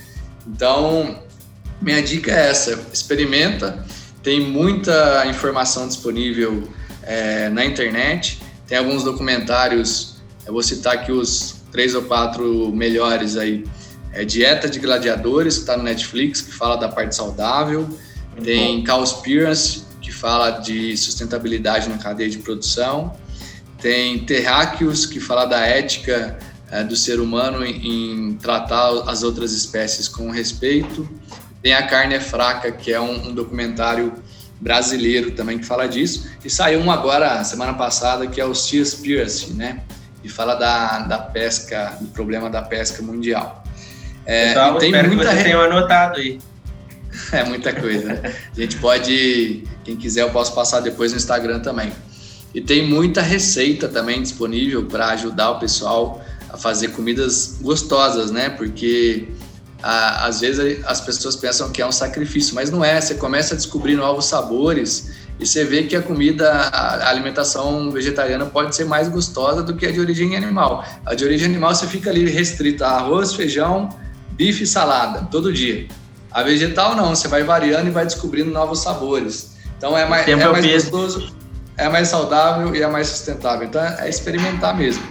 Então, 0.46 1.22
minha 1.81 2.02
dica 2.02 2.31
é 2.31 2.50
essa: 2.50 2.79
experimenta. 2.92 3.83
Tem 4.27 4.41
muita 4.41 5.25
informação 5.29 5.87
disponível 5.87 6.69
é, 7.05 7.49
na 7.49 7.65
internet. 7.65 8.43
Tem 8.67 8.77
alguns 8.77 9.05
documentários. 9.05 10.17
Eu 10.45 10.53
vou 10.53 10.65
citar 10.65 10.95
aqui 10.95 11.12
os 11.12 11.62
três 11.71 11.95
ou 11.95 12.03
quatro 12.03 12.73
melhores 12.73 13.37
aí. 13.37 13.65
É 14.12 14.25
Dieta 14.25 14.69
de 14.69 14.81
Gladiadores, 14.81 15.55
que 15.55 15.61
está 15.61 15.77
no 15.77 15.85
Netflix, 15.85 16.41
que 16.41 16.51
fala 16.51 16.75
da 16.75 16.89
parte 16.89 17.15
saudável. 17.15 17.89
Tem 18.43 18.83
Cowspiracy, 18.83 19.85
que 20.03 20.11
fala 20.11 20.59
de 20.59 20.97
sustentabilidade 20.97 21.89
na 21.89 21.97
cadeia 21.97 22.29
de 22.29 22.39
produção. 22.39 23.15
Tem 23.81 24.25
Terráqueos, 24.25 25.07
que 25.07 25.21
fala 25.21 25.45
da 25.45 25.61
ética 25.61 26.37
é, 26.69 26.83
do 26.83 26.97
ser 26.97 27.21
humano 27.21 27.65
em, 27.65 28.31
em, 28.31 28.35
tratar 28.35 29.09
as 29.09 29.23
outras 29.23 29.53
espécies 29.53 30.09
com 30.09 30.33
respeito. 30.33 31.09
Tem 31.66 31.74
A 31.74 31.83
Carne 31.85 32.14
é 32.14 32.20
Fraca, 32.20 32.70
que 32.70 32.92
é 32.92 33.00
um, 33.00 33.26
um 33.26 33.35
documentário 33.35 34.12
brasileiro 34.61 35.33
também 35.33 35.59
que 35.59 35.66
fala 35.66 35.88
disso. 35.88 36.31
E 36.44 36.48
saiu 36.48 36.79
um 36.79 36.92
agora, 36.92 37.42
semana 37.42 37.74
passada, 37.74 38.24
que 38.29 38.40
é 38.40 38.44
o 38.44 38.55
Seaspiracy, 38.55 39.52
né? 39.52 39.81
E 40.22 40.29
fala 40.29 40.55
da, 40.55 41.00
da 41.00 41.18
pesca, 41.18 41.98
do 42.00 42.07
problema 42.07 42.48
da 42.48 42.62
pesca 42.62 43.02
mundial. 43.02 43.64
É, 44.24 44.50
Pessoal, 44.50 44.79
tem 44.79 44.90
espero 44.90 45.09
muita... 45.09 45.29
que 45.29 45.37
você 45.38 45.42
tenha 45.42 45.59
anotado 45.59 46.20
aí. 46.20 46.38
É 47.33 47.42
muita 47.42 47.72
coisa. 47.72 48.14
Né? 48.14 48.33
A 48.57 48.61
gente 48.61 48.76
pode, 48.76 49.64
quem 49.83 49.96
quiser, 49.96 50.22
eu 50.22 50.31
posso 50.31 50.55
passar 50.55 50.79
depois 50.79 51.11
no 51.11 51.18
Instagram 51.18 51.59
também. 51.59 51.90
E 52.55 52.61
tem 52.61 52.87
muita 52.87 53.22
receita 53.22 53.88
também 53.88 54.22
disponível 54.22 54.87
para 54.87 55.09
ajudar 55.09 55.50
o 55.50 55.59
pessoal 55.59 56.24
a 56.48 56.57
fazer 56.57 56.88
comidas 56.88 57.59
gostosas, 57.61 58.31
né? 58.31 58.50
Porque 58.50 59.26
a, 59.87 60.27
às 60.27 60.40
vezes 60.40 60.85
as 60.85 61.01
pessoas 61.01 61.37
pensam 61.37 61.70
que 61.70 61.81
é 61.81 61.87
um 61.87 61.92
sacrifício, 61.92 62.55
mas 62.55 62.70
não 62.70 62.85
é. 62.85 63.01
Você 63.01 63.14
começa 63.14 63.55
a 63.55 63.57
descobrir 63.57 63.94
novos 63.94 64.27
sabores 64.27 65.12
e 65.38 65.46
você 65.46 65.64
vê 65.64 65.85
que 65.85 65.94
a 65.94 66.03
comida, 66.03 66.51
a 66.51 67.09
alimentação 67.09 67.90
vegetariana 67.92 68.46
pode 68.46 68.75
ser 68.75 68.85
mais 68.85 69.09
gostosa 69.09 69.62
do 69.62 69.77
que 69.77 69.87
a 69.87 69.92
de 69.92 70.01
origem 70.01 70.37
animal. 70.37 70.85
A 71.05 71.14
de 71.14 71.25
origem 71.25 71.46
animal 71.46 71.75
você 71.75 71.87
fica 71.87 72.11
ali 72.11 72.29
restrita 72.29 72.87
a 72.87 72.96
arroz, 72.96 73.35
feijão, 73.35 73.88
bife 74.33 74.64
e 74.64 74.66
salada 74.66 75.29
todo 75.31 75.53
dia. 75.53 75.87
A 76.33 76.42
vegetal 76.42 76.96
não, 76.96 77.14
você 77.14 77.29
vai 77.29 77.44
variando 77.44 77.87
e 77.87 77.90
vai 77.90 78.05
descobrindo 78.05 78.51
novos 78.51 78.81
sabores. 78.81 79.57
Então 79.79 79.96
é 79.96 80.05
mais, 80.07 80.27
é 80.27 80.35
mais 80.35 80.66
gostoso 80.66 81.37
é 81.77 81.88
mais 81.88 82.09
saudável 82.09 82.75
e 82.75 82.83
é 82.83 82.87
mais 82.87 83.09
sustentável. 83.09 83.66
Então 83.66 83.83
é 83.83 84.09
experimentar 84.09 84.77
mesmo. 84.77 85.05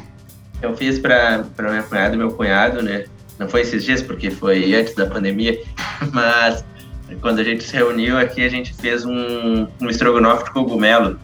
Eu 0.61 0.75
fiz 0.75 0.99
para 0.99 1.45
minha 1.59 1.83
cunhada 1.83 2.15
e 2.15 2.17
meu 2.17 2.31
cunhado, 2.31 2.81
né? 2.81 3.05
Não 3.37 3.49
foi 3.49 3.61
esses 3.61 3.83
dias, 3.83 4.01
porque 4.01 4.31
foi 4.31 4.73
antes 4.75 4.95
da 4.95 5.05
pandemia, 5.05 5.61
mas 6.13 6.63
quando 7.21 7.39
a 7.39 7.43
gente 7.43 7.63
se 7.63 7.75
reuniu 7.75 8.17
aqui, 8.17 8.43
a 8.43 8.49
gente 8.49 8.73
fez 8.73 9.05
um, 9.05 9.67
um 9.81 9.89
estrogonofe 9.89 10.45
de 10.45 10.51
cogumelo. 10.51 11.19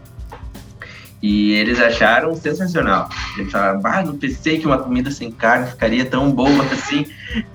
E 1.22 1.54
eles 1.54 1.80
acharam 1.80 2.36
sensacional. 2.36 3.08
Eles 3.38 3.52
falaram, 3.52 3.82
ah, 3.84 4.04
não 4.04 4.18
pensei 4.18 4.58
que 4.58 4.66
uma 4.66 4.80
comida 4.80 5.12
sem 5.12 5.32
carne 5.32 5.68
ficaria 5.68 6.04
tão 6.04 6.32
boa 6.32 6.64
assim. 6.74 7.06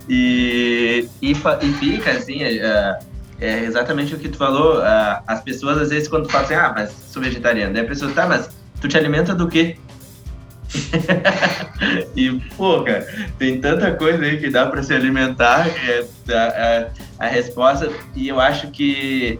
E, 0.08 1.08
e, 1.20 1.32
e 1.32 1.72
fica 1.74 2.12
assim, 2.12 2.44
é, 2.44 2.98
é, 3.40 3.64
exatamente 3.64 4.14
o 4.14 4.18
que 4.18 4.28
tu 4.28 4.38
falou. 4.38 4.80
as 5.26 5.40
pessoas, 5.40 5.78
às 5.78 5.90
vezes, 5.90 6.08
quando 6.08 6.30
falam 6.30 6.46
assim, 6.46 6.54
ah, 6.54 6.72
mas 6.74 6.90
sou 7.10 7.20
vegetariano, 7.20 7.74
daí 7.74 7.84
a 7.84 7.88
pessoa, 7.88 8.12
tá, 8.12 8.26
mas 8.26 8.48
tu 8.80 8.86
te 8.86 8.96
alimenta 8.96 9.34
do 9.34 9.48
quê? 9.48 9.76
e, 12.16 12.30
pô, 12.56 12.82
cara, 12.82 13.06
tem 13.38 13.60
tanta 13.60 13.92
coisa 13.92 14.24
aí 14.24 14.38
que 14.38 14.50
dá 14.50 14.66
para 14.66 14.82
se 14.82 14.92
alimentar. 14.92 15.66
É, 15.68 16.04
a, 16.32 16.86
a, 17.20 17.26
a, 17.26 17.28
resposta, 17.28 17.90
e 18.14 18.28
eu 18.28 18.40
acho 18.40 18.70
que 18.70 19.38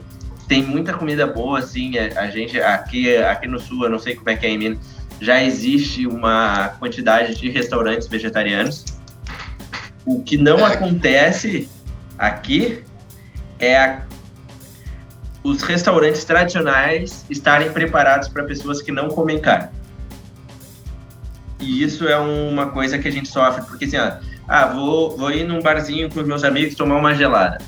tem 0.49 0.63
muita 0.63 0.93
comida 0.93 1.27
boa, 1.27 1.59
assim. 1.59 1.99
A, 1.99 2.03
é, 2.03 2.19
a, 2.19 2.31
gente, 2.31 2.61
aqui, 2.61 3.17
aqui 3.17 3.49
no 3.49 3.59
Sul, 3.59 3.85
eu 3.85 3.91
não 3.91 3.99
sei 3.99 4.15
como 4.15 4.31
é 4.31 4.37
que 4.37 4.47
é 4.47 4.51
em 4.51 4.59
Minas, 4.59 4.79
já 5.21 5.43
existe 5.43 6.07
uma 6.07 6.69
quantidade 6.79 7.35
de 7.35 7.51
restaurantes 7.51 8.07
vegetarianos. 8.09 8.85
O 10.05 10.23
que 10.23 10.37
não 10.37 10.61
é. 10.61 10.75
acontece 10.75 11.69
aqui 12.19 12.85
é 13.59 13.77
a, 13.77 14.03
os 15.43 15.63
restaurantes 15.63 16.25
tradicionais 16.25 17.25
estarem 17.31 17.73
preparados 17.73 18.29
para 18.29 18.45
pessoas 18.45 18.83
que 18.83 18.93
não 18.93 19.09
comem 19.09 19.41
carne. 19.41 19.76
E 21.61 21.83
isso 21.83 22.07
é 22.07 22.19
uma 22.19 22.67
coisa 22.71 22.99
que 22.99 23.09
a 23.09 23.11
gente 23.11 23.29
sofre, 23.29 23.65
porque 23.65 23.87
assim, 23.87 23.97
ó, 23.97 24.13
ah, 24.49 24.67
vou, 24.67 25.17
vou 25.17 25.31
ir 25.31 25.45
num 25.45 25.61
barzinho 25.61 26.11
com 26.11 26.21
os 26.21 26.27
meus 26.27 26.45
amigos 26.45 26.75
tomar 26.75 26.97
uma 26.97 27.15
gelada. 27.15 27.59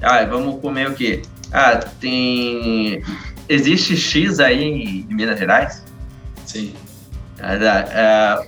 Ah, 0.00 0.24
vamos 0.24 0.60
comer 0.60 0.88
o 0.90 0.94
quê? 0.94 1.22
Ah, 1.52 1.76
tem. 1.76 3.02
Existe 3.48 3.96
X 3.96 4.40
aí 4.40 4.62
em 4.62 5.14
Minas 5.14 5.38
Gerais? 5.38 5.84
Sim. 6.44 6.74
Ah, 7.40 7.56
ah, 7.60 8.46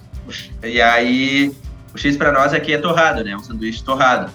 e 0.62 0.80
aí, 0.80 1.54
o 1.94 1.98
X 1.98 2.16
para 2.16 2.32
nós 2.32 2.52
aqui 2.52 2.72
é 2.72 2.78
torrado, 2.78 3.22
né? 3.22 3.36
Um 3.36 3.42
sanduíche 3.42 3.82
torrado. 3.84 4.32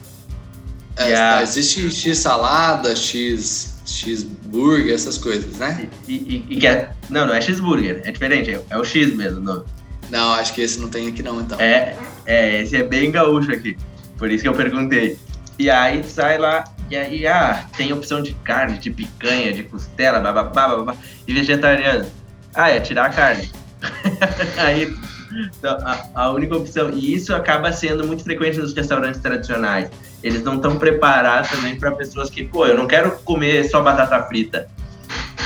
É, 0.95 1.15
a... 1.15 1.41
Existe 1.41 1.89
X 1.91 2.17
salada, 2.19 2.95
X, 2.95 3.81
X 3.85 4.23
burger, 4.23 4.93
essas 4.93 5.17
coisas, 5.17 5.57
né? 5.57 5.89
E, 6.07 6.13
e, 6.13 6.57
e, 6.57 6.67
é... 6.67 6.91
Não, 7.09 7.25
não 7.25 7.33
é 7.33 7.41
X 7.41 7.59
burger, 7.59 8.01
é 8.03 8.11
diferente, 8.11 8.51
é, 8.51 8.61
é 8.69 8.77
o 8.77 8.83
X 8.83 9.15
mesmo. 9.15 9.39
Não. 9.39 9.65
Não, 10.09 10.33
acho 10.33 10.53
que 10.53 10.61
esse 10.61 10.79
não 10.79 10.89
tem 10.89 11.07
aqui 11.07 11.21
não, 11.23 11.41
então. 11.41 11.59
É, 11.59 11.95
é, 12.25 12.61
esse 12.61 12.75
é 12.75 12.83
bem 12.83 13.11
gaúcho 13.11 13.51
aqui, 13.51 13.77
por 14.17 14.31
isso 14.31 14.43
que 14.43 14.49
eu 14.49 14.53
perguntei. 14.53 15.17
E 15.57 15.69
aí 15.69 16.03
sai 16.03 16.37
lá, 16.37 16.63
e 16.89 16.95
aí, 16.95 17.27
ah, 17.27 17.65
tem 17.75 17.91
opção 17.91 18.21
de 18.21 18.33
carne, 18.33 18.77
de 18.77 18.89
picanha, 18.89 19.53
de 19.53 19.63
costela, 19.63 20.19
bababá, 20.19 20.69
babá, 20.69 20.95
e 21.27 21.33
vegetariano. 21.33 22.05
Ah, 22.53 22.69
é 22.69 22.79
tirar 22.79 23.05
a 23.05 23.09
carne. 23.09 23.51
aí, 24.57 24.95
então, 25.31 25.77
a, 25.81 26.05
a 26.15 26.31
única 26.31 26.55
opção, 26.55 26.89
e 26.91 27.13
isso 27.13 27.35
acaba 27.35 27.71
sendo 27.71 28.07
muito 28.07 28.23
frequente 28.23 28.57
nos 28.57 28.73
restaurantes 28.73 29.21
tradicionais 29.21 29.89
eles 30.23 30.43
não 30.43 30.55
estão 30.55 30.77
preparados 30.77 31.49
também 31.49 31.77
para 31.77 31.91
pessoas 31.91 32.29
que, 32.29 32.43
pô, 32.43 32.65
eu 32.65 32.75
não 32.75 32.87
quero 32.87 33.11
comer 33.19 33.69
só 33.69 33.81
batata 33.81 34.21
frita. 34.23 34.69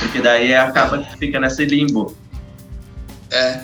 Porque 0.00 0.20
daí 0.20 0.54
acaba 0.54 0.98
que 0.98 1.16
fica 1.16 1.38
nesse 1.38 1.64
limbo. 1.64 2.16
É, 3.30 3.60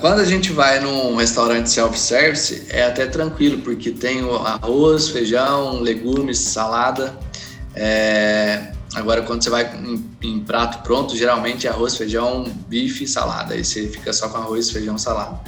quando 0.00 0.20
a 0.20 0.24
gente 0.24 0.52
vai 0.52 0.78
num 0.78 1.16
restaurante 1.16 1.68
self-service, 1.68 2.66
é 2.68 2.84
até 2.84 3.04
tranquilo, 3.04 3.62
porque 3.62 3.90
tem 3.90 4.20
arroz, 4.46 5.08
feijão, 5.08 5.80
legumes, 5.80 6.38
salada. 6.38 7.18
É, 7.74 8.72
agora, 8.94 9.22
quando 9.22 9.42
você 9.42 9.50
vai 9.50 9.64
em, 9.76 10.04
em, 10.22 10.38
prato 10.38 10.84
pronto, 10.84 11.16
geralmente 11.16 11.66
é 11.66 11.70
arroz, 11.70 11.96
feijão, 11.96 12.44
bife 12.68 13.02
e 13.02 13.08
salada. 13.08 13.54
Aí 13.54 13.64
você 13.64 13.88
fica 13.88 14.12
só 14.12 14.28
com 14.28 14.38
arroz, 14.38 14.70
feijão, 14.70 14.96
salada. 14.96 15.40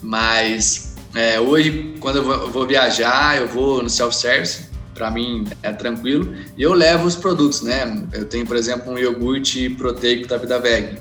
Mas 0.00 0.94
é, 1.12 1.40
hoje, 1.40 1.96
quando 1.98 2.16
eu 2.16 2.24
vou, 2.24 2.34
eu 2.34 2.50
vou, 2.50 2.66
viajar, 2.66 3.36
eu 3.36 3.48
vou 3.48 3.82
no 3.82 3.90
self-service, 3.90 4.70
para 4.94 5.10
mim 5.10 5.44
é 5.60 5.72
tranquilo, 5.72 6.32
e 6.56 6.62
eu 6.62 6.72
levo 6.72 7.04
os 7.04 7.16
produtos, 7.16 7.62
né? 7.62 8.06
Eu 8.12 8.26
tenho, 8.26 8.46
por 8.46 8.56
exemplo, 8.56 8.92
um 8.92 8.98
iogurte 8.98 9.68
proteico 9.70 10.28
da 10.28 10.36
Vida 10.36 10.60
Veg. 10.60 10.98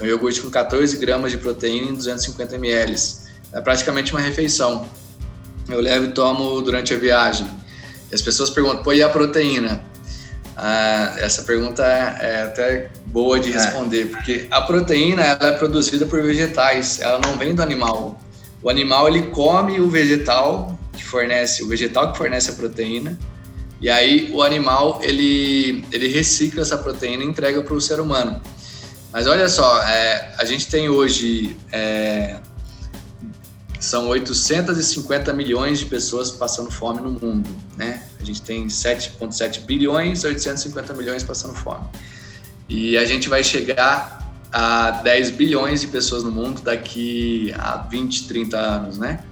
É 0.00 0.04
um 0.04 0.06
iogurte 0.06 0.40
com 0.40 0.48
14 0.48 0.96
gramas 0.96 1.30
de 1.30 1.38
proteína 1.38 1.90
em 1.90 1.94
250 1.94 2.56
ml. 2.56 2.96
É 3.52 3.60
praticamente 3.60 4.12
uma 4.12 4.20
refeição. 4.20 4.86
Eu 5.68 5.80
levo 5.80 6.06
e 6.06 6.12
tomo 6.12 6.60
durante 6.62 6.94
a 6.94 6.98
viagem. 6.98 7.46
E 8.10 8.14
as 8.14 8.22
pessoas 8.22 8.48
perguntam, 8.48 8.82
pô, 8.82 8.92
e 8.92 9.02
a 9.02 9.08
proteína? 9.08 9.84
Ah, 10.56 11.14
essa 11.18 11.42
pergunta 11.42 11.82
é 11.84 12.42
até 12.42 12.90
boa 13.06 13.38
de 13.38 13.50
é. 13.50 13.52
responder, 13.52 14.02
é. 14.02 14.06
porque 14.06 14.46
a 14.50 14.60
proteína 14.60 15.22
ela 15.22 15.48
é 15.48 15.52
produzida 15.52 16.06
por 16.06 16.22
vegetais, 16.22 17.00
ela 17.00 17.18
não 17.18 17.36
vem 17.36 17.54
do 17.54 17.62
animal. 17.62 18.20
O 18.62 18.68
animal 18.68 19.08
ele 19.08 19.22
come 19.28 19.80
o 19.80 19.88
vegetal 19.88 20.78
que 20.92 21.04
fornece 21.04 21.62
o 21.62 21.68
vegetal 21.68 22.12
que 22.12 22.18
fornece 22.18 22.50
a 22.50 22.54
proteína 22.54 23.18
e 23.80 23.88
aí 23.88 24.30
o 24.34 24.42
animal 24.42 25.00
ele 25.02 25.82
ele 25.90 26.08
recicla 26.08 26.60
essa 26.60 26.76
proteína 26.76 27.24
e 27.24 27.26
entrega 27.26 27.62
para 27.62 27.72
o 27.72 27.80
ser 27.80 27.98
humano. 28.00 28.38
Mas 29.12 29.26
olha 29.26 29.48
só, 29.48 29.82
é, 29.82 30.34
a 30.38 30.44
gente 30.44 30.68
tem 30.68 30.88
hoje 30.88 31.56
é, 31.72 32.38
são 33.80 34.08
850 34.08 35.32
milhões 35.32 35.78
de 35.78 35.86
pessoas 35.86 36.30
passando 36.30 36.70
fome 36.70 37.00
no 37.00 37.10
mundo, 37.10 37.48
né? 37.78 38.02
A 38.20 38.24
gente 38.24 38.42
tem 38.42 38.66
7,7 38.66 39.62
bilhões, 39.62 40.22
850 40.22 40.92
milhões 40.92 41.22
passando 41.24 41.54
fome. 41.54 41.86
E 42.68 42.98
a 42.98 43.06
gente 43.06 43.28
vai 43.28 43.42
chegar 43.42 44.30
a 44.52 44.90
10 44.90 45.30
bilhões 45.30 45.80
de 45.80 45.86
pessoas 45.86 46.22
no 46.22 46.30
mundo 46.30 46.60
daqui 46.60 47.54
a 47.56 47.78
20, 47.78 48.28
30 48.28 48.56
anos, 48.58 48.98
né? 48.98 49.24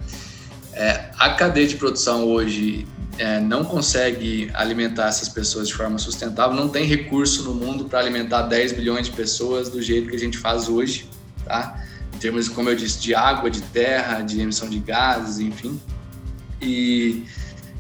É, 0.79 1.11
a 1.19 1.31
cadeia 1.31 1.67
de 1.67 1.75
produção 1.75 2.25
hoje 2.25 2.87
é, 3.19 3.41
não 3.41 3.65
consegue 3.65 4.49
alimentar 4.55 5.09
essas 5.09 5.29
pessoas 5.29 5.67
de 5.67 5.75
forma 5.75 5.99
sustentável, 5.99 6.55
não 6.55 6.69
tem 6.69 6.85
recurso 6.85 7.43
no 7.43 7.53
mundo 7.53 7.87
para 7.87 7.99
alimentar 7.99 8.43
10 8.43 8.75
bilhões 8.75 9.07
de 9.07 9.13
pessoas 9.13 9.69
do 9.69 9.83
jeito 9.83 10.09
que 10.09 10.15
a 10.15 10.19
gente 10.19 10.39
faz 10.39 10.69
hoje, 10.69 11.11
tá? 11.45 11.83
Em 12.15 12.19
termos, 12.19 12.49
como 12.49 12.71
eu 12.71 12.77
disse, 12.77 13.01
de 13.01 13.13
água, 13.13 13.51
de 13.51 13.61
terra, 13.61 14.21
de 14.21 14.41
emissão 14.41 14.69
de 14.69 14.79
gases, 14.79 15.41
enfim. 15.41 15.81
E, 16.63 17.25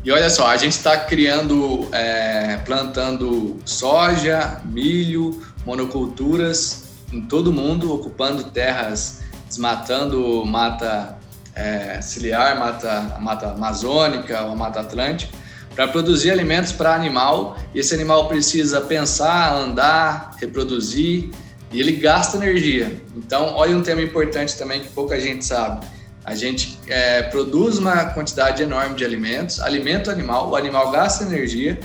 e 0.04 0.11
olha 0.11 0.28
só, 0.28 0.48
a 0.48 0.56
gente 0.56 0.72
está 0.72 0.96
criando, 0.96 1.87
é, 1.92 2.56
plantando 2.64 3.58
soja, 3.64 4.61
milho, 4.64 5.40
monoculturas 5.64 6.82
em 7.12 7.20
todo 7.22 7.52
mundo, 7.52 7.94
ocupando 7.94 8.42
terras, 8.42 9.20
desmatando 9.46 10.44
mata 10.44 11.17
é, 11.58 12.00
ciliar, 12.00 12.56
mata, 12.58 13.16
mata 13.18 13.50
amazônica 13.50 14.40
ou 14.44 14.54
mata 14.54 14.80
atlântica, 14.80 15.36
para 15.74 15.88
produzir 15.88 16.30
alimentos 16.30 16.72
para 16.72 16.94
animal. 16.94 17.58
E 17.74 17.80
esse 17.80 17.92
animal 17.94 18.28
precisa 18.28 18.80
pensar, 18.80 19.52
andar, 19.52 20.36
reproduzir, 20.40 21.30
e 21.72 21.80
ele 21.80 21.92
gasta 21.92 22.36
energia. 22.36 23.02
Então, 23.16 23.54
olha 23.54 23.76
um 23.76 23.82
tema 23.82 24.00
importante 24.00 24.56
também 24.56 24.80
que 24.80 24.88
pouca 24.88 25.20
gente 25.20 25.44
sabe. 25.44 25.84
A 26.24 26.34
gente 26.34 26.78
é, 26.86 27.22
produz 27.22 27.78
uma 27.78 28.06
quantidade 28.06 28.62
enorme 28.62 28.94
de 28.94 29.04
alimentos, 29.04 29.60
alimenta 29.60 30.10
o 30.10 30.12
animal, 30.12 30.50
o 30.50 30.56
animal 30.56 30.90
gasta 30.90 31.24
energia, 31.24 31.78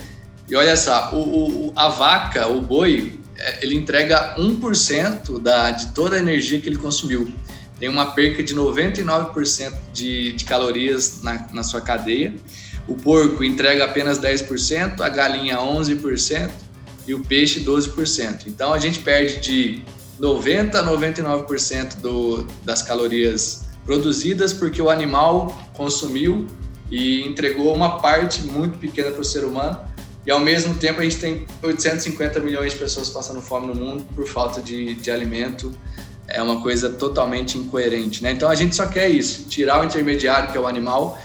e 0.48 0.54
olha 0.54 0.76
só, 0.76 1.10
o, 1.12 1.68
o, 1.68 1.72
a 1.74 1.88
vaca, 1.88 2.46
o 2.46 2.60
boi, 2.60 3.18
é, 3.36 3.64
ele 3.64 3.74
entrega 3.74 4.36
1% 4.38 5.40
da, 5.40 5.70
de 5.70 5.86
toda 5.88 6.16
a 6.16 6.18
energia 6.18 6.60
que 6.60 6.68
ele 6.68 6.76
consumiu. 6.76 7.32
Tem 7.78 7.88
uma 7.88 8.12
perca 8.12 8.42
de 8.42 8.54
99% 8.54 9.72
de, 9.92 10.32
de 10.32 10.44
calorias 10.44 11.22
na, 11.22 11.46
na 11.52 11.62
sua 11.62 11.80
cadeia. 11.80 12.34
O 12.86 12.94
porco 12.94 13.42
entrega 13.42 13.84
apenas 13.84 14.18
10%, 14.18 15.00
a 15.00 15.08
galinha 15.08 15.56
11% 15.56 16.50
e 17.06 17.14
o 17.14 17.20
peixe 17.20 17.60
12%. 17.60 18.46
Então 18.46 18.72
a 18.72 18.78
gente 18.78 19.00
perde 19.00 19.40
de 19.40 19.82
90 20.18 20.78
a 20.78 20.84
99% 20.84 22.00
do, 22.00 22.46
das 22.64 22.82
calorias 22.82 23.64
produzidas 23.84 24.52
porque 24.52 24.80
o 24.80 24.88
animal 24.88 25.56
consumiu 25.74 26.46
e 26.90 27.22
entregou 27.26 27.74
uma 27.74 27.98
parte 28.00 28.42
muito 28.42 28.78
pequena 28.78 29.10
para 29.10 29.20
o 29.20 29.24
ser 29.24 29.44
humano 29.44 29.78
e 30.26 30.30
ao 30.30 30.40
mesmo 30.40 30.74
tempo 30.74 31.00
a 31.00 31.04
gente 31.04 31.18
tem 31.18 31.46
850 31.62 32.40
milhões 32.40 32.72
de 32.72 32.78
pessoas 32.78 33.10
passando 33.10 33.42
fome 33.42 33.66
no 33.66 33.74
mundo 33.74 34.04
por 34.14 34.26
falta 34.26 34.62
de, 34.62 34.94
de 34.94 35.10
alimento. 35.10 35.72
É 36.34 36.42
uma 36.42 36.60
coisa 36.60 36.90
totalmente 36.90 37.56
incoerente, 37.56 38.22
né? 38.22 38.32
Então 38.32 38.48
a 38.48 38.54
gente 38.54 38.74
só 38.74 38.86
quer 38.86 39.08
isso, 39.08 39.48
tirar 39.48 39.80
o 39.80 39.84
intermediário 39.84 40.50
que 40.50 40.58
é 40.58 40.60
o 40.60 40.66
animal, 40.66 41.18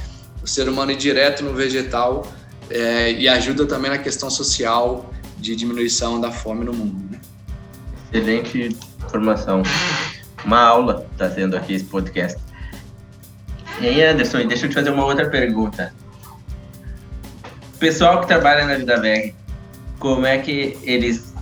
o 0.44 0.48
ser 0.48 0.70
humano 0.70 0.92
ir 0.92 0.98
direto 0.98 1.44
no 1.44 1.54
vegetal 1.54 2.28
é, 2.70 3.12
e 3.14 3.28
ajuda 3.28 3.66
também 3.66 3.90
na 3.90 3.98
questão 3.98 4.30
social 4.30 5.12
de 5.38 5.56
diminuição 5.56 6.22
da 6.22 6.32
fome 6.32 6.64
no 6.64 6.74
mundo. 6.74 7.12
Né? 7.12 7.20
Excelente 8.14 8.78
informação. 9.04 9.64
Uma 10.46 10.60
aula 10.62 11.08
está 11.12 11.30
sendo 11.30 11.58
aqui 11.58 11.74
esse 11.74 11.86
podcast. 11.86 12.40
E 13.82 13.88
aí, 13.88 14.04
Anderson, 14.04 14.46
deixa 14.48 14.66
eu 14.66 14.70
te 14.70 14.76
fazer 14.76 14.90
uma 14.90 15.06
outra 15.06 15.30
pergunta 15.30 15.94
pessoal 17.80 18.20
que 18.20 18.28
trabalha 18.28 18.66
na 18.66 18.76
Vida 18.76 19.00
Veg, 19.00 19.34
como 19.98 20.26
é 20.26 20.38
que 20.38 20.78
eles 20.84 21.34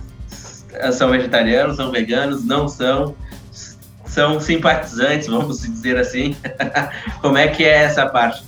são 0.92 1.10
vegetarianos, 1.10 1.76
são 1.76 1.90
veganos, 1.90 2.44
não 2.44 2.68
são? 2.68 3.16
São 4.08 4.40
simpatizantes, 4.40 5.28
vamos 5.28 5.60
dizer 5.60 5.96
assim. 5.96 6.36
Como 7.20 7.36
é 7.36 7.48
que 7.48 7.64
é 7.64 7.84
essa 7.84 8.06
parte? 8.06 8.42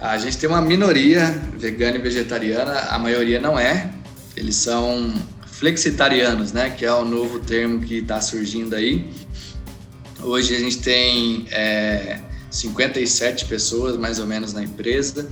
A 0.00 0.18
gente 0.18 0.36
tem 0.36 0.48
uma 0.48 0.60
minoria 0.60 1.26
vegana 1.56 1.96
e 1.96 2.00
vegetariana, 2.00 2.72
a 2.90 2.98
maioria 2.98 3.40
não 3.40 3.58
é. 3.58 3.90
Eles 4.36 4.56
são 4.56 5.14
flexitarianos, 5.46 6.52
né? 6.52 6.70
Que 6.70 6.84
é 6.84 6.92
o 6.92 7.04
novo 7.04 7.38
termo 7.38 7.80
que 7.80 7.98
está 7.98 8.20
surgindo 8.20 8.74
aí. 8.74 9.08
Hoje 10.20 10.56
a 10.56 10.58
gente 10.58 10.78
tem 10.78 11.46
é, 11.52 12.18
57 12.50 13.44
pessoas 13.44 13.96
mais 13.96 14.18
ou 14.18 14.26
menos 14.26 14.52
na 14.52 14.62
empresa. 14.62 15.28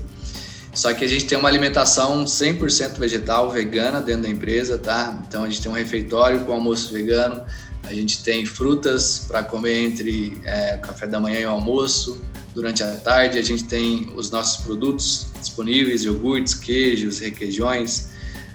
Só 0.73 0.95
que 0.95 1.05
a 1.05 1.09
gente 1.09 1.27
tem 1.27 1.37
uma 1.37 1.49
alimentação 1.49 2.25
100% 2.25 2.97
vegetal, 2.97 3.51
vegana 3.51 4.01
dentro 4.01 4.23
da 4.23 4.29
empresa, 4.29 4.79
tá? 4.79 5.21
Então 5.27 5.43
a 5.43 5.49
gente 5.49 5.63
tem 5.63 5.71
um 5.71 5.75
refeitório 5.75 6.45
com 6.45 6.53
almoço 6.53 6.93
vegano, 6.93 7.43
a 7.91 7.95
gente 7.95 8.23
tem 8.23 8.47
frutas 8.47 9.25
para 9.27 9.43
comer 9.43 9.85
entre 9.85 10.41
é, 10.45 10.77
café 10.77 11.09
da 11.09 11.19
manhã 11.19 11.41
e 11.41 11.45
o 11.45 11.51
almoço. 11.51 12.23
Durante 12.55 12.85
a 12.85 12.95
tarde 12.97 13.37
a 13.37 13.43
gente 13.43 13.65
tem 13.65 14.13
os 14.15 14.31
nossos 14.31 14.65
produtos 14.65 15.27
disponíveis, 15.41 16.05
iogurtes, 16.05 16.55
queijos, 16.55 17.19
requeijões, 17.19 18.11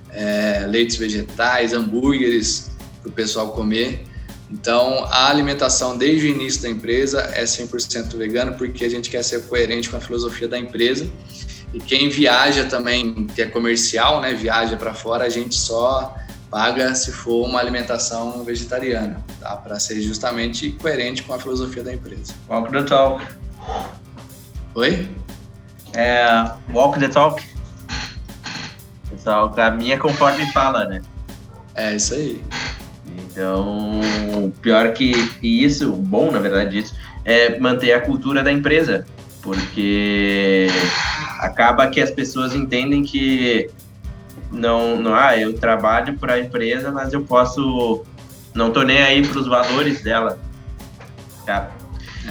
é, 0.10 0.66
leites 0.70 0.96
vegetais, 0.96 1.74
hambúrgueres 1.74 2.72
para 3.02 3.10
o 3.10 3.12
pessoal 3.12 3.52
comer. 3.52 4.06
Então, 4.50 5.04
a 5.10 5.30
alimentação 5.30 5.98
desde 5.98 6.28
o 6.28 6.30
início 6.30 6.62
da 6.62 6.70
empresa 6.70 7.20
é 7.34 7.44
100% 7.44 8.16
vegana 8.16 8.54
porque 8.54 8.86
a 8.86 8.90
gente 8.90 9.10
quer 9.10 9.22
ser 9.22 9.44
coerente 9.48 9.90
com 9.90 9.98
a 9.98 10.00
filosofia 10.00 10.48
da 10.48 10.58
empresa. 10.58 11.10
E 11.74 11.80
quem 11.82 12.08
viaja 12.08 12.64
também, 12.64 13.28
que 13.36 13.42
é 13.42 13.48
comercial, 13.48 14.22
né, 14.22 14.34
viaja 14.34 14.78
para 14.78 14.94
fora, 14.94 15.26
a 15.26 15.30
gente 15.30 15.56
só 15.56 16.16
paga 16.56 16.96
se 16.96 17.12
for 17.12 17.46
uma 17.46 17.60
alimentação 17.60 18.42
vegetariana, 18.46 19.22
tá? 19.42 19.58
Para 19.58 19.78
ser 19.78 20.00
justamente 20.02 20.72
coerente 20.72 21.22
com 21.22 21.34
a 21.34 21.38
filosofia 21.38 21.84
da 21.84 21.94
empresa. 21.94 22.34
Walk 22.48 22.72
the 22.72 22.84
talk. 22.84 23.28
Oi? 24.74 25.06
É, 25.94 26.26
walk 26.74 26.98
the 26.98 27.10
talk. 27.10 27.44
Pessoal, 29.10 29.54
a 29.58 29.72
minha 29.72 30.00
conforme 30.00 30.50
fala, 30.54 30.86
né? 30.86 31.02
É 31.76 31.94
isso 31.94 32.14
aí. 32.14 32.42
Então, 33.18 34.00
pior 34.62 34.94
que, 34.94 35.28
que 35.40 35.62
isso, 35.66 35.92
bom 35.92 36.32
na 36.32 36.40
verdade 36.40 36.78
isso, 36.78 36.96
é 37.26 37.60
manter 37.60 37.92
a 37.92 38.00
cultura 38.00 38.42
da 38.42 38.50
empresa, 38.50 39.06
porque 39.42 40.68
acaba 41.38 41.88
que 41.88 42.00
as 42.00 42.12
pessoas 42.12 42.56
entendem 42.56 43.04
que 43.04 43.70
não, 44.56 44.98
não 45.00 45.14
ah, 45.14 45.38
eu 45.38 45.54
trabalho 45.54 46.18
para 46.18 46.34
a 46.34 46.40
empresa, 46.40 46.92
mas 46.92 47.14
eu 47.14 47.22
posso 47.22 48.06
não 48.56 48.72
tô 48.72 48.84
nem 48.84 49.02
aí 49.02 49.28
para 49.28 49.40
os 49.40 49.48
valores 49.48 50.02
dela. 50.02 50.40
Tá? 51.46 51.70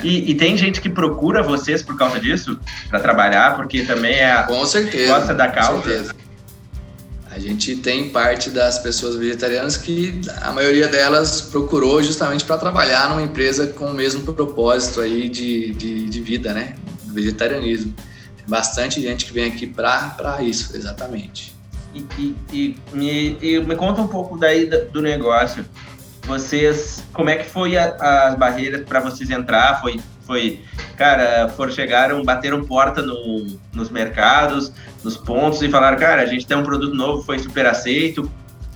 E, 0.03 0.31
e, 0.31 0.35
tem 0.35 0.57
gente 0.57 0.81
que 0.81 0.89
procura 0.89 1.43
vocês 1.43 1.83
por 1.83 1.97
causa 1.97 2.18
disso, 2.18 2.59
para 2.89 2.99
trabalhar, 2.99 3.55
porque 3.55 3.85
também 3.85 4.14
é 4.14 4.43
com 4.43 4.64
certeza, 4.66 5.14
gosta 5.14 5.35
da 5.35 5.49
causa. 5.49 5.75
Com 5.75 5.83
certeza. 5.83 6.14
A 7.31 7.39
gente 7.39 7.77
tem 7.77 8.11
parte 8.11 8.51
das 8.51 8.79
pessoas 8.79 9.16
vegetarianas 9.16 9.77
que 9.77 10.20
a 10.41 10.53
maioria 10.53 10.89
delas 10.89 11.41
procurou 11.41 12.03
justamente 12.03 12.45
para 12.45 12.57
trabalhar 12.59 13.09
numa 13.09 13.22
empresa 13.22 13.66
com 13.68 13.87
o 13.87 13.95
mesmo 13.95 14.33
propósito 14.33 15.01
aí 15.01 15.29
de, 15.29 15.75
de, 15.75 16.07
de 16.07 16.20
vida, 16.20 16.53
né? 16.53 16.75
Vegetarianismo. 17.07 17.93
Tem 18.37 18.47
bastante 18.49 19.01
gente 19.01 19.27
que 19.27 19.33
vem 19.33 19.47
aqui 19.47 19.66
para 19.66 20.39
isso, 20.43 20.77
exatamente. 20.77 21.54
E, 21.95 22.07
e, 22.19 22.37
e, 22.53 22.77
me, 22.93 23.39
e 23.41 23.61
me 23.61 23.77
conta 23.77 24.03
um 24.03 24.09
pouco 24.09 24.37
daí 24.37 24.67
do 24.67 25.01
negócio. 25.01 25.65
Vocês, 26.27 27.05
como 27.13 27.31
é 27.31 27.37
que 27.37 27.49
foi 27.49 27.77
a, 27.77 27.95
as 28.29 28.35
barreiras 28.37 28.83
para 28.85 29.01
vocês 29.01 29.31
entrar? 29.31 29.81
Foi, 29.81 30.01
foi, 30.27 30.61
cara, 30.97 31.49
foram 31.51 31.71
chegaram, 31.71 32.23
bateram 32.25 32.65
porta 32.65 33.03
no, 33.03 33.47
nos 33.73 33.91
mercados, 33.91 34.73
nos 35.05 35.17
pontos 35.17 35.63
e 35.63 35.69
falaram, 35.69 35.99
cara, 35.99 36.23
a 36.23 36.27
gente 36.27 36.47
tem 36.47 36.57
um 36.57 36.63
produto 36.63 36.95
novo, 36.95 37.23
foi 37.23 37.39
super 37.39 37.67
aceito. 37.67 38.31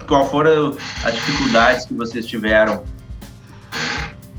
Qual 0.07 0.31
foram 0.31 0.77
as 1.05 1.15
dificuldades 1.15 1.85
que 1.87 1.95
vocês 1.95 2.27
tiveram? 2.27 2.85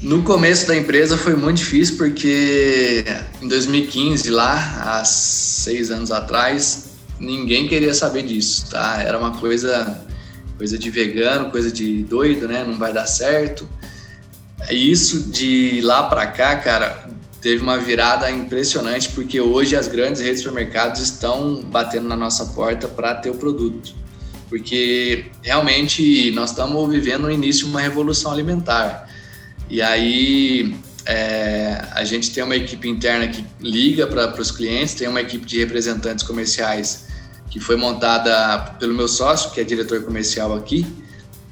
No 0.02 0.24
começo 0.24 0.66
da 0.66 0.78
empresa 0.78 1.18
foi 1.18 1.36
muito 1.36 1.58
difícil 1.58 1.98
porque 1.98 3.04
em 3.42 3.48
2015 3.48 4.30
lá, 4.30 4.56
há 4.82 5.04
seis 5.04 5.92
anos 5.92 6.10
atrás, 6.10 6.89
ninguém 7.20 7.68
queria 7.68 7.94
saber 7.94 8.24
disso, 8.24 8.70
tá? 8.70 9.02
Era 9.02 9.18
uma 9.18 9.38
coisa 9.38 10.06
coisa 10.58 10.78
de 10.78 10.90
vegano, 10.90 11.52
coisa 11.52 11.72
de 11.72 12.04
doido, 12.04 12.46
né? 12.46 12.66
Não 12.66 12.78
vai 12.78 12.92
dar 12.92 13.08
certo. 13.08 13.68
Isso 14.70 15.32
de 15.32 15.80
lá 15.82 16.04
para 16.04 16.28
cá, 16.28 16.58
cara, 16.58 17.10
teve 17.42 17.64
uma 17.64 17.78
virada 17.78 18.30
impressionante 18.30 19.10
porque 19.10 19.40
hoje 19.40 19.78
as 19.78 19.88
grandes 19.88 20.22
redes 20.22 20.42
de 20.42 20.48
supermercados 20.48 21.00
estão 21.00 21.62
batendo 21.64 22.10
na 22.10 22.16
nossa 22.18 22.48
porta 22.48 22.90
para 22.90 23.16
ter 23.16 23.30
o 23.30 23.36
produto. 23.36 23.96
Porque 24.50 25.28
realmente 25.42 26.30
nós 26.32 26.50
estamos 26.50 26.92
vivendo 26.92 27.26
o 27.26 27.32
início 27.32 27.66
uma 27.66 27.80
revolução 27.80 28.32
alimentar. 28.32 29.08
E 29.70 29.82
aí 29.82 30.76
é, 31.06 31.86
a 31.92 32.04
gente 32.04 32.32
tem 32.32 32.44
uma 32.44 32.56
equipe 32.56 32.90
interna 32.90 33.30
que 33.30 33.46
liga 33.62 34.06
para 34.08 34.42
os 34.42 34.52
clientes, 34.52 34.94
tem 34.94 35.08
uma 35.08 35.22
equipe 35.22 35.46
de 35.46 35.60
representantes 35.60 36.26
comerciais 36.26 37.08
que 37.50 37.60
foi 37.60 37.76
montada 37.76 38.76
pelo 38.80 38.94
meu 38.94 39.08
sócio, 39.08 39.52
que 39.52 39.60
é 39.60 39.64
diretor 39.64 40.04
comercial 40.04 40.56
aqui, 40.56 40.86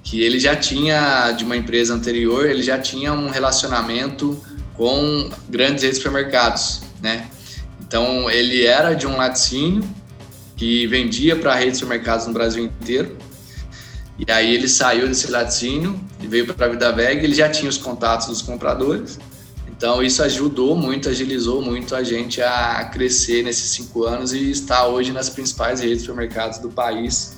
que 0.03 0.21
ele 0.21 0.39
já 0.39 0.55
tinha, 0.55 1.31
de 1.31 1.43
uma 1.43 1.57
empresa 1.57 1.93
anterior, 1.93 2.49
ele 2.49 2.63
já 2.63 2.77
tinha 2.79 3.11
um 3.13 3.29
relacionamento 3.29 4.41
com 4.75 5.29
grandes 5.49 5.83
redes 5.83 5.97
de 5.97 6.03
supermercados, 6.03 6.81
né? 7.01 7.27
Então, 7.81 8.29
ele 8.29 8.65
era 8.65 8.93
de 8.93 9.07
um 9.07 9.17
laticínio 9.17 9.83
que 10.55 10.85
vendia 10.87 11.35
para 11.35 11.55
redes 11.55 11.73
de 11.73 11.79
supermercados 11.79 12.27
no 12.27 12.33
Brasil 12.33 12.63
inteiro. 12.63 13.17
E 14.19 14.31
aí 14.31 14.53
ele 14.53 14.67
saiu 14.67 15.07
desse 15.07 15.29
laticínio 15.29 15.99
e 16.21 16.27
veio 16.27 16.51
para 16.53 16.65
a 16.65 16.69
Vida 16.69 16.91
Veg, 16.91 17.23
ele 17.23 17.35
já 17.35 17.49
tinha 17.49 17.69
os 17.69 17.77
contatos 17.77 18.27
dos 18.27 18.41
compradores. 18.41 19.19
Então, 19.77 20.01
isso 20.01 20.23
ajudou 20.23 20.75
muito, 20.75 21.07
agilizou 21.07 21.61
muito 21.61 21.95
a 21.95 22.03
gente 22.03 22.41
a 22.41 22.83
crescer 22.85 23.43
nesses 23.43 23.69
cinco 23.69 24.05
anos 24.05 24.33
e 24.33 24.49
estar 24.49 24.87
hoje 24.87 25.13
nas 25.13 25.29
principais 25.29 25.81
redes 25.81 25.99
de 25.99 26.05
supermercados 26.05 26.57
do 26.57 26.69
país 26.69 27.37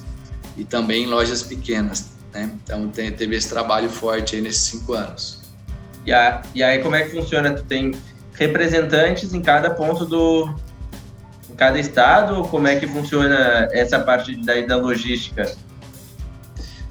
e 0.55 0.63
também 0.63 1.03
em 1.03 1.07
lojas 1.07 1.43
pequenas. 1.43 2.11
Né? 2.33 2.49
Então, 2.63 2.87
teve 2.87 3.35
esse 3.35 3.49
trabalho 3.49 3.89
forte 3.89 4.37
aí 4.37 4.41
nesses 4.41 4.61
cinco 4.61 4.93
anos. 4.93 5.41
E, 6.05 6.13
a, 6.13 6.41
e 6.55 6.63
aí, 6.63 6.79
como 6.79 6.95
é 6.95 7.03
que 7.03 7.09
funciona? 7.09 7.51
Tu 7.51 7.63
tem 7.63 7.91
representantes 8.35 9.33
em 9.33 9.41
cada 9.41 9.71
ponto 9.71 10.05
do. 10.05 10.49
em 11.49 11.55
cada 11.55 11.77
estado? 11.77 12.37
Ou 12.37 12.47
como 12.47 12.69
é 12.69 12.79
que 12.79 12.87
funciona 12.87 13.67
essa 13.73 13.99
parte 13.99 14.37
da, 14.45 14.61
da 14.61 14.77
logística? 14.77 15.57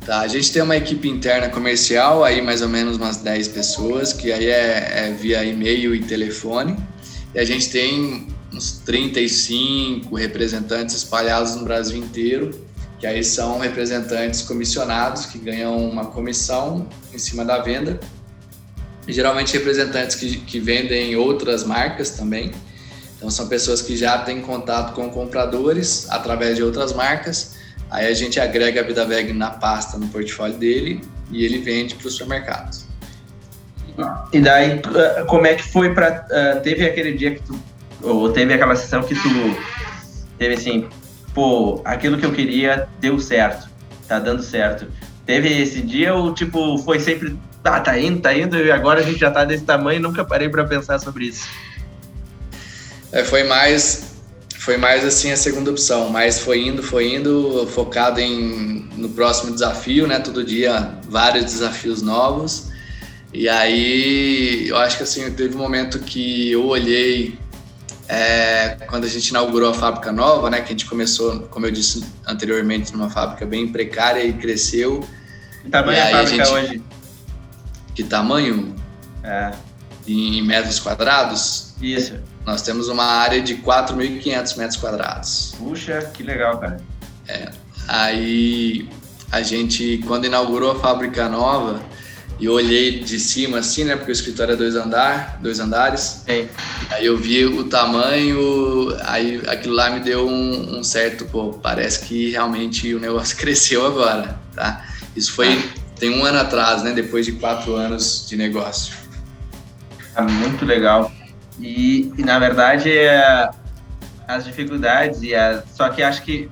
Tá, 0.08 0.20
a 0.20 0.26
gente 0.26 0.50
tem 0.50 0.62
uma 0.62 0.74
equipe 0.74 1.06
interna 1.06 1.50
comercial, 1.50 2.24
aí 2.24 2.40
mais 2.40 2.62
ou 2.62 2.68
menos 2.70 2.96
umas 2.96 3.18
10 3.18 3.48
pessoas, 3.48 4.10
que 4.10 4.32
aí 4.32 4.46
é, 4.46 5.08
é 5.08 5.12
via 5.12 5.44
e-mail 5.44 5.94
e 5.94 6.02
telefone. 6.02 6.78
E 7.34 7.38
a 7.38 7.44
gente 7.44 7.68
tem 7.68 8.26
uns 8.50 8.78
35 8.86 10.16
representantes 10.16 10.96
espalhados 10.96 11.56
no 11.56 11.62
Brasil 11.62 11.98
inteiro, 11.98 12.58
que 12.98 13.06
aí 13.06 13.22
são 13.22 13.58
representantes 13.58 14.40
comissionados 14.40 15.26
que 15.26 15.36
ganham 15.36 15.76
uma 15.76 16.06
comissão 16.06 16.88
em 17.12 17.18
cima 17.18 17.44
da 17.44 17.58
venda. 17.58 18.00
E, 19.06 19.12
geralmente 19.12 19.52
representantes 19.52 20.16
que, 20.16 20.38
que 20.38 20.58
vendem 20.58 21.16
outras 21.16 21.64
marcas 21.64 22.12
também. 22.12 22.50
Então 23.14 23.28
são 23.28 23.46
pessoas 23.46 23.82
que 23.82 23.94
já 23.94 24.16
têm 24.16 24.40
contato 24.40 24.94
com 24.94 25.10
compradores 25.10 26.06
através 26.08 26.56
de 26.56 26.62
outras 26.62 26.94
marcas 26.94 27.57
Aí 27.90 28.06
a 28.06 28.14
gente 28.14 28.38
agrega 28.38 28.80
a 28.80 28.84
Vida 28.84 29.04
Veg 29.04 29.32
na 29.32 29.50
pasta, 29.50 29.96
no 29.96 30.08
portfólio 30.08 30.56
dele, 30.56 31.00
e 31.30 31.44
ele 31.44 31.58
vende 31.58 31.94
para 31.94 32.06
os 32.06 32.14
supermercados. 32.14 32.86
E 34.32 34.40
daí, 34.40 34.80
como 35.26 35.46
é 35.46 35.54
que 35.54 35.62
foi 35.62 35.92
para. 35.92 36.26
Uh, 36.30 36.60
teve 36.60 36.86
aquele 36.86 37.12
dia 37.12 37.34
que 37.34 37.42
tu. 37.42 37.58
Ou 38.02 38.30
teve 38.32 38.54
aquela 38.54 38.76
sessão 38.76 39.02
que 39.02 39.14
tu. 39.14 39.28
Teve 40.38 40.54
assim, 40.54 40.88
pô, 41.34 41.80
aquilo 41.84 42.16
que 42.16 42.24
eu 42.24 42.32
queria 42.32 42.88
deu 43.00 43.18
certo, 43.18 43.68
tá 44.06 44.20
dando 44.20 44.42
certo. 44.42 44.86
Teve 45.26 45.48
esse 45.48 45.82
dia 45.82 46.14
ou, 46.14 46.32
tipo, 46.32 46.78
foi 46.78 47.00
sempre. 47.00 47.36
Tá, 47.60 47.80
tá 47.80 47.98
indo, 47.98 48.20
tá 48.20 48.32
indo, 48.32 48.56
e 48.56 48.70
agora 48.70 49.00
a 49.00 49.02
gente 49.02 49.18
já 49.18 49.32
tá 49.32 49.44
desse 49.44 49.64
tamanho 49.64 49.98
e 49.98 50.02
nunca 50.02 50.24
parei 50.24 50.48
para 50.48 50.64
pensar 50.64 51.00
sobre 51.00 51.24
isso. 51.24 51.48
É, 53.10 53.24
foi 53.24 53.42
mais 53.42 54.07
foi 54.58 54.76
mais 54.76 55.04
assim 55.04 55.30
a 55.30 55.36
segunda 55.36 55.70
opção, 55.70 56.10
mas 56.10 56.40
foi 56.40 56.66
indo, 56.66 56.82
foi 56.82 57.14
indo, 57.14 57.66
focado 57.68 58.20
em 58.20 58.88
no 58.96 59.08
próximo 59.08 59.52
desafio, 59.52 60.06
né? 60.06 60.18
Todo 60.18 60.44
dia 60.44 60.98
vários 61.08 61.44
desafios 61.44 62.02
novos. 62.02 62.68
E 63.32 63.48
aí 63.48 64.68
eu 64.68 64.76
acho 64.76 64.96
que 64.96 65.04
assim 65.04 65.30
teve 65.32 65.54
um 65.54 65.58
momento 65.58 66.00
que 66.00 66.50
eu 66.50 66.66
olhei 66.66 67.38
é, 68.08 68.76
quando 68.88 69.04
a 69.04 69.08
gente 69.08 69.28
inaugurou 69.28 69.70
a 69.70 69.74
fábrica 69.74 70.10
nova, 70.10 70.50
né? 70.50 70.58
Que 70.58 70.66
a 70.66 70.70
gente 70.70 70.86
começou, 70.86 71.40
como 71.50 71.66
eu 71.66 71.70
disse 71.70 72.04
anteriormente, 72.26 72.92
numa 72.92 73.08
fábrica 73.08 73.46
bem 73.46 73.68
precária 73.68 74.24
e 74.24 74.32
cresceu. 74.32 75.06
Que 75.62 75.70
tamanho 75.70 75.98
é 75.98 76.02
a 76.02 76.10
fábrica 76.10 76.42
a 76.42 76.46
gente, 76.46 76.70
hoje? 76.70 76.82
que 77.94 78.02
tamanho? 78.02 78.74
É. 79.22 79.52
Em 80.06 80.42
metros 80.42 80.80
quadrados? 80.80 81.74
Isso. 81.80 82.14
Nós 82.48 82.62
temos 82.62 82.88
uma 82.88 83.04
área 83.04 83.42
de 83.42 83.56
4.500 83.56 84.56
metros 84.56 84.76
quadrados. 84.80 85.54
Puxa, 85.58 86.10
que 86.14 86.22
legal, 86.22 86.56
cara. 86.56 86.80
É. 87.28 87.50
Aí 87.86 88.88
a 89.30 89.42
gente, 89.42 90.02
quando 90.06 90.24
inaugurou 90.24 90.72
a 90.72 90.80
fábrica 90.80 91.28
nova, 91.28 91.82
e 92.40 92.48
olhei 92.48 93.00
de 93.00 93.18
cima 93.18 93.58
assim, 93.58 93.84
né? 93.84 93.96
Porque 93.96 94.10
o 94.10 94.14
escritório 94.14 94.54
é 94.54 94.56
dois 94.56 94.76
andar, 94.76 95.38
dois 95.42 95.60
andares. 95.60 96.22
Sim. 96.24 96.48
Aí 96.88 97.04
eu 97.04 97.18
vi 97.18 97.44
o 97.44 97.64
tamanho, 97.64 98.96
aí 99.04 99.42
aquilo 99.46 99.74
lá 99.74 99.90
me 99.90 100.00
deu 100.00 100.26
um, 100.26 100.78
um, 100.78 100.82
certo, 100.82 101.26
pô, 101.26 101.52
parece 101.52 102.06
que 102.06 102.30
realmente 102.30 102.94
o 102.94 103.00
negócio 103.00 103.36
cresceu 103.36 103.84
agora, 103.84 104.40
tá? 104.54 104.86
Isso 105.14 105.32
foi 105.32 105.52
ah. 105.52 105.62
tem 105.98 106.18
um 106.18 106.24
ano 106.24 106.38
atrás, 106.38 106.82
né? 106.82 106.92
Depois 106.92 107.26
de 107.26 107.32
quatro 107.32 107.74
anos 107.74 108.26
de 108.26 108.36
negócio. 108.36 108.94
É 110.16 110.22
muito 110.22 110.64
legal. 110.64 111.12
E, 111.60 112.12
e 112.16 112.22
na 112.22 112.38
verdade 112.38 112.90
é, 112.90 113.50
as 114.26 114.44
dificuldades 114.44 115.22
e 115.22 115.34
a, 115.34 115.62
só 115.74 115.88
que 115.88 116.02
acho 116.02 116.22
que 116.22 116.48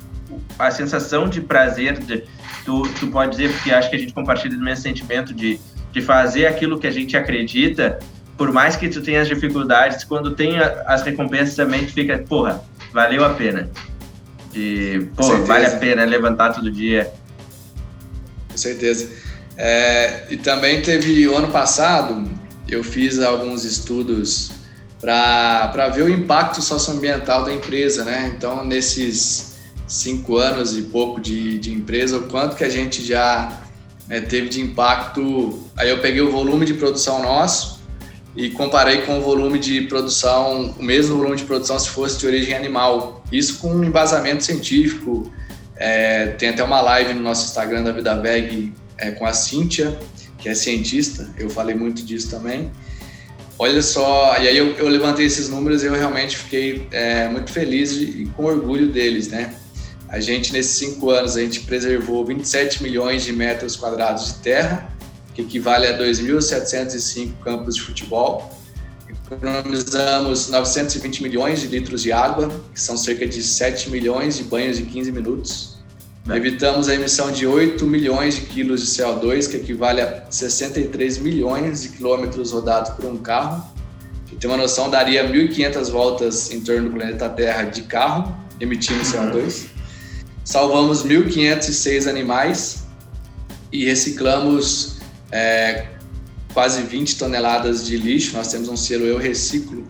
a 0.58 0.70
sensação 0.70 1.28
de 1.28 1.40
prazer 1.40 1.98
de, 1.98 2.24
tu, 2.64 2.82
tu 2.98 3.06
pode 3.08 3.32
dizer 3.32 3.52
porque 3.52 3.70
acho 3.70 3.88
que 3.88 3.96
a 3.96 3.98
gente 3.98 4.12
compartilha 4.12 4.56
do 4.56 4.64
mesmo 4.64 4.82
sentimento 4.82 5.32
de 5.32 5.60
de 5.96 6.02
fazer 6.02 6.46
aquilo 6.46 6.78
que 6.78 6.86
a 6.86 6.90
gente 6.90 7.16
acredita, 7.16 7.98
por 8.36 8.52
mais 8.52 8.76
que 8.76 8.86
tu 8.86 9.00
tenha 9.00 9.22
as 9.22 9.28
dificuldades, 9.28 10.04
quando 10.04 10.34
tem 10.34 10.58
as 10.58 11.00
recompensas 11.02 11.54
também 11.54 11.86
tu 11.86 11.92
fica, 11.94 12.18
porra, 12.18 12.62
valeu 12.92 13.24
a 13.24 13.30
pena. 13.30 13.70
De, 14.52 15.08
pô, 15.16 15.38
vale 15.46 15.64
a 15.64 15.70
pena 15.78 16.04
levantar 16.04 16.52
todo 16.52 16.70
dia. 16.70 17.10
Com 18.50 18.58
certeza. 18.58 19.08
É, 19.56 20.26
e 20.28 20.36
também 20.36 20.82
teve 20.82 21.26
o 21.26 21.34
ano 21.34 21.48
passado, 21.48 22.30
eu 22.68 22.84
fiz 22.84 23.18
alguns 23.18 23.64
estudos 23.64 24.50
para 25.06 25.88
ver 25.88 26.02
o 26.02 26.08
impacto 26.08 26.60
socioambiental 26.60 27.44
da 27.44 27.54
empresa, 27.54 28.04
né? 28.04 28.32
Então, 28.36 28.64
nesses 28.64 29.54
cinco 29.86 30.36
anos 30.36 30.76
e 30.76 30.82
pouco 30.82 31.20
de, 31.20 31.60
de 31.60 31.72
empresa, 31.72 32.18
o 32.18 32.22
quanto 32.24 32.56
que 32.56 32.64
a 32.64 32.68
gente 32.68 33.04
já 33.04 33.62
né, 34.08 34.20
teve 34.20 34.48
de 34.48 34.60
impacto. 34.60 35.62
Aí 35.76 35.88
eu 35.88 36.00
peguei 36.00 36.20
o 36.20 36.32
volume 36.32 36.66
de 36.66 36.74
produção 36.74 37.22
nosso 37.22 37.80
e 38.34 38.50
comparei 38.50 39.02
com 39.02 39.20
o 39.20 39.22
volume 39.22 39.60
de 39.60 39.82
produção, 39.82 40.74
o 40.76 40.82
mesmo 40.82 41.16
volume 41.16 41.36
de 41.36 41.44
produção 41.44 41.78
se 41.78 41.88
fosse 41.88 42.18
de 42.18 42.26
origem 42.26 42.54
animal. 42.54 43.22
Isso 43.30 43.58
com 43.58 43.72
um 43.72 43.84
embasamento 43.84 44.42
científico. 44.42 45.32
É, 45.76 46.28
tem 46.28 46.48
até 46.48 46.64
uma 46.64 46.80
live 46.80 47.14
no 47.14 47.22
nosso 47.22 47.46
Instagram 47.46 47.84
da 47.84 47.92
Vida 47.92 48.20
Veg 48.20 48.72
é, 48.98 49.12
com 49.12 49.24
a 49.24 49.32
Cíntia, 49.32 49.96
que 50.36 50.48
é 50.48 50.54
cientista. 50.54 51.32
Eu 51.38 51.48
falei 51.48 51.76
muito 51.76 52.02
disso 52.02 52.28
também. 52.28 52.72
Olha 53.58 53.80
só, 53.80 54.36
e 54.38 54.48
aí 54.48 54.56
eu, 54.56 54.72
eu 54.72 54.86
levantei 54.86 55.24
esses 55.24 55.48
números 55.48 55.82
e 55.82 55.86
eu 55.86 55.94
realmente 55.94 56.36
fiquei 56.36 56.86
é, 56.90 57.26
muito 57.28 57.50
feliz 57.50 57.92
e 57.92 58.30
com 58.36 58.44
orgulho 58.44 58.88
deles, 58.88 59.28
né? 59.28 59.54
A 60.08 60.20
gente, 60.20 60.52
nesses 60.52 60.76
cinco 60.76 61.10
anos, 61.10 61.36
a 61.36 61.40
gente 61.40 61.60
preservou 61.60 62.24
27 62.24 62.82
milhões 62.82 63.24
de 63.24 63.32
metros 63.32 63.74
quadrados 63.74 64.26
de 64.26 64.34
terra, 64.34 64.94
que 65.34 65.42
equivale 65.42 65.86
a 65.86 65.98
2.705 65.98 67.32
campos 67.42 67.76
de 67.76 67.82
futebol. 67.82 68.52
Economizamos 69.30 70.48
920 70.48 71.22
milhões 71.22 71.60
de 71.60 71.66
litros 71.66 72.02
de 72.02 72.12
água, 72.12 72.48
que 72.72 72.80
são 72.80 72.96
cerca 72.96 73.26
de 73.26 73.42
7 73.42 73.90
milhões 73.90 74.36
de 74.36 74.44
banhos 74.44 74.78
em 74.78 74.84
15 74.84 75.12
minutos. 75.12 75.75
Evitamos 76.28 76.88
a 76.88 76.94
emissão 76.94 77.30
de 77.30 77.46
8 77.46 77.86
milhões 77.86 78.34
de 78.34 78.40
quilos 78.42 78.80
de 78.80 78.86
CO2, 78.88 79.48
que 79.48 79.56
equivale 79.56 80.00
a 80.00 80.24
63 80.28 81.18
milhões 81.18 81.82
de 81.82 81.90
quilômetros 81.90 82.52
rodados 82.52 82.90
por 82.90 83.04
um 83.04 83.16
carro. 83.16 83.64
Para 84.28 84.38
ter 84.38 84.46
uma 84.48 84.56
noção, 84.56 84.90
daria 84.90 85.28
1.500 85.28 85.90
voltas 85.90 86.50
em 86.50 86.60
torno 86.60 86.90
do 86.90 86.96
planeta 86.96 87.28
Terra 87.28 87.62
de 87.62 87.82
carro, 87.82 88.36
emitindo 88.60 89.02
CO2 89.02 89.76
salvamos 90.46 91.04
1.506 91.04 92.08
animais 92.08 92.84
e 93.72 93.84
reciclamos 93.84 94.98
é, 95.32 95.88
quase 96.54 96.82
20 96.82 97.18
toneladas 97.18 97.84
de 97.84 97.96
lixo. 97.96 98.36
Nós 98.36 98.46
temos 98.46 98.68
um 98.68 98.76
selo 98.76 99.04
Eu 99.04 99.18
Reciclo 99.18 99.84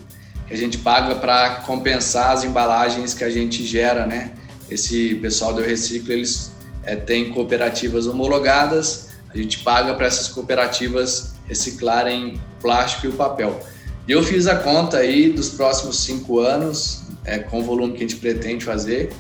que 0.49 0.55
a 0.55 0.57
gente 0.57 0.78
paga 0.78 1.16
para 1.16 1.57
compensar 1.57 2.30
as 2.30 2.43
embalagens 2.43 3.12
que 3.12 3.22
a 3.22 3.28
gente 3.28 3.66
gera, 3.66 4.07
né? 4.07 4.32
Esse 4.71 5.14
pessoal 5.17 5.55
do 5.55 5.61
Eu 5.61 5.69
Reciclo, 5.69 6.12
eles 6.12 6.53
é, 6.85 6.97
têm 6.97 7.33
cooperativas 7.33 8.07
homologadas, 8.07 9.09
a 9.33 9.37
gente 9.37 9.59
paga 9.61 9.95
para 9.95 10.07
essas 10.07 10.29
cooperativas 10.29 11.35
reciclarem 11.47 12.41
plástico 12.61 13.07
e 13.07 13.09
o 13.11 13.12
papel. 13.12 13.61
E 14.09 14.12
eu 14.12 14.23
fiz 14.23 14.47
a 14.47 14.57
conta 14.57 14.99
aí 14.99 15.31
dos 15.31 15.51
próximos 15.51 16.01
cinco 16.01 16.41
anos, 16.41 17.03
é, 17.25 17.39
com 17.39 17.61
o 17.61 17.62
volume 17.62 17.93
que 17.93 18.05
a 18.05 18.09
gente 18.09 18.17
pretende 18.17 18.64
fazer, 18.64 19.12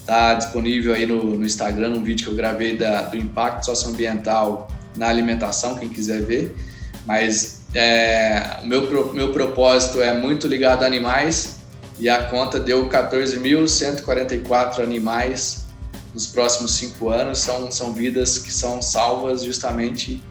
Está 0.00 0.34
disponível 0.34 0.92
aí 0.92 1.06
no, 1.06 1.22
no, 1.22 1.46
Instagram 1.46 1.90
um 1.90 2.02
vídeo 2.02 2.24
que 2.24 2.30
eu 2.32 2.36
gravei 2.36 2.76
da, 2.76 3.02
do 3.02 3.16
impacto 3.16 3.66
socioambiental 3.66 4.68
na 4.96 5.08
alimentação, 5.08 5.76
quem 5.76 5.88
quiser 5.88 6.22
ver. 6.22 6.52
Mas 7.06 7.60
é, 7.74 8.58
o 8.60 8.66
meu, 8.66 9.14
meu 9.14 9.32
propósito 9.32 10.00
é 10.00 10.12
muito 10.18 10.48
ligado 10.48 10.82
a 10.82 10.86
animais 10.86 11.59
e 12.00 12.08
a 12.08 12.24
conta 12.24 12.58
deu 12.58 12.88
14.144 12.88 14.82
animais 14.82 15.66
nos 16.14 16.26
próximos 16.26 16.74
cinco 16.74 17.10
anos. 17.10 17.38
São, 17.40 17.70
são 17.70 17.92
vidas 17.92 18.38
que 18.38 18.50
são 18.50 18.80
salvas 18.80 19.44
justamente 19.44 20.22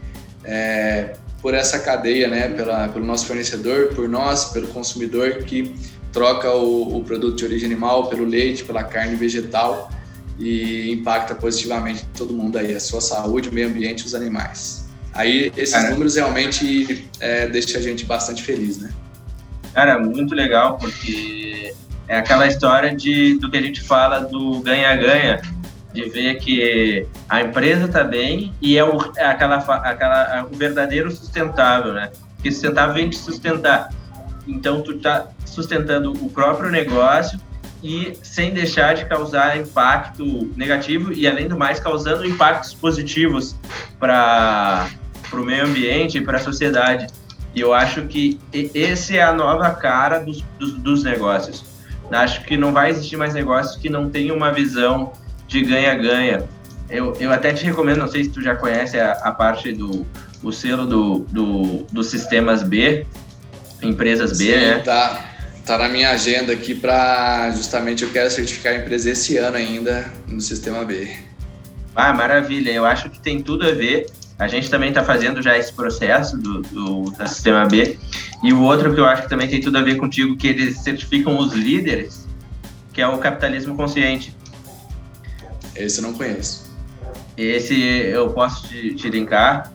é, 0.44 1.14
por 1.40 1.54
essa 1.54 1.78
cadeia, 1.78 2.26
né? 2.26 2.48
Pela, 2.48 2.88
pelo 2.88 3.04
nosso 3.06 3.24
fornecedor, 3.26 3.94
por 3.94 4.08
nós, 4.08 4.46
pelo 4.46 4.66
consumidor 4.68 5.44
que 5.44 5.72
troca 6.12 6.52
o, 6.52 6.96
o, 6.96 7.04
produto 7.04 7.36
de 7.36 7.44
origem 7.44 7.66
animal 7.66 8.08
pelo 8.08 8.24
leite, 8.24 8.64
pela 8.64 8.82
carne 8.82 9.14
vegetal 9.14 9.92
e 10.40 10.90
impacta 10.90 11.36
positivamente 11.36 12.04
todo 12.16 12.34
mundo 12.34 12.58
aí, 12.58 12.74
a 12.74 12.80
sua 12.80 13.00
saúde, 13.00 13.48
o 13.48 13.54
meio 13.54 13.68
ambiente 13.68 14.00
e 14.02 14.06
os 14.06 14.14
animais. 14.14 14.86
Aí 15.12 15.52
esses 15.56 15.74
Cara, 15.74 15.90
números 15.90 16.16
realmente 16.16 17.08
é, 17.20 17.46
deixam 17.46 17.80
a 17.80 17.82
gente 17.82 18.04
bastante 18.04 18.42
feliz, 18.42 18.78
né? 18.78 18.90
Cara, 19.74 19.98
muito 19.98 20.34
legal, 20.34 20.78
porque 20.78 21.74
é 22.08 22.18
aquela 22.18 22.46
história 22.46 22.94
de, 22.94 23.38
do 23.38 23.50
que 23.50 23.56
a 23.56 23.62
gente 23.62 23.80
fala 23.80 24.20
do 24.20 24.60
ganha-ganha, 24.60 25.40
de 25.92 26.08
ver 26.08 26.38
que 26.38 27.06
a 27.28 27.40
empresa 27.40 27.86
está 27.86 28.04
bem 28.04 28.52
e 28.60 28.76
é, 28.76 28.84
o, 28.84 28.98
é 29.16 29.26
aquela, 29.26 29.56
aquela, 29.56 30.38
é 30.38 30.42
o 30.42 30.48
verdadeiro 30.48 31.10
sustentável, 31.10 31.92
né? 31.92 32.10
Porque 32.34 32.50
sustentável 32.50 32.94
vem 32.94 33.08
de 33.08 33.16
sustentar. 33.16 33.90
Então, 34.46 34.82
tu 34.82 34.98
tá 34.98 35.28
sustentando 35.44 36.12
o 36.12 36.30
próprio 36.30 36.70
negócio 36.70 37.38
e 37.82 38.12
sem 38.22 38.52
deixar 38.52 38.94
de 38.94 39.04
causar 39.06 39.56
impacto 39.56 40.52
negativo 40.56 41.12
e, 41.12 41.26
além 41.26 41.48
do 41.48 41.56
mais, 41.56 41.80
causando 41.80 42.26
impactos 42.26 42.74
positivos 42.74 43.56
para 43.98 44.88
o 45.32 45.38
meio 45.38 45.64
ambiente 45.64 46.18
e 46.18 46.20
para 46.20 46.38
a 46.38 46.40
sociedade. 46.40 47.06
E 47.54 47.60
eu 47.60 47.74
acho 47.74 48.02
que 48.06 48.38
esse 48.52 49.16
é 49.16 49.22
a 49.22 49.32
nova 49.32 49.70
cara 49.70 50.18
dos, 50.20 50.42
dos, 50.58 50.72
dos, 50.74 51.02
negócios. 51.02 51.64
Acho 52.10 52.44
que 52.44 52.56
não 52.56 52.72
vai 52.72 52.90
existir 52.90 53.16
mais 53.16 53.34
negócios 53.34 53.76
que 53.76 53.88
não 53.88 54.08
tenham 54.08 54.36
uma 54.36 54.52
visão 54.52 55.12
de 55.48 55.62
ganha-ganha. 55.62 56.44
Eu, 56.88 57.16
eu 57.20 57.32
até 57.32 57.52
te 57.52 57.64
recomendo, 57.64 57.98
não 57.98 58.08
sei 58.08 58.24
se 58.24 58.30
tu 58.30 58.42
já 58.42 58.54
conhece 58.54 58.98
a, 58.98 59.12
a 59.12 59.32
parte 59.32 59.72
do 59.72 60.06
o 60.42 60.52
selo 60.52 60.86
do, 60.86 61.18
do, 61.30 61.86
dos 61.92 62.06
sistemas 62.08 62.62
B, 62.62 63.06
empresas 63.82 64.38
B, 64.38 64.44
Sim, 64.44 64.52
né? 64.52 64.78
Tá, 64.78 65.24
tá 65.66 65.78
na 65.78 65.88
minha 65.88 66.10
agenda 66.10 66.52
aqui 66.52 66.74
para 66.74 67.50
justamente 67.50 68.02
eu 68.04 68.10
quero 68.10 68.30
certificar 68.30 68.72
a 68.72 68.76
empresa 68.76 69.10
esse 69.10 69.36
ano 69.36 69.56
ainda 69.56 70.10
no 70.26 70.40
sistema 70.40 70.84
B. 70.84 71.10
Ah, 71.94 72.12
maravilha. 72.12 72.70
Eu 72.70 72.84
acho 72.86 73.10
que 73.10 73.20
tem 73.20 73.42
tudo 73.42 73.66
a 73.66 73.72
ver. 73.72 74.06
A 74.40 74.48
gente 74.48 74.70
também 74.70 74.88
está 74.88 75.04
fazendo 75.04 75.42
já 75.42 75.58
esse 75.58 75.70
processo 75.70 76.38
do, 76.38 76.62
do, 76.62 77.02
do 77.02 77.28
sistema 77.28 77.66
B. 77.66 77.98
E 78.42 78.54
o 78.54 78.62
outro 78.62 78.94
que 78.94 78.98
eu 78.98 79.04
acho 79.04 79.24
que 79.24 79.28
também 79.28 79.46
tem 79.46 79.60
tudo 79.60 79.76
a 79.76 79.82
ver 79.82 79.96
contigo, 79.96 80.34
que 80.34 80.48
eles 80.48 80.78
certificam 80.78 81.38
os 81.38 81.52
líderes, 81.52 82.26
que 82.90 83.02
é 83.02 83.06
o 83.06 83.18
capitalismo 83.18 83.76
consciente. 83.76 84.34
Esse 85.76 85.98
eu 85.98 86.04
não 86.04 86.14
conheço. 86.14 86.70
Esse 87.36 87.78
eu 87.78 88.30
posso 88.30 88.66
te, 88.66 88.94
te 88.94 89.10
linkar. 89.10 89.70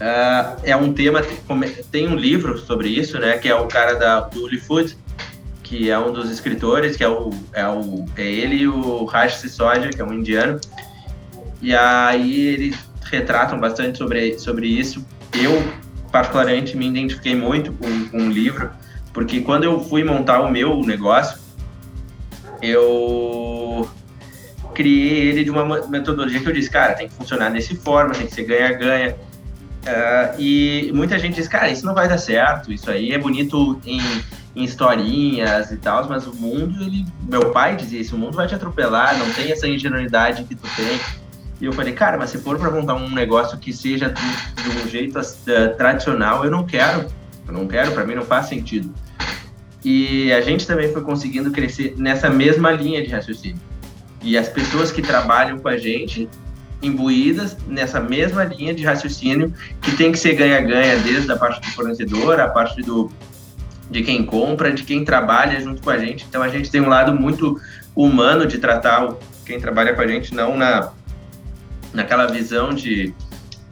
Uh, 0.00 0.58
é 0.62 0.74
um 0.74 0.90
tema, 0.94 1.22
tem 1.90 2.08
um 2.08 2.16
livro 2.16 2.56
sobre 2.58 2.88
isso, 2.88 3.18
né, 3.18 3.36
que 3.36 3.48
é 3.48 3.54
o 3.54 3.66
cara 3.66 3.94
da, 3.94 4.20
do 4.20 4.48
Food, 4.60 4.96
que 5.62 5.90
é 5.90 5.98
um 5.98 6.14
dos 6.14 6.30
escritores, 6.30 6.96
que 6.96 7.04
é, 7.04 7.08
o, 7.08 7.30
é, 7.52 7.66
o, 7.68 8.06
é 8.16 8.24
ele 8.24 8.56
e 8.56 8.68
o 8.68 9.04
Raj 9.04 9.34
Sisodia, 9.34 9.90
que 9.90 10.00
é 10.00 10.04
um 10.04 10.14
indiano, 10.14 10.58
e 11.60 11.74
aí 11.74 12.46
eles 12.46 12.87
retratam 13.10 13.58
bastante 13.58 13.98
sobre, 13.98 14.38
sobre 14.38 14.66
isso. 14.66 15.04
Eu, 15.32 15.62
particularmente, 16.10 16.76
me 16.76 16.88
identifiquei 16.88 17.34
muito 17.34 17.72
com, 17.72 18.08
com 18.08 18.18
o 18.18 18.30
livro, 18.30 18.70
porque 19.12 19.40
quando 19.40 19.64
eu 19.64 19.80
fui 19.80 20.04
montar 20.04 20.40
o 20.40 20.50
meu 20.50 20.80
negócio, 20.80 21.38
eu 22.62 23.88
criei 24.74 25.28
ele 25.28 25.44
de 25.44 25.50
uma 25.50 25.86
metodologia 25.88 26.40
que 26.40 26.48
eu 26.48 26.52
disse, 26.52 26.70
cara, 26.70 26.94
tem 26.94 27.08
que 27.08 27.14
funcionar 27.14 27.50
desse 27.50 27.74
forma, 27.76 28.14
tem 28.14 28.26
que 28.26 28.34
ser 28.34 28.44
ganha-ganha, 28.44 29.16
Uh, 29.88 30.38
e 30.38 30.90
muita 30.92 31.18
gente 31.18 31.36
diz, 31.36 31.48
cara, 31.48 31.70
isso 31.70 31.86
não 31.86 31.94
vai 31.94 32.08
dar 32.08 32.18
certo, 32.18 32.70
isso 32.70 32.90
aí 32.90 33.12
é 33.12 33.18
bonito 33.18 33.80
em, 33.86 34.00
em 34.54 34.64
historinhas 34.64 35.70
e 35.70 35.76
tal, 35.76 36.06
mas 36.08 36.26
o 36.26 36.34
mundo, 36.34 36.82
ele, 36.82 37.06
meu 37.22 37.50
pai 37.52 37.74
dizia 37.74 38.00
isso, 38.00 38.14
o 38.14 38.18
mundo 38.18 38.36
vai 38.36 38.46
te 38.46 38.54
atropelar, 38.54 39.16
não 39.18 39.30
tem 39.32 39.50
essa 39.50 39.66
ingenuidade 39.66 40.44
que 40.44 40.54
tu 40.54 40.68
tem. 40.76 41.00
E 41.60 41.64
eu 41.64 41.72
falei, 41.72 41.92
cara, 41.92 42.16
mas 42.16 42.30
se 42.30 42.38
for 42.38 42.58
para 42.58 42.70
montar 42.70 42.94
um 42.94 43.10
negócio 43.10 43.58
que 43.58 43.72
seja 43.72 44.10
de, 44.10 44.84
um 44.84 44.88
jeito 44.88 45.18
uh, 45.18 45.76
tradicional, 45.76 46.44
eu 46.44 46.50
não 46.50 46.64
quero, 46.64 47.06
eu 47.46 47.52
não 47.52 47.66
quero, 47.66 47.92
para 47.92 48.04
mim 48.04 48.14
não 48.14 48.24
faz 48.24 48.46
sentido. 48.46 48.94
E 49.84 50.32
a 50.32 50.40
gente 50.40 50.66
também 50.66 50.92
foi 50.92 51.02
conseguindo 51.02 51.50
crescer 51.50 51.94
nessa 51.96 52.30
mesma 52.30 52.70
linha 52.70 53.02
de 53.02 53.10
raciocínio. 53.10 53.60
E 54.22 54.36
as 54.36 54.48
pessoas 54.48 54.92
que 54.92 55.02
trabalham 55.02 55.58
com 55.58 55.68
a 55.68 55.76
gente 55.76 56.28
imbuídas 56.80 57.56
nessa 57.66 58.00
mesma 58.00 58.44
linha 58.44 58.72
de 58.72 58.84
raciocínio 58.84 59.52
que 59.82 59.96
tem 59.96 60.12
que 60.12 60.18
ser 60.18 60.34
ganha-ganha, 60.34 60.96
desde 60.98 61.30
a 61.30 61.36
parte 61.36 61.60
do 61.60 61.66
fornecedor, 61.68 62.40
a 62.40 62.48
parte 62.48 62.82
do, 62.82 63.10
de 63.90 64.02
quem 64.02 64.24
compra, 64.24 64.72
de 64.72 64.84
quem 64.84 65.04
trabalha 65.04 65.60
junto 65.60 65.82
com 65.82 65.90
a 65.90 65.98
gente. 65.98 66.24
Então 66.28 66.42
a 66.42 66.48
gente 66.48 66.70
tem 66.70 66.80
um 66.80 66.88
lado 66.88 67.12
muito 67.12 67.60
humano 67.96 68.46
de 68.46 68.58
tratar 68.58 69.12
quem 69.44 69.58
trabalha 69.58 69.94
com 69.94 70.02
a 70.02 70.06
gente, 70.06 70.34
não 70.34 70.56
na, 70.56 70.92
naquela 71.92 72.26
visão 72.26 72.70
de, 72.70 73.14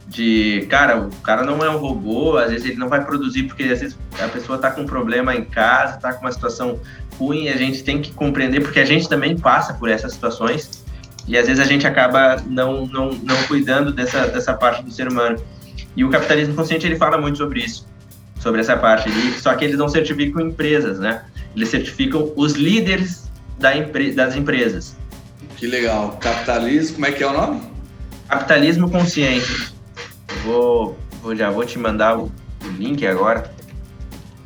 de, 0.07 0.65
cara, 0.69 0.99
o 0.99 1.09
cara 1.21 1.43
não 1.43 1.63
é 1.63 1.69
um 1.69 1.77
robô, 1.77 2.37
às 2.37 2.49
vezes 2.49 2.65
ele 2.65 2.77
não 2.77 2.89
vai 2.89 3.03
produzir 3.03 3.43
porque 3.43 3.63
às 3.63 3.79
vezes 3.79 3.97
a 4.19 4.27
pessoa 4.27 4.55
está 4.55 4.71
com 4.71 4.81
um 4.81 4.85
problema 4.85 5.35
em 5.35 5.43
casa, 5.43 5.95
está 5.95 6.13
com 6.13 6.21
uma 6.21 6.31
situação 6.31 6.79
ruim, 7.17 7.45
e 7.45 7.49
a 7.49 7.57
gente 7.57 7.83
tem 7.83 8.01
que 8.01 8.11
compreender, 8.11 8.61
porque 8.61 8.79
a 8.79 8.85
gente 8.85 9.09
também 9.09 9.37
passa 9.37 9.73
por 9.73 9.89
essas 9.89 10.13
situações 10.13 10.85
e 11.27 11.37
às 11.37 11.47
vezes 11.47 11.61
a 11.61 11.67
gente 11.67 11.85
acaba 11.85 12.37
não, 12.47 12.87
não, 12.87 13.11
não 13.11 13.43
cuidando 13.43 13.91
dessa, 13.91 14.27
dessa 14.27 14.53
parte 14.53 14.81
do 14.81 14.91
ser 14.91 15.09
humano. 15.09 15.37
E 15.95 16.03
o 16.03 16.09
capitalismo 16.09 16.55
consciente 16.55 16.87
ele 16.87 16.95
fala 16.95 17.17
muito 17.17 17.37
sobre 17.37 17.59
isso, 17.59 17.85
sobre 18.39 18.61
essa 18.61 18.77
parte. 18.77 19.09
Ele, 19.09 19.33
só 19.33 19.53
que 19.55 19.65
eles 19.65 19.77
não 19.77 19.89
certificam 19.89 20.41
empresas, 20.41 20.99
né? 20.99 21.25
Eles 21.55 21.69
certificam 21.69 22.31
os 22.35 22.53
líderes 22.53 23.29
da 23.59 23.75
empre, 23.75 24.13
das 24.13 24.35
empresas. 24.35 24.95
Que 25.57 25.67
legal. 25.67 26.17
Capitalismo, 26.21 26.95
como 26.95 27.07
é 27.07 27.11
que 27.11 27.23
é 27.23 27.27
o 27.27 27.33
nome? 27.33 27.61
Capitalismo 28.27 28.89
consciente. 28.89 29.71
Vou, 30.43 30.97
vou 31.21 31.35
já 31.35 31.49
vou 31.49 31.65
te 31.65 31.79
mandar 31.79 32.17
o, 32.17 32.31
o 32.63 32.67
link 32.77 33.05
agora. 33.05 33.51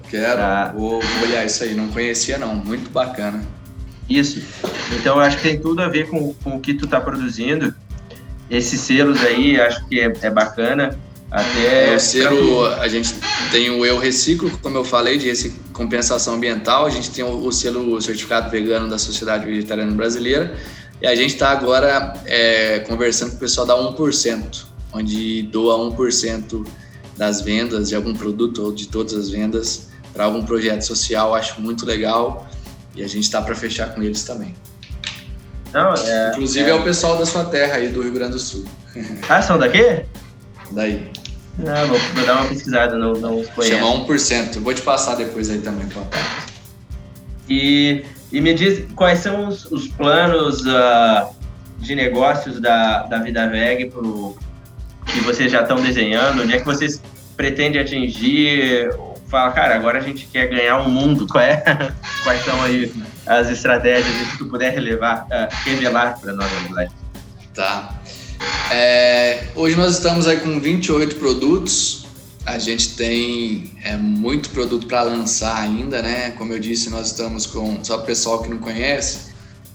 Quero. 0.10 0.36
Pra... 0.36 0.72
Vou, 0.72 1.02
vou 1.02 1.24
olhar 1.24 1.46
isso 1.46 1.64
aí. 1.64 1.74
Não 1.74 1.88
conhecia 1.88 2.38
não. 2.38 2.56
Muito 2.56 2.90
bacana. 2.92 3.44
Isso. 4.10 4.44
Então, 4.94 5.20
acho 5.20 5.38
que 5.38 5.44
tem 5.44 5.60
tudo 5.60 5.82
a 5.82 5.88
ver 5.88 6.10
com, 6.10 6.34
com 6.34 6.58
o 6.58 6.60
que 6.60 6.74
tu 6.74 6.86
está 6.86 7.00
produzindo. 7.00 7.74
Esses 8.50 8.82
selos 8.82 9.24
aí, 9.24 9.60
acho 9.60 9.86
que 9.88 10.00
é, 10.02 10.12
é 10.22 10.30
bacana. 10.30 11.00
Até 11.32 11.94
é, 11.94 11.96
o 11.96 12.00
selo, 12.00 12.66
a 12.66 12.90
gente 12.90 13.16
tem 13.52 13.70
o 13.70 13.86
Eu 13.86 13.98
Reciclo, 13.98 14.52
como 14.58 14.78
eu 14.78 14.84
falei, 14.84 15.18
de 15.18 15.50
compensação 15.72 16.34
ambiental. 16.34 16.86
A 16.86 16.90
gente 16.90 17.10
tem 17.10 17.24
o, 17.24 17.46
o 17.46 17.52
selo 17.54 18.02
certificado 18.02 18.50
vegano 18.52 18.90
da 18.90 18.98
Sociedade 18.98 19.46
Vegetariana 19.46 19.94
Brasileira. 19.94 20.54
E 21.02 21.08
a 21.08 21.16
gente 21.16 21.34
está 21.34 21.50
agora 21.50 22.14
é, 22.26 22.80
conversando 22.80 23.32
com 23.32 23.38
o 23.38 23.40
pessoal 23.40 23.66
da 23.66 23.76
1%, 23.76 24.66
onde 24.94 25.44
doa 25.44 25.92
1% 25.96 26.66
das 27.18 27.42
vendas 27.42 27.90
de 27.90 27.96
algum 27.96 28.14
produto 28.14 28.64
ou 28.64 28.72
de 28.72 28.88
todas 28.88 29.14
as 29.14 29.30
vendas 29.30 29.90
para 30.14 30.26
algum 30.26 30.46
projeto 30.46 30.84
social. 30.84 31.34
Acho 31.34 31.60
muito 31.60 31.86
legal. 31.86 32.48
E 32.96 33.04
a 33.04 33.08
gente 33.08 33.24
está 33.24 33.42
para 33.42 33.56
fechar 33.56 33.96
com 33.96 34.04
eles 34.04 34.24
também. 34.24 34.54
Não, 35.74 35.94
é, 35.94 36.32
Inclusive 36.32 36.70
é... 36.70 36.74
é... 36.74 36.76
o 36.76 36.84
pessoal 36.84 37.18
da 37.18 37.26
sua 37.26 37.46
terra 37.46 37.78
aí 37.78 37.88
do 37.88 38.02
Rio 38.02 38.14
Grande 38.14 38.34
do 38.34 38.40
Sul. 38.40 38.66
Ah, 39.30 39.42
são 39.42 39.58
daqui? 39.58 40.04
Daí. 40.72 41.10
Não, 41.58 41.88
vou, 41.88 41.98
vou 41.98 42.26
dar 42.26 42.42
uma 42.42 42.50
pesquisada, 42.50 42.98
não, 42.98 43.14
não 43.14 43.44
conheço. 43.46 43.78
Chama 43.78 44.06
1%. 44.06 44.60
Vou 44.60 44.74
te 44.74 44.82
passar 44.82 45.16
depois 45.16 45.50
aí 45.50 45.60
também, 45.60 45.88
E, 47.48 48.04
e 48.32 48.42
me 48.42 48.54
diz 48.54 48.86
quais 48.96 49.20
são 49.20 49.48
os, 49.48 49.66
os 49.66 49.88
planos 49.88 50.62
uh, 50.62 51.34
de 51.80 51.96
negócios 51.96 52.60
da, 52.60 53.04
da 53.04 53.20
Vida 53.20 53.48
Veg 53.48 53.90
pro, 53.90 54.36
que 55.06 55.20
vocês 55.22 55.52
já 55.52 55.62
estão 55.62 55.82
desenhando, 55.82 56.44
onde 56.44 56.54
é 56.54 56.60
que 56.60 56.66
vocês 56.66 57.02
pretendem 57.36 57.82
atingir 57.82 58.90
fala, 59.32 59.52
cara, 59.52 59.76
agora 59.76 59.98
a 59.98 60.02
gente 60.02 60.28
quer 60.28 60.48
ganhar 60.48 60.80
o 60.80 60.88
um 60.88 60.90
mundo. 60.90 61.26
Qual 61.26 61.42
é? 61.42 61.64
Quais 62.24 62.44
são 62.44 62.62
aí 62.62 62.92
as 63.26 63.50
estratégias 63.50 64.14
que 64.28 64.38
tu 64.38 64.46
puder 64.48 64.74
relevar, 64.74 65.26
uh, 65.26 65.48
revelar 65.64 66.20
para 66.20 66.34
nós, 66.34 66.52
André? 66.70 66.90
Tá. 67.56 67.96
É, 68.70 69.46
hoje 69.56 69.76
nós 69.78 69.94
estamos 69.94 70.28
aí 70.28 70.38
com 70.42 70.60
28 70.60 71.16
produtos. 71.16 72.01
A 72.46 72.58
gente 72.58 72.96
tem 72.96 73.72
é, 73.84 73.96
muito 73.96 74.50
produto 74.50 74.88
para 74.88 75.04
lançar 75.04 75.62
ainda, 75.62 76.02
né? 76.02 76.32
Como 76.32 76.52
eu 76.54 76.60
disse, 76.60 76.90
nós 76.90 77.08
estamos 77.08 77.46
com, 77.46 77.84
só 77.84 77.98
para 77.98 78.04
o 78.04 78.08
pessoal 78.08 78.42
que 78.42 78.50
não 78.50 78.58
conhece, 78.58 79.32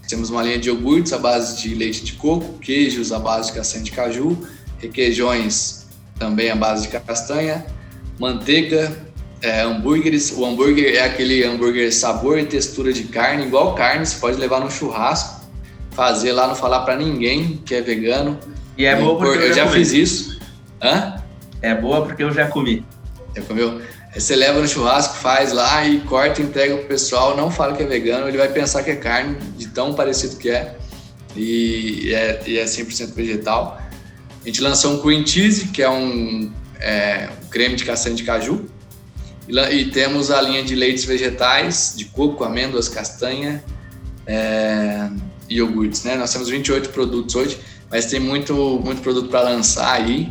temos 0.07 0.29
uma 0.29 0.41
linha 0.41 0.57
de 0.57 0.69
iogurtes 0.69 1.11
à 1.11 1.17
base 1.17 1.61
de 1.61 1.75
leite 1.75 2.03
de 2.03 2.13
coco, 2.13 2.57
queijos 2.59 3.11
à 3.11 3.19
base 3.19 3.49
de 3.49 3.57
castanha 3.57 3.83
de 3.83 3.91
caju, 3.91 4.37
requeijões 4.79 5.85
também 6.17 6.49
à 6.49 6.55
base 6.55 6.83
de 6.83 6.99
castanha, 6.99 7.65
manteiga, 8.17 8.97
é, 9.41 9.61
hambúrgueres. 9.61 10.31
O 10.31 10.45
hambúrguer 10.45 10.95
é 10.95 11.05
aquele 11.05 11.43
hambúrguer 11.43 11.93
sabor 11.93 12.39
e 12.39 12.45
textura 12.45 12.93
de 12.93 13.03
carne, 13.03 13.45
igual 13.45 13.75
carne, 13.75 14.05
você 14.05 14.17
pode 14.17 14.37
levar 14.37 14.61
no 14.61 14.71
churrasco, 14.71 15.45
fazer 15.91 16.31
lá, 16.31 16.47
não 16.47 16.55
falar 16.55 16.81
para 16.81 16.95
ninguém 16.95 17.61
que 17.65 17.75
é 17.75 17.81
vegano. 17.81 18.39
E 18.77 18.85
é 18.85 18.95
boa 18.95 19.17
porque 19.17 19.45
eu, 19.45 19.49
já, 19.49 19.65
já 19.65 19.67
fiz 19.67 19.91
isso. 19.91 20.39
Hã? 20.81 21.21
É 21.67 21.75
boa 21.75 22.05
porque 22.05 22.23
eu 22.23 22.31
já 22.31 22.47
comi. 22.47 22.85
Já 23.35 23.41
comeu? 23.41 23.81
Você 24.15 24.35
leva 24.35 24.59
no 24.59 24.67
churrasco, 24.67 25.15
faz 25.15 25.51
lá 25.51 25.85
e 25.85 25.99
corta 26.01 26.41
e 26.41 26.45
entrega 26.45 26.77
pro 26.77 26.87
pessoal, 26.87 27.37
não 27.37 27.51
fala 27.51 27.75
que 27.75 27.83
é 27.83 27.85
vegano, 27.85 28.27
ele 28.27 28.37
vai 28.37 28.47
pensar 28.47 28.83
que 28.83 28.89
é 28.89 28.95
carne, 28.95 29.37
de 29.57 29.67
tão 29.67 29.93
parecido 29.93 30.37
que 30.37 30.49
é. 30.49 30.75
E 31.35 32.13
é, 32.13 32.41
e 32.47 32.57
é 32.57 32.65
100% 32.65 33.13
vegetal. 33.13 33.79
A 34.41 34.47
gente 34.47 34.61
lançou 34.61 34.93
um 34.93 35.01
cream 35.01 35.25
cheese, 35.25 35.67
que 35.67 35.83
é 35.83 35.89
um, 35.89 36.51
é, 36.79 37.29
um 37.43 37.49
creme 37.49 37.75
de 37.75 37.85
castanha 37.85 38.15
de 38.15 38.23
caju, 38.23 38.65
e, 39.47 39.85
temos 39.85 40.29
a 40.29 40.41
linha 40.41 40.63
de 40.63 40.75
leites 40.75 41.05
vegetais, 41.05 41.93
de 41.95 42.05
coco, 42.05 42.43
amêndoas, 42.43 42.89
castanha 42.89 43.63
é, 44.25 45.09
e 45.49 45.57
iogurtes. 45.57 46.03
Né? 46.03 46.15
Nós 46.15 46.33
temos 46.33 46.49
28 46.49 46.89
produtos 46.89 47.35
hoje, 47.35 47.57
mas 47.89 48.07
tem 48.07 48.19
muito, 48.19 48.53
muito 48.83 49.01
produto 49.01 49.29
para 49.29 49.41
lançar 49.41 49.93
aí. 49.93 50.29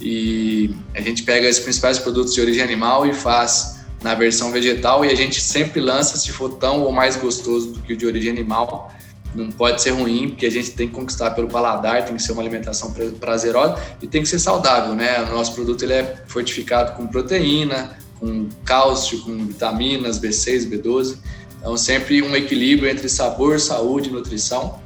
E 0.00 0.74
a 0.94 1.00
gente 1.00 1.22
pega 1.22 1.48
os 1.48 1.58
principais 1.58 1.98
produtos 1.98 2.34
de 2.34 2.40
origem 2.40 2.62
animal 2.62 3.06
e 3.06 3.14
faz 3.14 3.76
na 4.02 4.14
versão 4.14 4.52
vegetal 4.52 5.04
e 5.04 5.08
a 5.08 5.14
gente 5.14 5.40
sempre 5.40 5.80
lança 5.80 6.16
se 6.16 6.30
for 6.30 6.54
tão 6.54 6.82
ou 6.82 6.92
mais 6.92 7.16
gostoso 7.16 7.72
do 7.72 7.80
que 7.80 7.94
o 7.94 7.96
de 7.96 8.06
origem 8.06 8.30
animal. 8.30 8.92
Não 9.34 9.50
pode 9.50 9.82
ser 9.82 9.90
ruim, 9.90 10.30
porque 10.30 10.46
a 10.46 10.50
gente 10.50 10.70
tem 10.70 10.88
que 10.88 10.94
conquistar 10.94 11.32
pelo 11.32 11.48
paladar, 11.48 12.04
tem 12.04 12.16
que 12.16 12.22
ser 12.22 12.32
uma 12.32 12.42
alimentação 12.42 12.94
prazerosa 13.20 13.76
e 14.00 14.06
tem 14.06 14.22
que 14.22 14.28
ser 14.28 14.38
saudável, 14.38 14.94
né? 14.94 15.22
O 15.24 15.34
nosso 15.34 15.54
produto 15.54 15.82
ele 15.82 15.92
é 15.92 16.22
fortificado 16.26 16.96
com 16.96 17.06
proteína, 17.06 17.98
com 18.18 18.48
cálcio, 18.64 19.20
com 19.20 19.46
vitaminas 19.46 20.18
B6, 20.18 20.70
B12. 20.70 21.18
Então, 21.58 21.76
sempre 21.76 22.22
um 22.22 22.34
equilíbrio 22.34 22.88
entre 22.88 23.08
sabor, 23.08 23.58
saúde 23.60 24.08
e 24.08 24.12
nutrição. 24.12 24.80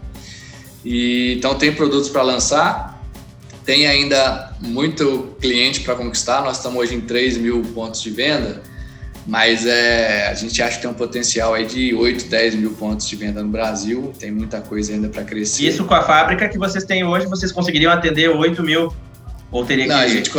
E, 0.84 1.34
então, 1.34 1.54
tem 1.54 1.72
produtos 1.72 2.08
para 2.08 2.22
lançar, 2.22 2.99
tem 3.64 3.86
ainda 3.86 4.52
muito 4.60 5.36
cliente 5.40 5.80
para 5.80 5.94
conquistar. 5.94 6.42
Nós 6.42 6.56
estamos 6.56 6.78
hoje 6.78 6.94
em 6.94 7.00
3 7.00 7.36
mil 7.38 7.62
pontos 7.74 8.02
de 8.02 8.10
venda, 8.10 8.62
mas 9.26 9.66
é, 9.66 10.28
a 10.28 10.34
gente 10.34 10.62
acha 10.62 10.76
que 10.76 10.82
tem 10.82 10.90
um 10.90 10.94
potencial 10.94 11.54
aí 11.54 11.66
de 11.66 11.94
8, 11.94 12.26
10 12.26 12.54
mil 12.56 12.72
pontos 12.72 13.08
de 13.08 13.16
venda 13.16 13.42
no 13.42 13.48
Brasil. 13.48 14.12
Tem 14.18 14.30
muita 14.30 14.60
coisa 14.60 14.92
ainda 14.92 15.08
para 15.08 15.24
crescer. 15.24 15.68
Isso 15.68 15.84
com 15.84 15.94
a 15.94 16.02
fábrica 16.02 16.48
que 16.48 16.58
vocês 16.58 16.84
têm 16.84 17.04
hoje, 17.04 17.26
vocês 17.26 17.52
conseguiriam 17.52 17.92
atender 17.92 18.28
8 18.28 18.62
mil? 18.62 18.92
Ou 19.50 19.64
teria 19.64 19.86
Não, 19.86 19.96
que... 19.98 20.04
a 20.04 20.08
gente 20.08 20.30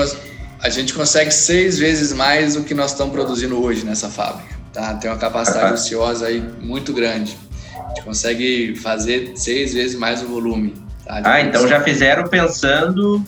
a 0.62 0.70
gente 0.70 0.94
consegue 0.94 1.32
seis 1.32 1.80
vezes 1.80 2.14
mais 2.14 2.54
do 2.54 2.64
que 2.64 2.76
nós 2.76 2.92
estamos 2.92 3.12
produzindo 3.12 3.60
hoje 3.60 3.84
nessa 3.84 4.10
fábrica. 4.10 4.56
Tá? 4.72 4.94
Tem 4.94 5.10
uma 5.10 5.18
capacidade 5.18 5.74
ociosa 5.74 6.28
aí 6.28 6.40
muito 6.62 6.94
grande. 6.94 7.36
A 7.74 7.88
gente 7.90 8.04
consegue 8.04 8.76
fazer 8.76 9.34
seis 9.36 9.74
vezes 9.74 9.98
mais 9.98 10.22
o 10.22 10.28
volume. 10.28 10.74
Tá? 11.20 11.34
Ah, 11.34 11.42
então 11.42 11.68
já 11.68 11.82
fizeram 11.82 12.28
pensando 12.28 13.22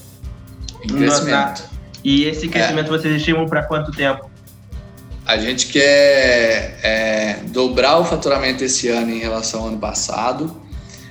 em 0.84 0.88
crescimento. 0.88 1.64
Na... 1.64 1.74
E 2.04 2.26
esse 2.26 2.48
crescimento 2.48 2.88
é. 2.88 2.98
vocês 2.98 3.16
estimam 3.16 3.46
para 3.46 3.64
quanto 3.64 3.92
tempo? 3.92 4.32
A 5.26 5.38
gente 5.38 5.68
quer 5.68 6.80
é, 6.82 7.40
dobrar 7.48 7.98
o 7.98 8.06
faturamento 8.06 8.64
esse 8.64 8.88
ano 8.88 9.12
em 9.12 9.20
relação 9.20 9.62
ao 9.62 9.68
ano 9.68 9.78
passado, 9.78 10.56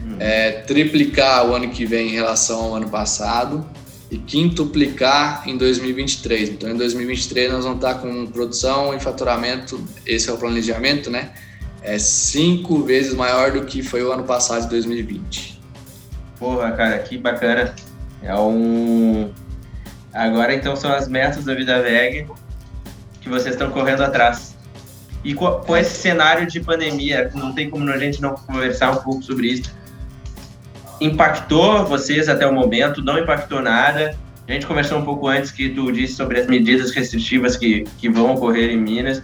hum. 0.02 0.16
é, 0.18 0.50
triplicar 0.50 1.46
o 1.46 1.54
ano 1.54 1.68
que 1.68 1.84
vem 1.84 2.08
em 2.08 2.12
relação 2.12 2.60
ao 2.60 2.74
ano 2.74 2.88
passado 2.88 3.66
e 4.10 4.18
quintuplicar 4.18 5.42
em 5.46 5.56
2023. 5.56 6.50
Então, 6.50 6.70
em 6.70 6.76
2023 6.76 7.52
nós 7.52 7.64
vamos 7.64 7.78
estar 7.78 7.94
com 7.94 8.26
produção 8.26 8.94
e 8.94 9.00
faturamento, 9.00 9.82
esse 10.06 10.28
é 10.28 10.32
o 10.32 10.36
planejamento, 10.36 11.10
né? 11.10 11.30
É 11.82 11.98
cinco 11.98 12.82
vezes 12.82 13.14
maior 13.14 13.52
do 13.52 13.64
que 13.64 13.82
foi 13.82 14.02
o 14.02 14.12
ano 14.12 14.24
passado 14.24 14.62
de 14.64 14.68
2020. 14.68 15.51
Porra, 16.43 16.72
cara, 16.72 16.99
que 16.99 17.16
bacana. 17.16 17.72
É 18.20 18.34
um 18.34 19.30
Agora 20.12 20.53
então 20.53 20.74
são 20.74 20.93
as 20.93 21.07
metas 21.07 21.45
da 21.45 21.55
Vida 21.55 21.80
Veg 21.80 22.26
que 23.20 23.28
vocês 23.28 23.55
estão 23.55 23.70
correndo 23.70 24.03
atrás. 24.03 24.59
E 25.22 25.34
com, 25.34 25.49
com 25.61 25.76
esse 25.76 25.95
cenário 25.95 26.45
de 26.49 26.59
pandemia, 26.59 27.30
não 27.32 27.55
tem 27.55 27.70
como 27.70 27.88
a 27.88 27.97
gente 27.97 28.20
não 28.20 28.34
conversar 28.34 28.90
um 28.90 28.97
pouco 28.97 29.22
sobre 29.22 29.53
isso. 29.53 29.72
Impactou 31.01 31.86
vocês 31.86 32.28
até 32.28 32.45
o 32.45 32.53
momento? 32.53 33.05
Não 33.05 33.20
impactou 33.20 33.62
nada? 33.62 34.18
A 34.49 34.53
gente 34.53 34.66
conversou 34.66 34.99
um 34.99 35.05
pouco 35.05 35.28
antes 35.28 35.53
que 35.53 35.68
tu 35.68 35.93
disse 35.93 36.14
sobre 36.14 36.40
as 36.40 36.49
medidas 36.49 36.90
restritivas 36.90 37.57
que, 37.57 37.84
que 37.99 38.09
vão 38.09 38.34
ocorrer 38.34 38.70
em 38.70 38.78
Minas, 38.78 39.22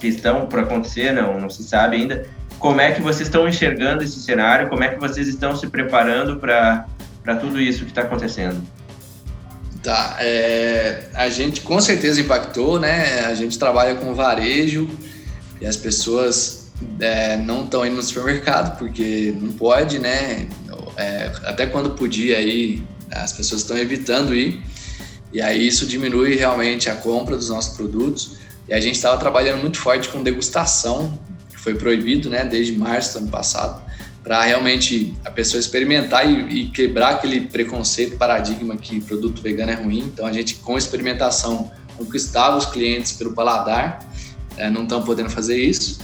que 0.00 0.08
estão 0.08 0.46
por 0.46 0.60
acontecer, 0.60 1.12
não, 1.12 1.38
não 1.38 1.50
se 1.50 1.62
sabe 1.62 1.96
ainda. 1.96 2.26
Como 2.58 2.80
é 2.80 2.92
que 2.92 3.02
vocês 3.02 3.28
estão 3.28 3.48
enxergando 3.48 4.02
esse 4.02 4.20
cenário? 4.20 4.68
Como 4.68 4.82
é 4.82 4.88
que 4.88 4.98
vocês 4.98 5.28
estão 5.28 5.56
se 5.56 5.66
preparando 5.66 6.36
para 6.36 6.86
tudo 7.40 7.60
isso 7.60 7.84
que 7.84 7.90
está 7.90 8.02
acontecendo? 8.02 8.62
Tá, 9.82 10.16
é, 10.20 11.08
a 11.14 11.28
gente 11.28 11.60
com 11.60 11.80
certeza 11.80 12.20
impactou, 12.20 12.80
né? 12.80 13.26
A 13.26 13.34
gente 13.34 13.58
trabalha 13.58 13.94
com 13.94 14.14
varejo 14.14 14.88
e 15.60 15.66
as 15.66 15.76
pessoas 15.76 16.72
é, 16.98 17.36
não 17.36 17.64
estão 17.64 17.86
indo 17.86 17.96
no 17.96 18.02
supermercado 18.02 18.78
porque 18.78 19.34
não 19.40 19.52
pode, 19.52 19.98
né? 19.98 20.48
É, 20.96 21.30
até 21.44 21.66
quando 21.66 21.90
podia 21.90 22.40
ir, 22.40 22.82
as 23.12 23.32
pessoas 23.32 23.60
estão 23.60 23.76
evitando 23.78 24.34
ir 24.34 24.62
e 25.32 25.42
aí 25.42 25.66
isso 25.66 25.86
diminui 25.86 26.34
realmente 26.34 26.88
a 26.88 26.94
compra 26.94 27.36
dos 27.36 27.50
nossos 27.50 27.76
produtos. 27.76 28.38
E 28.68 28.74
a 28.74 28.80
gente 28.80 28.96
estava 28.96 29.16
trabalhando 29.18 29.60
muito 29.60 29.78
forte 29.78 30.08
com 30.08 30.22
degustação, 30.22 31.18
foi 31.66 31.74
proibido, 31.74 32.30
né? 32.30 32.44
Desde 32.44 32.78
março 32.78 33.14
do 33.14 33.22
ano 33.24 33.28
passado 33.28 33.84
para 34.22 34.42
realmente 34.42 35.14
a 35.24 35.30
pessoa 35.30 35.60
experimentar 35.60 36.28
e, 36.28 36.62
e, 36.62 36.68
quebrar 36.70 37.10
aquele 37.10 37.42
preconceito, 37.42 38.16
paradigma 38.16 38.76
que 38.76 39.00
produto 39.00 39.40
vegano 39.40 39.70
é 39.70 39.74
ruim. 39.74 39.98
Então 40.00 40.26
a 40.26 40.32
gente 40.32 40.56
com 40.56 40.76
experimentação 40.76 41.70
conquistava 41.96 42.56
os 42.56 42.66
clientes 42.66 43.12
pelo 43.12 43.32
paladar, 43.32 44.00
é, 44.56 44.68
não 44.68 44.82
estão 44.82 45.02
podendo 45.02 45.30
fazer 45.30 45.56
isso. 45.56 46.00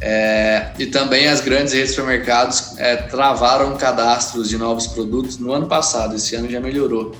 É, 0.00 0.70
e 0.78 0.86
também 0.86 1.26
as 1.28 1.40
grandes 1.40 1.72
redes 1.72 1.90
de 1.90 1.96
supermercados 1.96 2.78
é, 2.78 2.96
travaram 2.96 3.76
cadastros 3.76 4.48
de 4.48 4.56
novos 4.56 4.86
produtos 4.86 5.36
no 5.36 5.52
ano 5.52 5.66
passado, 5.66 6.16
esse 6.16 6.34
ano 6.36 6.48
já 6.48 6.60
melhorou. 6.60 7.16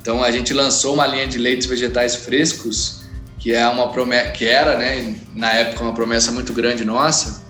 Então 0.00 0.22
a 0.22 0.30
gente 0.30 0.52
lançou 0.54 0.94
uma 0.94 1.06
linha 1.06 1.26
de 1.26 1.38
leites 1.38 1.66
vegetais 1.66 2.14
frescos, 2.16 3.05
que 3.46 3.54
é 3.54 3.64
uma 3.68 3.92
promessa, 3.92 4.32
que 4.32 4.44
era, 4.44 4.76
né, 4.76 5.14
na 5.32 5.52
época 5.52 5.84
uma 5.84 5.94
promessa 5.94 6.32
muito 6.32 6.52
grande 6.52 6.84
nossa, 6.84 7.44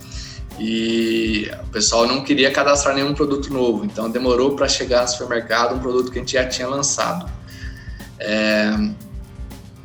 e 0.60 1.50
o 1.62 1.68
pessoal 1.68 2.06
não 2.06 2.22
queria 2.22 2.50
cadastrar 2.50 2.94
nenhum 2.94 3.14
produto 3.14 3.50
novo, 3.50 3.82
então 3.82 4.10
demorou 4.10 4.54
para 4.54 4.68
chegar 4.68 5.00
no 5.00 5.08
supermercado 5.08 5.74
um 5.74 5.78
produto 5.78 6.12
que 6.12 6.18
a 6.18 6.20
gente 6.20 6.34
já 6.34 6.44
tinha 6.44 6.68
lançado. 6.68 7.26
É, 8.18 8.76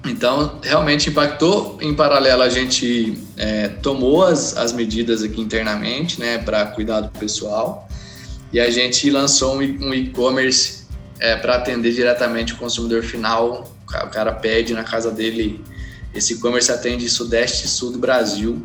então, 0.06 0.60
realmente 0.62 1.10
impactou. 1.10 1.78
Em 1.80 1.96
paralelo, 1.96 2.42
a 2.42 2.50
gente 2.50 3.18
é, 3.38 3.70
tomou 3.70 4.26
as, 4.26 4.58
as 4.58 4.74
medidas 4.74 5.24
aqui 5.24 5.40
internamente, 5.40 6.20
né, 6.20 6.40
para 6.40 6.66
cuidar 6.66 7.00
do 7.00 7.10
pessoal, 7.18 7.88
e 8.52 8.60
a 8.60 8.70
gente 8.70 9.10
lançou 9.10 9.56
um 9.56 9.94
e-commerce 9.94 10.88
é, 11.22 11.38
para 11.38 11.56
atender 11.56 11.94
diretamente 11.94 12.52
o 12.52 12.58
consumidor 12.58 13.02
final. 13.02 13.74
O 13.88 14.10
cara 14.10 14.34
pede 14.34 14.74
na 14.74 14.84
casa 14.84 15.10
dele. 15.10 15.64
Esse 16.14 16.34
e-commerce 16.34 16.72
atende 16.72 17.10
Sudeste 17.10 17.66
e 17.66 17.70
Sul 17.70 17.92
do 17.92 18.00
Brasil 18.00 18.62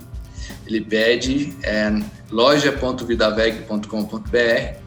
ele 0.66 0.80
pede 0.80 1.54
é, 1.62 1.92
loja.vidaveg.com.br 2.30 4.78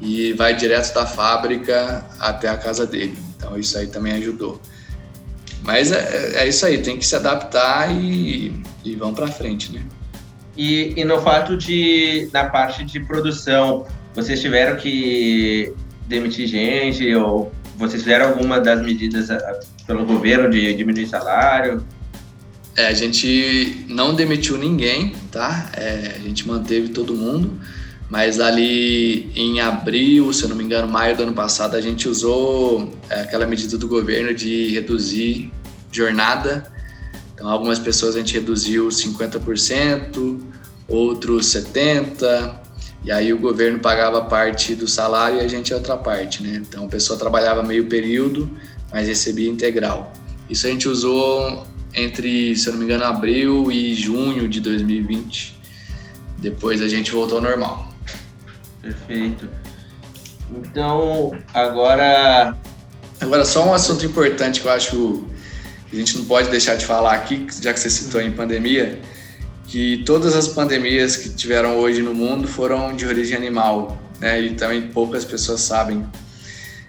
e 0.00 0.32
vai 0.32 0.56
direto 0.56 0.94
da 0.94 1.04
fábrica 1.06 2.04
até 2.18 2.48
a 2.48 2.56
casa 2.56 2.84
dele. 2.86 3.18
Então 3.36 3.58
isso 3.58 3.76
aí 3.78 3.86
também 3.86 4.14
ajudou. 4.14 4.60
Mas 5.62 5.92
é, 5.92 6.42
é 6.42 6.48
isso 6.48 6.66
aí, 6.66 6.82
tem 6.82 6.98
que 6.98 7.06
se 7.06 7.14
adaptar 7.14 7.94
e, 7.94 8.60
e 8.84 8.96
vão 8.96 9.14
para 9.14 9.28
frente, 9.28 9.72
né? 9.72 9.84
E, 10.56 10.94
e 10.96 11.04
no 11.04 11.20
fato 11.20 11.56
de, 11.56 12.28
na 12.32 12.46
parte 12.46 12.84
de 12.84 12.98
produção, 13.00 13.86
vocês 14.14 14.40
tiveram 14.40 14.76
que 14.76 15.72
demitir 16.08 16.48
gente 16.48 17.14
ou 17.14 17.52
vocês 17.76 18.02
fizeram 18.02 18.28
alguma 18.28 18.58
das 18.60 18.82
medidas 18.82 19.28
pelo 19.86 20.04
governo 20.04 20.50
de 20.50 20.74
diminuir 20.74 21.06
salário? 21.06 21.86
É, 22.80 22.86
a 22.86 22.94
gente 22.94 23.84
não 23.88 24.14
demitiu 24.14 24.56
ninguém, 24.56 25.14
tá? 25.30 25.70
É, 25.74 26.14
a 26.16 26.18
gente 26.18 26.48
manteve 26.48 26.88
todo 26.88 27.14
mundo, 27.14 27.60
mas 28.08 28.40
ali 28.40 29.30
em 29.36 29.60
abril, 29.60 30.32
se 30.32 30.44
eu 30.44 30.48
não 30.48 30.56
me 30.56 30.64
engano, 30.64 30.88
maio 30.88 31.14
do 31.14 31.24
ano 31.24 31.34
passado, 31.34 31.76
a 31.76 31.80
gente 31.80 32.08
usou 32.08 32.90
é, 33.10 33.20
aquela 33.20 33.46
medida 33.46 33.76
do 33.76 33.86
governo 33.86 34.32
de 34.32 34.68
reduzir 34.68 35.52
jornada. 35.92 36.72
Então, 37.34 37.50
algumas 37.50 37.78
pessoas 37.78 38.16
a 38.16 38.18
gente 38.20 38.32
reduziu 38.32 38.88
50%, 38.88 40.40
outros 40.88 41.48
70%, 41.48 42.54
e 43.04 43.12
aí 43.12 43.30
o 43.30 43.38
governo 43.38 43.78
pagava 43.78 44.22
parte 44.22 44.74
do 44.74 44.88
salário 44.88 45.36
e 45.36 45.40
a 45.40 45.48
gente 45.48 45.74
outra 45.74 45.98
parte, 45.98 46.42
né? 46.42 46.62
Então, 46.66 46.86
a 46.86 46.88
pessoa 46.88 47.18
trabalhava 47.18 47.62
meio 47.62 47.86
período, 47.88 48.50
mas 48.90 49.06
recebia 49.06 49.50
integral. 49.50 50.14
Isso 50.48 50.66
a 50.66 50.70
gente 50.70 50.88
usou 50.88 51.66
entre, 51.94 52.56
se 52.56 52.68
eu 52.68 52.72
não 52.72 52.80
me 52.80 52.84
engano, 52.84 53.04
abril 53.04 53.70
e 53.70 53.94
junho 53.94 54.48
de 54.48 54.60
2020. 54.60 55.58
Depois 56.38 56.80
a 56.80 56.88
gente 56.88 57.10
voltou 57.10 57.38
ao 57.38 57.44
normal. 57.44 57.92
Perfeito. 58.80 59.48
Então, 60.50 61.32
agora. 61.52 62.56
Agora, 63.20 63.44
só 63.44 63.68
um 63.68 63.74
assunto 63.74 64.04
importante 64.06 64.60
que 64.60 64.66
eu 64.66 64.72
acho 64.72 65.24
que 65.88 65.96
a 65.96 65.98
gente 65.98 66.16
não 66.18 66.24
pode 66.24 66.48
deixar 66.48 66.76
de 66.76 66.86
falar 66.86 67.14
aqui, 67.14 67.46
já 67.60 67.72
que 67.72 67.78
você 67.78 67.90
citou 67.90 68.20
em 68.20 68.32
pandemia, 68.32 68.98
que 69.66 70.02
todas 70.04 70.34
as 70.34 70.48
pandemias 70.48 71.16
que 71.16 71.28
tiveram 71.30 71.76
hoje 71.76 72.00
no 72.00 72.14
mundo 72.14 72.48
foram 72.48 72.96
de 72.96 73.06
origem 73.06 73.36
animal, 73.36 74.00
né? 74.18 74.40
E 74.40 74.54
também 74.54 74.88
poucas 74.88 75.24
pessoas 75.24 75.60
sabem. 75.60 76.06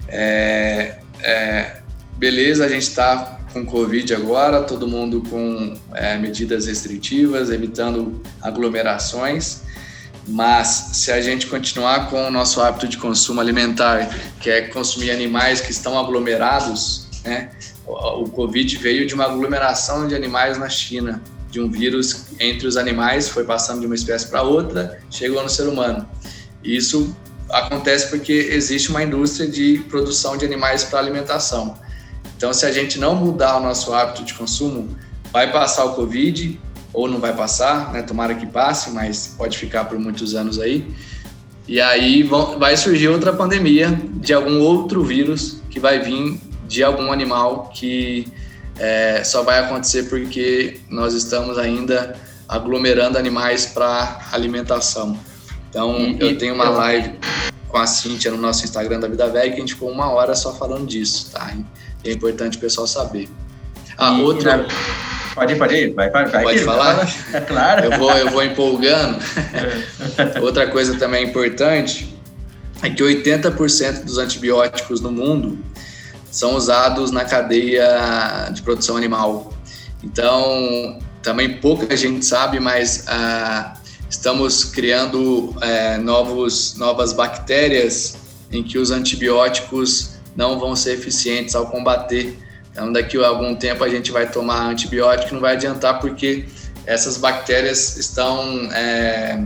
É, 0.08 0.95
é, 1.22 1.78
beleza, 2.18 2.66
a 2.66 2.70
gente 2.70 2.84
está 2.84 3.41
com 3.54 3.66
Covid 3.66 4.14
agora, 4.14 4.62
todo 4.64 4.88
mundo 4.88 5.22
com 5.30 5.76
é, 5.93 6.18
medidas 6.18 6.66
restritivas, 6.68 7.49
evitando 7.49 8.22
aglomerações. 8.41 9.62
Mas 10.28 10.91
se 10.93 11.12
a 11.12 11.20
gente 11.20 11.47
continuar 11.47 12.10
com 12.10 12.28
o 12.28 12.32
nosso 12.32 12.62
hábito 12.62 12.88
de 12.88 12.97
consumo 12.97 13.41
alimentar, 13.41 14.08
que 14.39 14.49
é 14.49 14.62
consumir 14.62 15.12
animais 15.12 15.62
que 15.62 15.72
estão 15.72 15.97
aglomerados, 15.97 17.08
né? 17.24 17.49
O 17.86 18.30
Covid 18.30 18.78
veio 18.78 19.06
de 19.06 19.14
uma 19.14 19.26
aglomeração 19.26 20.08
de 20.08 20.16
animais 20.16 20.58
na 20.58 20.70
China, 20.70 21.22
de 21.49 21.60
um 21.60 21.70
vírus 21.70 22.28
entre 22.39 22.68
os 22.68 22.78
animais, 22.78 23.28
foi 23.28 23.43
passando 23.43 23.82
de 23.82 23.86
uma 23.86 23.95
espécie 23.95 24.28
para 24.28 24.41
outra, 24.41 24.99
chegou 25.10 25.43
no 25.43 25.49
ser 25.49 25.68
humano. 25.68 26.08
Isso 26.64 27.14
acontece 27.49 28.10
porque 28.10 28.32
existe 28.32 28.89
uma 28.89 29.04
indústria 29.04 29.49
de 29.49 29.80
produção 29.89 30.38
de 30.38 30.45
animais 30.45 30.86
para 30.86 30.99
alimentação. 30.99 31.78
Então, 32.42 32.52
se 32.56 32.66
a 32.66 32.72
gente 32.72 32.98
não 32.98 33.14
mudar 33.14 33.58
o 33.58 33.60
nosso 33.60 33.94
hábito 33.94 34.24
de 34.24 34.34
consumo, 34.34 34.98
vai 35.32 35.52
passar 35.52 35.86
o 35.86 35.94
Covid 35.94 36.60
ou 36.92 37.08
não 37.08 37.20
vai 37.20 37.36
passar, 37.36 37.94
né? 37.94 38.02
Tomara 38.02 38.34
que 38.34 38.48
passe, 38.48 38.89
mas 38.89 39.36
pode 39.38 39.60
ficar 39.60 39.86
por 39.86 40.00
muitos 40.00 40.34
anos 40.34 40.60
aí. 40.60 40.92
E 41.68 41.80
aí 41.80 42.24
vai 42.58 42.76
surgir 42.76 43.10
outra 43.10 43.32
pandemia 43.32 43.96
de 44.16 44.34
algum 44.34 44.60
outro 44.60 45.04
vírus 45.04 45.62
que 45.70 45.80
vai 45.80 46.00
vir 46.00 46.42
de 46.68 46.84
algum 46.84 47.12
animal 47.12 47.70
que 47.76 48.28
é, 48.80 49.24
só 49.24 49.44
vai 49.44 49.60
acontecer 49.60 50.10
porque 50.10 50.80
nós 50.89 51.14
estamos 51.14 51.60
ainda 51.60 52.16
aglomerando 52.50 53.20
animais 53.20 53.68
para 53.68 54.20
alimentação. 54.32 55.16
Então, 55.70 55.96
e, 55.96 56.18
eu 56.20 56.36
tenho 56.39 56.56
uma 56.56 56.70
live 56.70 57.20
com 57.68 57.78
a 57.78 57.86
Cintia 57.86 58.32
no 58.32 58.38
nosso 58.38 58.64
Instagram 58.66 59.00
da 59.00 59.08
Vida 59.08 59.30
Velha 59.30 59.52
que 59.52 59.58
a 59.58 59.60
gente 59.60 59.76
ficou 59.76 59.92
uma 59.92 60.10
hora 60.10 60.34
só 60.34 60.56
falando 60.56 60.88
disso, 60.88 61.30
tá? 61.32 61.56
É 62.04 62.12
importante 62.12 62.58
o 62.58 62.62
pessoal 62.62 62.88
saber. 62.88 63.30
Ah, 63.97 64.14
e, 64.14 64.22
outra. 64.22 64.66
Pode 65.34 65.54
ir, 65.54 65.58
pode 65.58 65.76
ir, 65.76 65.93
vai, 65.93 66.10
vai, 66.10 66.26
vai. 66.26 66.43
Pode 66.43 66.60
falar? 66.60 67.10
É 67.34 67.39
claro. 67.41 67.86
Eu 67.86 67.97
vou, 67.97 68.12
eu 68.12 68.30
vou 68.30 68.43
empolgando. 68.43 69.20
outra 70.41 70.68
coisa 70.68 70.97
também 70.97 71.26
importante 71.26 72.14
é 72.82 72.89
que 72.89 73.02
80% 73.02 74.04
dos 74.04 74.18
antibióticos 74.18 74.99
no 75.02 75.12
mundo 75.12 75.58
são 76.30 76.56
usados 76.56 77.12
na 77.12 77.24
cadeia 77.24 78.49
de 78.52 78.62
produção 78.62 78.97
animal. 78.97 79.54
Então, 80.04 80.99
também 81.22 81.60
pouca 81.60 81.95
gente 81.95 82.26
sabe, 82.26 82.60
mas 82.60 83.06
ah, 83.08 83.76
estamos 84.10 84.66
criando 84.66 85.56
eh, 85.62 85.97
novos, 85.97 86.76
novas 86.76 87.14
bactérias 87.14 88.18
em 88.52 88.64
que 88.64 88.78
os 88.78 88.91
antibióticos 88.91 90.11
não 90.36 90.60
vão 90.60 90.76
ser 90.76 90.94
eficientes 90.94 91.56
ao 91.56 91.68
combater. 91.68 92.38
Então, 92.72 92.92
daqui 92.92 93.18
a 93.18 93.28
algum 93.28 93.56
tempo 93.56 93.84
a 93.84 93.90
gente 93.90 94.12
vai 94.12 94.30
tomar 94.30 94.70
antibiótico, 94.70 95.34
não 95.34 95.42
vai 95.42 95.54
adiantar 95.54 96.00
porque 96.00 96.46
essas 96.86 97.18
bactérias 97.18 97.98
estão, 97.98 98.72
é, 98.72 99.44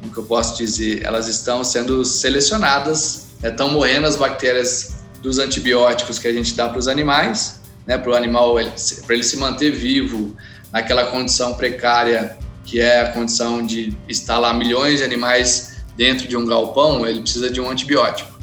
como 0.00 0.12
que 0.12 0.18
eu 0.18 0.24
posso 0.24 0.56
dizer, 0.56 1.02
elas 1.04 1.26
estão 1.26 1.64
sendo 1.64 2.04
selecionadas, 2.04 3.28
estão 3.42 3.68
né? 3.68 3.74
morrendo 3.74 4.06
as 4.06 4.16
bactérias 4.16 4.96
dos 5.22 5.38
antibióticos 5.38 6.18
que 6.18 6.28
a 6.28 6.32
gente 6.32 6.54
dá 6.54 6.68
para 6.68 6.78
os 6.78 6.88
animais, 6.88 7.60
né, 7.86 7.98
para 7.98 8.10
o 8.10 8.14
animal, 8.14 8.54
para 8.54 9.14
ele 9.14 9.22
se 9.22 9.36
manter 9.36 9.70
vivo 9.70 10.34
naquela 10.72 11.06
condição 11.06 11.54
precária 11.54 12.38
que 12.64 12.80
é 12.80 13.00
a 13.00 13.12
condição 13.12 13.64
de 13.64 13.96
instalar 14.08 14.54
milhões 14.54 14.98
de 14.98 15.04
animais 15.04 15.82
dentro 15.96 16.28
de 16.28 16.36
um 16.36 16.46
galpão, 16.46 17.06
ele 17.06 17.20
precisa 17.20 17.50
de 17.50 17.60
um 17.60 17.68
antibiótico. 17.68 18.38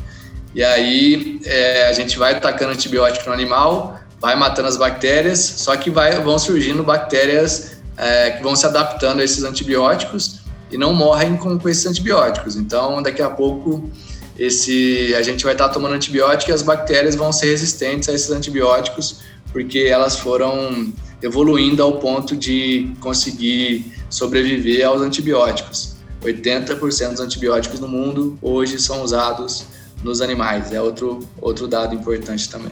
E 0.57 0.63
aí 0.63 1.39
é, 1.45 1.87
a 1.87 1.93
gente 1.93 2.17
vai 2.17 2.39
tacando 2.39 2.71
antibiótico 2.71 3.27
no 3.27 3.31
animal, 3.31 3.99
vai 4.19 4.35
matando 4.35 4.67
as 4.67 4.75
bactérias, 4.75 5.37
só 5.37 5.77
que 5.77 5.91
vai, 5.91 6.19
vão 6.19 6.39
surgindo 6.39 6.81
bactérias 6.81 7.77
é, 7.95 8.31
que 8.31 8.41
vão 8.41 8.55
se 8.55 8.65
adaptando 8.65 9.19
a 9.19 9.23
esses 9.23 9.43
antibióticos 9.43 10.39
e 10.71 10.75
não 10.75 10.95
morrem 10.95 11.37
com, 11.37 11.59
com 11.59 11.69
esses 11.69 11.85
antibióticos. 11.85 12.55
Então, 12.55 13.03
daqui 13.03 13.21
a 13.21 13.29
pouco, 13.29 13.87
esse, 14.35 15.13
a 15.15 15.21
gente 15.21 15.43
vai 15.43 15.53
estar 15.53 15.69
tomando 15.69 15.93
antibiótico 15.93 16.49
e 16.49 16.53
as 16.55 16.63
bactérias 16.63 17.13
vão 17.13 17.31
ser 17.31 17.51
resistentes 17.51 18.09
a 18.09 18.13
esses 18.13 18.31
antibióticos, 18.31 19.19
porque 19.51 19.81
elas 19.81 20.17
foram 20.17 20.91
evoluindo 21.21 21.83
ao 21.83 21.99
ponto 21.99 22.35
de 22.35 22.95
conseguir 22.99 23.93
sobreviver 24.09 24.87
aos 24.87 25.03
antibióticos. 25.03 25.97
80% 26.23 27.11
dos 27.11 27.19
antibióticos 27.19 27.79
no 27.79 27.87
mundo 27.87 28.39
hoje 28.41 28.79
são 28.79 29.03
usados 29.03 29.76
nos 30.03 30.21
animais. 30.21 30.71
É 30.71 30.81
outro, 30.81 31.19
outro 31.41 31.67
dado 31.67 31.93
importante 31.95 32.49
também. 32.49 32.71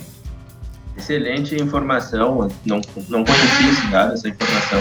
Excelente 0.98 1.56
informação. 1.56 2.50
Não, 2.66 2.82
não 3.10 3.24
conhecia 3.24 3.70
esse 3.72 3.88
dado, 3.88 4.14
essa 4.14 4.30
informação. 4.30 4.80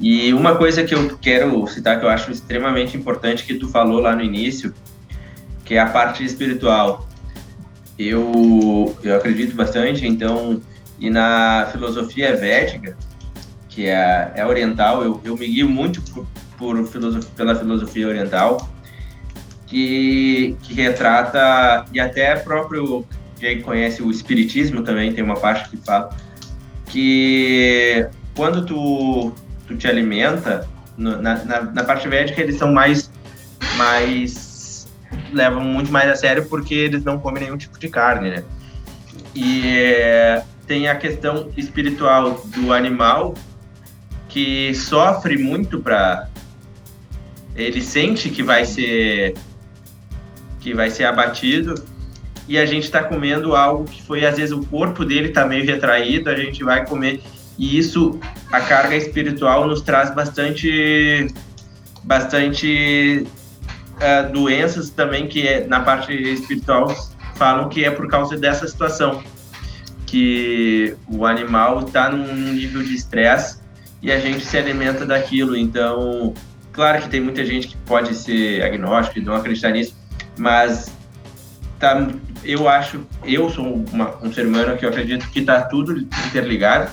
E 0.00 0.34
uma 0.34 0.56
coisa 0.56 0.82
que 0.82 0.94
eu 0.94 1.16
quero 1.18 1.66
citar 1.68 1.98
que 1.98 2.04
eu 2.04 2.08
acho 2.08 2.30
extremamente 2.30 2.96
importante 2.96 3.44
que 3.44 3.54
tu 3.54 3.68
falou 3.68 4.00
lá 4.00 4.16
no 4.16 4.22
início, 4.22 4.74
que 5.64 5.74
é 5.74 5.78
a 5.78 5.86
parte 5.86 6.24
espiritual. 6.24 7.08
Eu, 7.98 8.96
eu 9.02 9.16
acredito 9.16 9.54
bastante, 9.54 10.06
então, 10.06 10.60
e 10.98 11.08
na 11.08 11.68
filosofia 11.70 12.36
védica, 12.36 12.96
que 13.68 13.86
é, 13.86 14.32
é 14.34 14.44
oriental, 14.44 15.04
eu, 15.04 15.20
eu 15.24 15.36
me 15.36 15.46
guio 15.46 15.68
muito 15.68 16.02
por, 16.02 16.26
por 16.58 16.88
pela 17.36 17.54
filosofia 17.54 18.08
oriental, 18.08 18.71
que, 19.72 20.54
que 20.62 20.74
retrata, 20.74 21.86
e 21.94 21.98
até 21.98 22.36
próprio 22.36 23.06
quem 23.40 23.62
conhece 23.62 24.02
o 24.02 24.10
espiritismo 24.10 24.82
também 24.82 25.14
tem 25.14 25.24
uma 25.24 25.36
parte 25.36 25.70
que 25.70 25.78
fala, 25.78 26.14
que 26.84 28.06
quando 28.36 28.66
tu, 28.66 29.32
tu 29.66 29.74
te 29.74 29.88
alimenta, 29.88 30.68
no, 30.94 31.16
na, 31.22 31.42
na, 31.42 31.62
na, 31.62 31.84
parte 31.84 32.06
védica 32.06 32.42
eles 32.42 32.56
são 32.56 32.70
mais, 32.70 33.10
mais, 33.78 34.86
levam 35.32 35.64
muito 35.64 35.90
mais 35.90 36.10
a 36.10 36.16
sério 36.16 36.44
porque 36.50 36.74
eles 36.74 37.02
não 37.02 37.18
comem 37.18 37.44
nenhum 37.44 37.56
tipo 37.56 37.78
de 37.78 37.88
carne, 37.88 38.28
né? 38.28 38.44
E 39.34 39.78
é, 39.78 40.44
tem 40.66 40.86
a 40.86 40.94
questão 40.96 41.48
espiritual 41.56 42.44
do 42.48 42.74
animal 42.74 43.32
que 44.28 44.74
sofre 44.74 45.38
muito 45.38 45.80
para 45.80 46.28
ele 47.56 47.80
sente 47.80 48.28
que 48.28 48.42
vai 48.42 48.66
ser 48.66 49.34
que 50.62 50.74
vai 50.74 50.90
ser 50.90 51.04
abatido 51.04 51.74
e 52.48 52.58
a 52.58 52.66
gente 52.66 52.84
está 52.84 53.02
comendo 53.02 53.54
algo 53.54 53.84
que 53.84 54.02
foi 54.02 54.24
às 54.24 54.36
vezes 54.36 54.52
o 54.52 54.64
corpo 54.66 55.04
dele 55.04 55.28
está 55.28 55.46
meio 55.46 55.64
retraído 55.64 56.30
a 56.30 56.36
gente 56.36 56.62
vai 56.62 56.86
comer 56.86 57.20
e 57.58 57.78
isso 57.78 58.18
a 58.50 58.60
carga 58.60 58.96
espiritual 58.96 59.66
nos 59.66 59.82
traz 59.82 60.14
bastante 60.14 61.26
bastante 62.04 63.26
uh, 63.96 64.32
doenças 64.32 64.90
também 64.90 65.26
que 65.28 65.46
é, 65.46 65.66
na 65.66 65.80
parte 65.80 66.12
espiritual 66.12 66.94
falam 67.34 67.68
que 67.68 67.84
é 67.84 67.90
por 67.90 68.08
causa 68.08 68.36
dessa 68.36 68.66
situação 68.66 69.22
que 70.12 70.94
o 71.08 71.24
animal 71.24 71.80
está 71.86 72.10
num 72.10 72.52
nível 72.52 72.82
de 72.82 72.94
estresse 72.94 73.62
e 74.02 74.12
a 74.12 74.18
gente 74.18 74.44
se 74.44 74.58
alimenta 74.58 75.06
daquilo. 75.06 75.56
Então, 75.56 76.34
claro 76.70 77.00
que 77.00 77.08
tem 77.08 77.20
muita 77.20 77.46
gente 77.46 77.68
que 77.68 77.76
pode 77.78 78.14
ser 78.14 78.62
agnóstico 78.62 79.20
e 79.20 79.22
não 79.22 79.34
acreditar 79.34 79.70
nisso, 79.70 79.96
mas 80.36 80.92
tá, 81.78 82.08
eu 82.44 82.68
acho, 82.68 83.06
eu 83.24 83.50
sou 83.50 83.84
uma, 83.92 84.16
um 84.22 84.32
ser 84.32 84.46
humano 84.46 84.76
que 84.76 84.84
eu 84.84 84.88
acredito 84.88 85.28
que 85.30 85.40
está 85.40 85.62
tudo 85.62 85.96
interligado, 86.28 86.90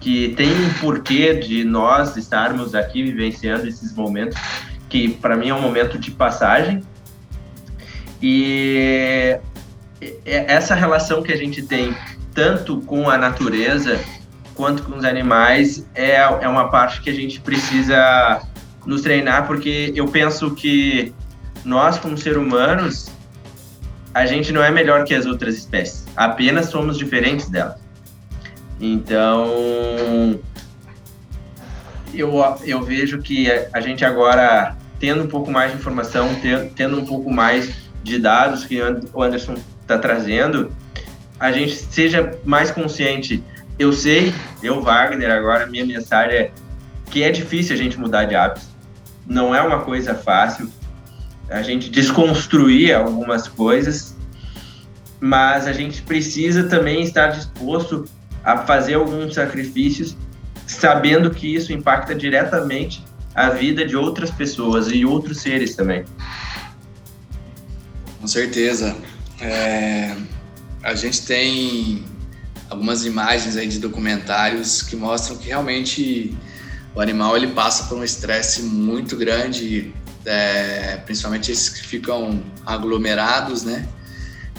que 0.00 0.34
tem 0.36 0.50
um 0.50 0.72
porquê 0.80 1.34
de 1.34 1.64
nós 1.64 2.16
estarmos 2.16 2.74
aqui 2.74 3.02
vivenciando 3.02 3.66
esses 3.68 3.94
momentos, 3.94 4.36
que 4.88 5.08
para 5.08 5.36
mim 5.36 5.48
é 5.48 5.54
um 5.54 5.60
momento 5.60 5.98
de 5.98 6.10
passagem. 6.10 6.82
E 8.20 9.38
essa 10.24 10.74
relação 10.74 11.22
que 11.22 11.32
a 11.32 11.36
gente 11.36 11.62
tem 11.62 11.96
tanto 12.34 12.80
com 12.82 13.08
a 13.08 13.16
natureza 13.16 14.00
quanto 14.54 14.82
com 14.82 14.96
os 14.96 15.04
animais, 15.04 15.86
é, 15.94 16.16
é 16.16 16.48
uma 16.48 16.68
parte 16.68 17.00
que 17.00 17.10
a 17.10 17.14
gente 17.14 17.40
precisa 17.40 18.42
nos 18.84 19.02
treinar, 19.02 19.46
porque 19.46 19.92
eu 19.94 20.06
penso 20.08 20.50
que 20.54 21.14
nós, 21.64 21.98
como 21.98 22.16
seres 22.16 22.38
humanos, 22.38 23.10
a 24.14 24.26
gente 24.26 24.52
não 24.52 24.62
é 24.62 24.70
melhor 24.70 25.04
que 25.04 25.14
as 25.14 25.26
outras 25.26 25.56
espécies, 25.56 26.04
apenas 26.16 26.66
somos 26.66 26.98
diferentes 26.98 27.48
delas. 27.48 27.80
Então, 28.80 30.40
eu, 32.12 32.32
eu 32.64 32.82
vejo 32.82 33.22
que 33.22 33.48
a 33.72 33.80
gente 33.80 34.04
agora, 34.04 34.76
tendo 34.98 35.22
um 35.22 35.28
pouco 35.28 35.50
mais 35.50 35.72
de 35.72 35.78
informação, 35.78 36.28
tendo 36.74 36.98
um 36.98 37.06
pouco 37.06 37.30
mais 37.30 37.72
de 38.02 38.18
dados 38.18 38.64
que 38.64 38.80
o 39.14 39.22
Anderson 39.22 39.54
está 39.80 39.98
trazendo, 39.98 40.72
a 41.38 41.52
gente 41.52 41.74
seja 41.74 42.38
mais 42.44 42.70
consciente 42.70 43.42
eu 43.78 43.92
sei, 43.92 44.32
eu, 44.62 44.80
Wagner, 44.82 45.30
agora 45.30 45.66
minha 45.66 45.84
mensagem 45.84 46.36
é 46.36 46.50
que 47.10 47.22
é 47.22 47.30
difícil 47.30 47.74
a 47.74 47.78
gente 47.78 47.98
mudar 47.98 48.24
de 48.24 48.34
hábitos. 48.34 48.68
Não 49.26 49.54
é 49.54 49.60
uma 49.62 49.80
coisa 49.80 50.14
fácil 50.14 50.70
a 51.52 51.62
gente 51.62 51.90
desconstruir 51.90 52.94
algumas 52.94 53.46
coisas, 53.46 54.16
mas 55.20 55.66
a 55.66 55.72
gente 55.72 56.02
precisa 56.02 56.64
também 56.64 57.02
estar 57.02 57.28
disposto 57.28 58.04
a 58.42 58.58
fazer 58.58 58.94
alguns 58.94 59.34
sacrifícios, 59.34 60.16
sabendo 60.66 61.30
que 61.30 61.54
isso 61.54 61.72
impacta 61.72 62.14
diretamente 62.14 63.04
a 63.34 63.50
vida 63.50 63.86
de 63.86 63.96
outras 63.96 64.30
pessoas 64.30 64.88
e 64.90 65.04
outros 65.04 65.40
seres 65.40 65.76
também. 65.76 66.04
Com 68.20 68.26
certeza. 68.26 68.96
É, 69.40 70.16
a 70.82 70.94
gente 70.94 71.24
tem 71.24 72.04
algumas 72.68 73.04
imagens 73.04 73.56
aí 73.56 73.68
de 73.68 73.78
documentários 73.78 74.82
que 74.82 74.96
mostram 74.96 75.36
que 75.36 75.48
realmente 75.48 76.36
o 76.94 77.00
animal 77.00 77.36
ele 77.36 77.48
passa 77.48 77.84
por 77.84 77.98
um 77.98 78.04
estresse 78.04 78.62
muito 78.62 79.16
grande, 79.16 79.94
é, 80.24 80.98
principalmente 81.04 81.50
esses 81.50 81.68
que 81.68 81.86
ficam 81.86 82.42
aglomerados, 82.64 83.64
né? 83.64 83.86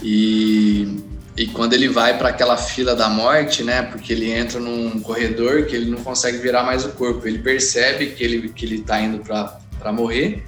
E, 0.02 1.04
e 1.38 1.48
quando 1.48 1.74
ele 1.74 1.88
vai 1.88 2.18
para 2.18 2.30
aquela 2.30 2.58
fila 2.58 2.96
da 2.96 3.10
morte, 3.10 3.64
né? 3.64 3.82
Porque 3.84 4.14
ele 4.14 4.32
entra 4.32 4.60
num 4.60 5.00
corredor 5.00 5.66
que 5.66 5.76
ele 5.76 5.90
não 5.90 6.04
consegue 6.04 6.38
virar 6.38 6.64
mais 6.64 6.86
o 6.86 6.90
corpo, 6.90 7.28
ele 7.28 7.40
percebe 7.40 8.08
que 8.08 8.24
ele 8.24 8.50
que 8.50 8.66
ele 8.66 8.76
está 8.76 9.02
indo 9.02 9.20
para 9.20 9.92
morrer. 9.92 10.44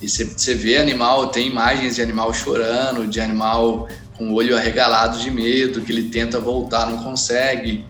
E 0.00 0.08
você 0.08 0.54
vê 0.54 0.76
animal, 0.76 1.28
tem 1.28 1.48
imagens 1.48 1.96
de 1.96 2.02
animal 2.02 2.32
chorando, 2.32 3.06
de 3.06 3.20
animal 3.20 3.88
com 4.16 4.30
o 4.30 4.34
olho 4.34 4.56
arregalado 4.56 5.18
de 5.18 5.30
medo, 5.30 5.80
que 5.80 5.92
ele 5.92 6.10
tenta 6.10 6.38
voltar, 6.38 6.86
não 6.86 7.02
consegue. 7.02 7.84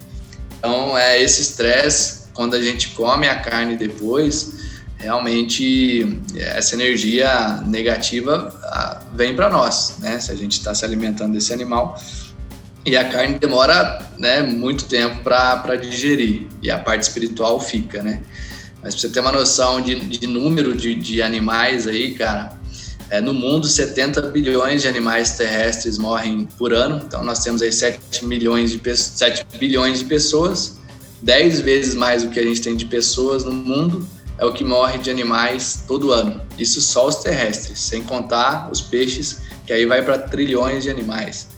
Então, 0.58 0.96
é 0.96 1.20
esse 1.20 1.42
estresse, 1.42 2.24
quando 2.32 2.54
a 2.54 2.62
gente 2.62 2.90
come 2.90 3.28
a 3.28 3.36
carne 3.36 3.76
depois, 3.76 4.55
realmente 4.98 6.20
essa 6.36 6.74
energia 6.74 7.62
negativa 7.66 8.52
ah, 8.64 9.02
vem 9.14 9.34
para 9.34 9.50
nós, 9.50 9.96
né? 9.98 10.18
Se 10.18 10.32
a 10.32 10.34
gente 10.34 10.52
está 10.52 10.74
se 10.74 10.84
alimentando 10.84 11.32
desse 11.32 11.52
animal. 11.52 12.00
E 12.84 12.96
a 12.96 13.08
carne 13.08 13.38
demora 13.38 14.00
né, 14.16 14.42
muito 14.42 14.84
tempo 14.84 15.22
para 15.24 15.74
digerir, 15.74 16.46
e 16.62 16.70
a 16.70 16.78
parte 16.78 17.02
espiritual 17.02 17.60
fica, 17.60 18.00
né? 18.02 18.22
Mas 18.80 18.94
para 18.94 19.00
você 19.00 19.08
ter 19.08 19.20
uma 19.20 19.32
noção 19.32 19.80
de, 19.80 19.96
de 19.96 20.26
número 20.26 20.72
de, 20.72 20.94
de 20.94 21.20
animais 21.20 21.88
aí, 21.88 22.14
cara, 22.14 22.56
é, 23.10 23.20
no 23.20 23.34
mundo, 23.34 23.66
70 23.66 24.22
bilhões 24.30 24.82
de 24.82 24.88
animais 24.88 25.32
terrestres 25.36 25.98
morrem 25.98 26.46
por 26.56 26.72
ano, 26.72 27.02
então 27.04 27.24
nós 27.24 27.40
temos 27.40 27.62
aí 27.62 27.72
7, 27.72 28.24
milhões 28.24 28.70
de, 28.70 28.96
7 28.96 29.46
bilhões 29.58 29.98
de 29.98 30.04
pessoas, 30.04 30.78
10 31.22 31.60
vezes 31.60 31.94
mais 31.94 32.22
do 32.22 32.30
que 32.30 32.38
a 32.38 32.42
gente 32.42 32.60
tem 32.60 32.76
de 32.76 32.84
pessoas 32.84 33.44
no 33.44 33.52
mundo, 33.52 34.06
é 34.38 34.44
o 34.44 34.52
que 34.52 34.64
morre 34.64 34.98
de 34.98 35.10
animais 35.10 35.84
todo 35.86 36.12
ano. 36.12 36.40
Isso 36.58 36.80
só 36.80 37.06
os 37.06 37.16
terrestres, 37.16 37.80
sem 37.80 38.02
contar 38.02 38.70
os 38.70 38.80
peixes, 38.80 39.40
que 39.66 39.72
aí 39.72 39.86
vai 39.86 40.02
para 40.02 40.18
trilhões 40.18 40.84
de 40.84 40.90
animais. 40.90 41.48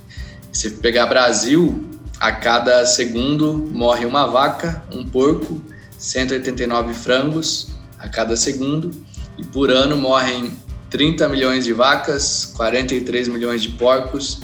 Se 0.52 0.70
pegar 0.70 1.06
Brasil, 1.06 1.84
a 2.20 2.32
cada 2.32 2.84
segundo 2.86 3.54
morre 3.72 4.04
uma 4.04 4.26
vaca, 4.26 4.82
um 4.92 5.04
porco, 5.04 5.60
189 5.98 6.94
frangos 6.94 7.68
a 7.98 8.08
cada 8.08 8.36
segundo, 8.36 8.90
e 9.36 9.44
por 9.44 9.70
ano 9.70 9.96
morrem 9.96 10.56
30 10.90 11.28
milhões 11.28 11.64
de 11.64 11.72
vacas, 11.72 12.52
43 12.56 13.28
milhões 13.28 13.62
de 13.62 13.70
porcos 13.70 14.40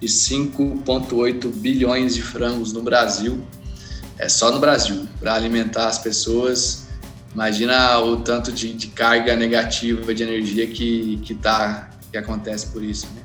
e 0.00 0.06
5,8 0.06 1.48
bilhões 1.54 2.14
de 2.14 2.22
frangos 2.22 2.72
no 2.72 2.82
Brasil. 2.82 3.42
É 4.16 4.28
só 4.28 4.50
no 4.50 4.58
Brasil, 4.58 5.06
para 5.20 5.34
alimentar 5.34 5.88
as 5.88 5.98
pessoas. 5.98 6.87
Imagina 7.34 7.98
o 8.00 8.16
tanto 8.16 8.50
de, 8.50 8.72
de, 8.72 8.88
carga 8.88 9.36
negativa 9.36 10.14
de 10.14 10.22
energia 10.22 10.66
que, 10.66 11.18
que, 11.18 11.34
tá, 11.34 11.90
que 12.10 12.16
acontece 12.16 12.68
por 12.68 12.82
isso. 12.82 13.06
Né? 13.14 13.22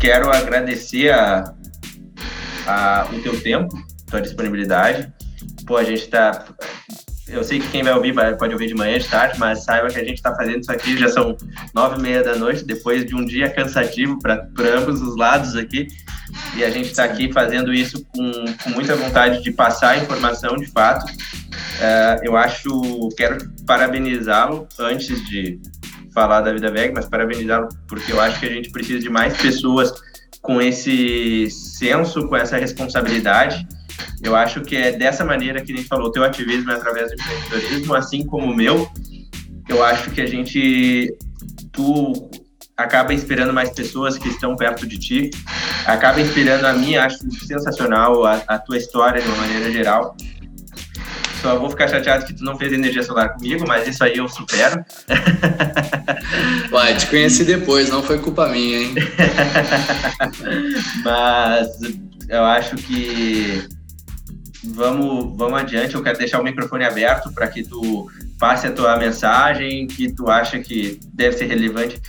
Quero 0.00 0.30
agradecer 0.30 1.10
a, 1.12 1.54
a, 2.66 3.08
o 3.12 3.22
teu 3.22 3.40
tempo, 3.40 3.74
tua 4.06 4.20
disponibilidade. 4.20 5.12
Pô, 5.66 5.76
a 5.76 5.84
gente 5.84 6.02
está 6.02 6.46
eu 7.32 7.44
sei 7.44 7.60
que 7.60 7.68
quem 7.68 7.82
vai 7.82 7.94
ouvir 7.94 8.12
vai, 8.12 8.36
pode 8.36 8.52
ouvir 8.52 8.66
de 8.66 8.74
manhã, 8.74 8.98
de 8.98 9.06
tarde, 9.06 9.38
mas 9.38 9.62
saiba 9.62 9.88
que 9.88 9.98
a 9.98 10.04
gente 10.04 10.16
está 10.16 10.34
fazendo 10.34 10.60
isso 10.60 10.72
aqui, 10.72 10.96
já 10.96 11.08
são 11.08 11.36
nove 11.72 11.98
e 11.98 12.02
meia 12.02 12.22
da 12.22 12.34
noite, 12.34 12.64
depois 12.64 13.06
de 13.06 13.14
um 13.14 13.24
dia 13.24 13.48
cansativo 13.48 14.18
para 14.20 14.48
ambos 14.76 15.00
os 15.00 15.16
lados 15.16 15.54
aqui, 15.54 15.86
e 16.56 16.64
a 16.64 16.70
gente 16.70 16.90
está 16.90 17.04
aqui 17.04 17.32
fazendo 17.32 17.72
isso 17.72 18.04
com, 18.06 18.30
com 18.62 18.70
muita 18.70 18.96
vontade 18.96 19.42
de 19.42 19.52
passar 19.52 19.90
a 19.90 19.98
informação 19.98 20.56
de 20.56 20.66
fato. 20.66 21.04
Uh, 21.10 22.24
eu 22.24 22.36
acho, 22.36 23.08
quero 23.16 23.38
parabenizá-lo 23.66 24.66
antes 24.78 25.24
de 25.28 25.58
falar 26.12 26.40
da 26.40 26.52
Vida 26.52 26.70
Veg, 26.70 26.92
mas 26.94 27.06
parabenizá-lo 27.06 27.68
porque 27.88 28.12
eu 28.12 28.20
acho 28.20 28.40
que 28.40 28.46
a 28.46 28.50
gente 28.50 28.70
precisa 28.70 28.98
de 28.98 29.08
mais 29.08 29.36
pessoas 29.36 29.92
com 30.42 30.60
esse 30.60 31.50
senso, 31.50 32.26
com 32.26 32.36
essa 32.36 32.56
responsabilidade, 32.56 33.66
eu 34.22 34.36
acho 34.36 34.60
que 34.62 34.76
é 34.76 34.92
dessa 34.92 35.24
maneira 35.24 35.62
que 35.62 35.72
a 35.72 35.76
gente 35.76 35.88
falou, 35.88 36.12
teu 36.12 36.24
ativismo 36.24 36.70
é 36.70 36.74
através 36.74 37.08
do 37.08 37.14
empreendedorismo, 37.14 37.94
assim 37.94 38.24
como 38.24 38.52
o 38.52 38.54
meu. 38.54 38.88
Eu 39.68 39.82
acho 39.84 40.10
que 40.10 40.20
a 40.20 40.26
gente, 40.26 41.14
tu 41.72 42.30
acaba 42.82 43.12
inspirando 43.14 43.52
mais 43.52 43.70
pessoas 43.70 44.18
que 44.18 44.28
estão 44.28 44.56
perto 44.56 44.86
de 44.86 44.98
ti, 44.98 45.30
acaba 45.86 46.20
inspirando 46.20 46.66
a 46.66 46.72
mim, 46.72 46.96
acho 46.96 47.18
sensacional 47.46 48.24
a, 48.24 48.42
a 48.46 48.58
tua 48.58 48.76
história 48.76 49.20
de 49.20 49.28
uma 49.28 49.36
maneira 49.36 49.70
geral. 49.70 50.16
Só 51.40 51.58
vou 51.58 51.70
ficar 51.70 51.88
chateado 51.88 52.26
que 52.26 52.34
tu 52.34 52.44
não 52.44 52.58
fez 52.58 52.72
energia 52.72 53.02
solar 53.02 53.30
comigo, 53.32 53.64
mas 53.66 53.88
isso 53.88 54.04
aí 54.04 54.18
eu 54.18 54.28
supero. 54.28 54.84
Vai, 56.70 56.94
te 56.96 57.06
conheci 57.06 57.44
depois, 57.44 57.88
não 57.88 58.02
foi 58.02 58.18
culpa 58.18 58.48
minha, 58.48 58.78
hein? 58.78 58.94
mas 61.02 61.68
eu 62.28 62.44
acho 62.44 62.76
que 62.76 63.66
vamos, 64.62 65.36
vamos 65.36 65.60
adiante. 65.60 65.94
Eu 65.94 66.02
quero 66.02 66.18
deixar 66.18 66.40
o 66.40 66.44
microfone 66.44 66.84
aberto 66.84 67.32
para 67.32 67.48
que 67.48 67.62
tu 67.62 68.10
passe 68.40 68.66
a 68.66 68.72
tua 68.72 68.96
mensagem 68.96 69.86
que 69.86 70.10
tu 70.12 70.28
acha 70.28 70.58
que 70.58 70.98
deve 71.12 71.36
ser 71.36 71.46
relevante 71.46 72.00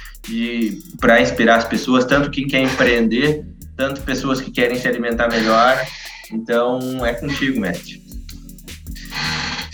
para 1.00 1.22
inspirar 1.22 1.58
as 1.58 1.66
pessoas, 1.66 2.06
tanto 2.06 2.32
quem 2.32 2.48
quer 2.48 2.62
empreender, 2.62 3.46
tanto 3.76 4.02
pessoas 4.02 4.40
que 4.40 4.50
querem 4.50 4.80
se 4.80 4.88
alimentar 4.88 5.28
melhor. 5.28 5.78
Então, 6.32 7.06
é 7.06 7.14
contigo, 7.14 7.60
mestre. 7.60 8.02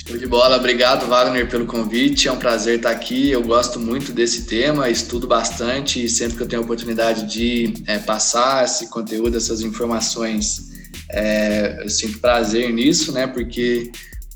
Show 0.08 0.18
de 0.18 0.26
bola, 0.26 0.56
obrigado 0.56 1.06
Wagner 1.06 1.48
pelo 1.48 1.66
convite, 1.66 2.28
é 2.28 2.32
um 2.32 2.38
prazer 2.38 2.78
estar 2.78 2.92
aqui. 2.92 3.30
Eu 3.30 3.44
gosto 3.44 3.80
muito 3.80 4.12
desse 4.12 4.46
tema, 4.46 4.90
estudo 4.90 5.28
bastante 5.28 6.04
e 6.04 6.10
sempre 6.10 6.38
que 6.38 6.44
eu 6.44 6.48
tenho 6.48 6.62
a 6.62 6.66
oportunidade 6.66 7.28
de 7.32 7.74
é, 7.86 8.00
passar 8.00 8.64
esse 8.66 8.90
conteúdo, 8.90 9.38
essas 9.38 9.62
informações 9.62 10.68
é, 11.10 11.84
eu 11.84 11.90
sinto 11.90 12.20
prazer 12.20 12.74
nisso, 12.74 13.12
né? 13.12 13.28
Porque 13.28 13.92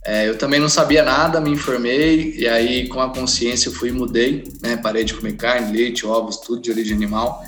é, 0.06 0.28
eu 0.28 0.38
também 0.38 0.60
não 0.60 0.70
sabia 0.70 1.04
nada, 1.04 1.40
me 1.40 1.52
informei 1.52 2.34
e 2.36 2.48
aí 2.48 2.88
com 2.88 3.00
a 3.00 3.10
consciência 3.10 3.70
eu 3.70 3.74
fui 3.74 3.90
e 3.90 3.92
mudei, 3.92 4.44
né? 4.62 4.76
Parei 4.78 5.04
de 5.04 5.14
comer 5.14 5.34
carne, 5.34 5.72
leite, 5.72 6.06
ovos, 6.06 6.38
tudo 6.38 6.62
de 6.62 6.72
origem 6.72 6.96
animal. 6.96 7.44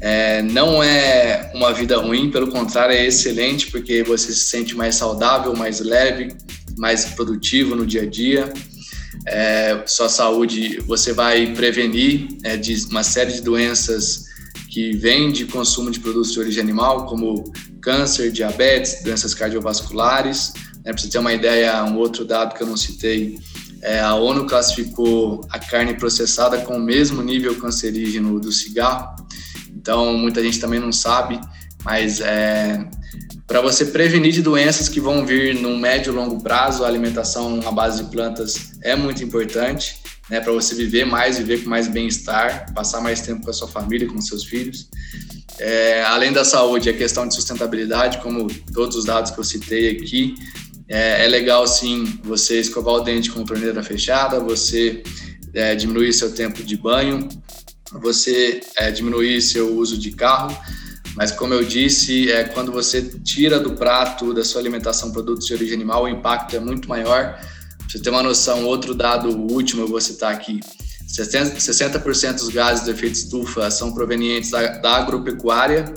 É, 0.00 0.42
não 0.42 0.82
é 0.82 1.52
uma 1.54 1.72
vida 1.72 1.96
ruim, 1.98 2.30
pelo 2.30 2.48
contrário, 2.48 2.96
é 2.96 3.06
excelente 3.06 3.70
porque 3.70 4.02
você 4.02 4.32
se 4.32 4.46
sente 4.46 4.74
mais 4.74 4.96
saudável, 4.96 5.54
mais 5.54 5.80
leve, 5.80 6.34
mais 6.76 7.04
produtivo 7.04 7.76
no 7.76 7.86
dia 7.86 8.02
a 8.02 8.06
dia. 8.06 8.52
É, 9.26 9.82
sua 9.86 10.08
saúde, 10.08 10.80
você 10.86 11.12
vai 11.12 11.52
prevenir 11.54 12.26
é, 12.42 12.56
de 12.56 12.86
uma 12.90 13.04
série 13.04 13.32
de 13.32 13.42
doenças 13.42 14.24
que 14.70 14.96
vêm 14.96 15.30
de 15.30 15.44
consumo 15.44 15.90
de 15.90 16.00
produtos 16.00 16.32
de 16.32 16.40
origem 16.40 16.62
animal, 16.62 17.04
como 17.04 17.44
câncer, 17.80 18.32
diabetes, 18.32 19.04
doenças 19.04 19.34
cardiovasculares. 19.34 20.54
Né? 20.84 20.92
Para 20.92 20.98
você 21.00 21.08
ter 21.08 21.18
uma 21.18 21.32
ideia, 21.32 21.84
um 21.84 21.96
outro 21.96 22.24
dado 22.24 22.54
que 22.54 22.62
eu 22.62 22.66
não 22.66 22.76
citei, 22.76 23.38
é, 23.82 24.00
a 24.00 24.14
ONU 24.14 24.46
classificou 24.46 25.44
a 25.50 25.58
carne 25.58 25.94
processada 25.94 26.58
com 26.58 26.76
o 26.76 26.80
mesmo 26.80 27.20
nível 27.20 27.58
cancerígeno 27.58 28.38
do 28.38 28.52
cigarro. 28.52 29.16
Então, 29.74 30.16
muita 30.16 30.42
gente 30.42 30.60
também 30.60 30.78
não 30.78 30.92
sabe, 30.92 31.40
mas 31.84 32.20
é, 32.20 32.86
para 33.46 33.60
você 33.60 33.86
prevenir 33.86 34.32
de 34.32 34.40
doenças 34.40 34.88
que 34.88 35.00
vão 35.00 35.26
vir 35.26 35.56
no 35.56 35.76
médio 35.76 36.12
e 36.12 36.16
longo 36.16 36.40
prazo, 36.40 36.84
a 36.84 36.88
alimentação 36.88 37.60
à 37.66 37.72
base 37.72 38.04
de 38.04 38.10
plantas 38.10 38.72
é 38.80 38.94
muito 38.94 39.24
importante, 39.24 39.96
né, 40.30 40.40
para 40.40 40.52
você 40.52 40.74
viver 40.74 41.04
mais, 41.04 41.38
viver 41.38 41.64
com 41.64 41.68
mais 41.68 41.88
bem-estar, 41.88 42.72
passar 42.72 43.00
mais 43.00 43.20
tempo 43.20 43.42
com 43.42 43.50
a 43.50 43.52
sua 43.52 43.66
família, 43.66 44.08
com 44.08 44.20
seus 44.20 44.44
filhos. 44.44 44.88
É, 45.58 46.02
além 46.04 46.32
da 46.32 46.44
saúde, 46.44 46.88
a 46.88 46.92
questão 46.94 47.26
de 47.26 47.34
sustentabilidade, 47.34 48.18
como 48.18 48.46
todos 48.72 48.96
os 48.96 49.04
dados 49.04 49.32
que 49.32 49.38
eu 49.38 49.44
citei 49.44 49.90
aqui, 49.90 50.34
é, 50.88 51.24
é 51.24 51.28
legal 51.28 51.66
sim 51.66 52.18
você 52.22 52.60
escovar 52.60 52.94
o 52.94 53.00
dente 53.00 53.30
com 53.30 53.44
torneira 53.44 53.82
fechada, 53.82 54.40
você 54.40 55.02
é, 55.54 55.74
diminuir 55.74 56.12
seu 56.12 56.34
tempo 56.34 56.62
de 56.62 56.76
banho, 56.76 57.28
você 58.00 58.60
é, 58.76 58.90
diminuir 58.90 59.40
seu 59.42 59.76
uso 59.76 59.98
de 59.98 60.12
carro, 60.12 60.56
mas 61.14 61.30
como 61.30 61.52
eu 61.52 61.64
disse, 61.64 62.30
é, 62.30 62.44
quando 62.44 62.72
você 62.72 63.02
tira 63.02 63.60
do 63.60 63.74
prato 63.74 64.32
da 64.32 64.44
sua 64.44 64.60
alimentação 64.60 65.12
produtos 65.12 65.46
de 65.46 65.54
origem 65.54 65.74
animal, 65.74 66.04
o 66.04 66.08
impacto 66.08 66.56
é 66.56 66.60
muito 66.60 66.88
maior. 66.88 67.34
Pra 67.34 67.88
você 67.88 67.98
ter 67.98 68.10
uma 68.10 68.22
noção, 68.22 68.64
outro 68.64 68.94
dado 68.94 69.28
último 69.28 69.82
eu 69.82 69.88
vou 69.88 70.00
citar 70.00 70.32
aqui, 70.32 70.60
60% 71.12 72.36
dos 72.36 72.48
gases 72.48 72.84
de 72.84 72.90
efeito 72.90 73.16
estufa 73.16 73.70
são 73.70 73.92
provenientes 73.92 74.50
da, 74.50 74.78
da 74.78 74.96
agropecuária. 74.96 75.92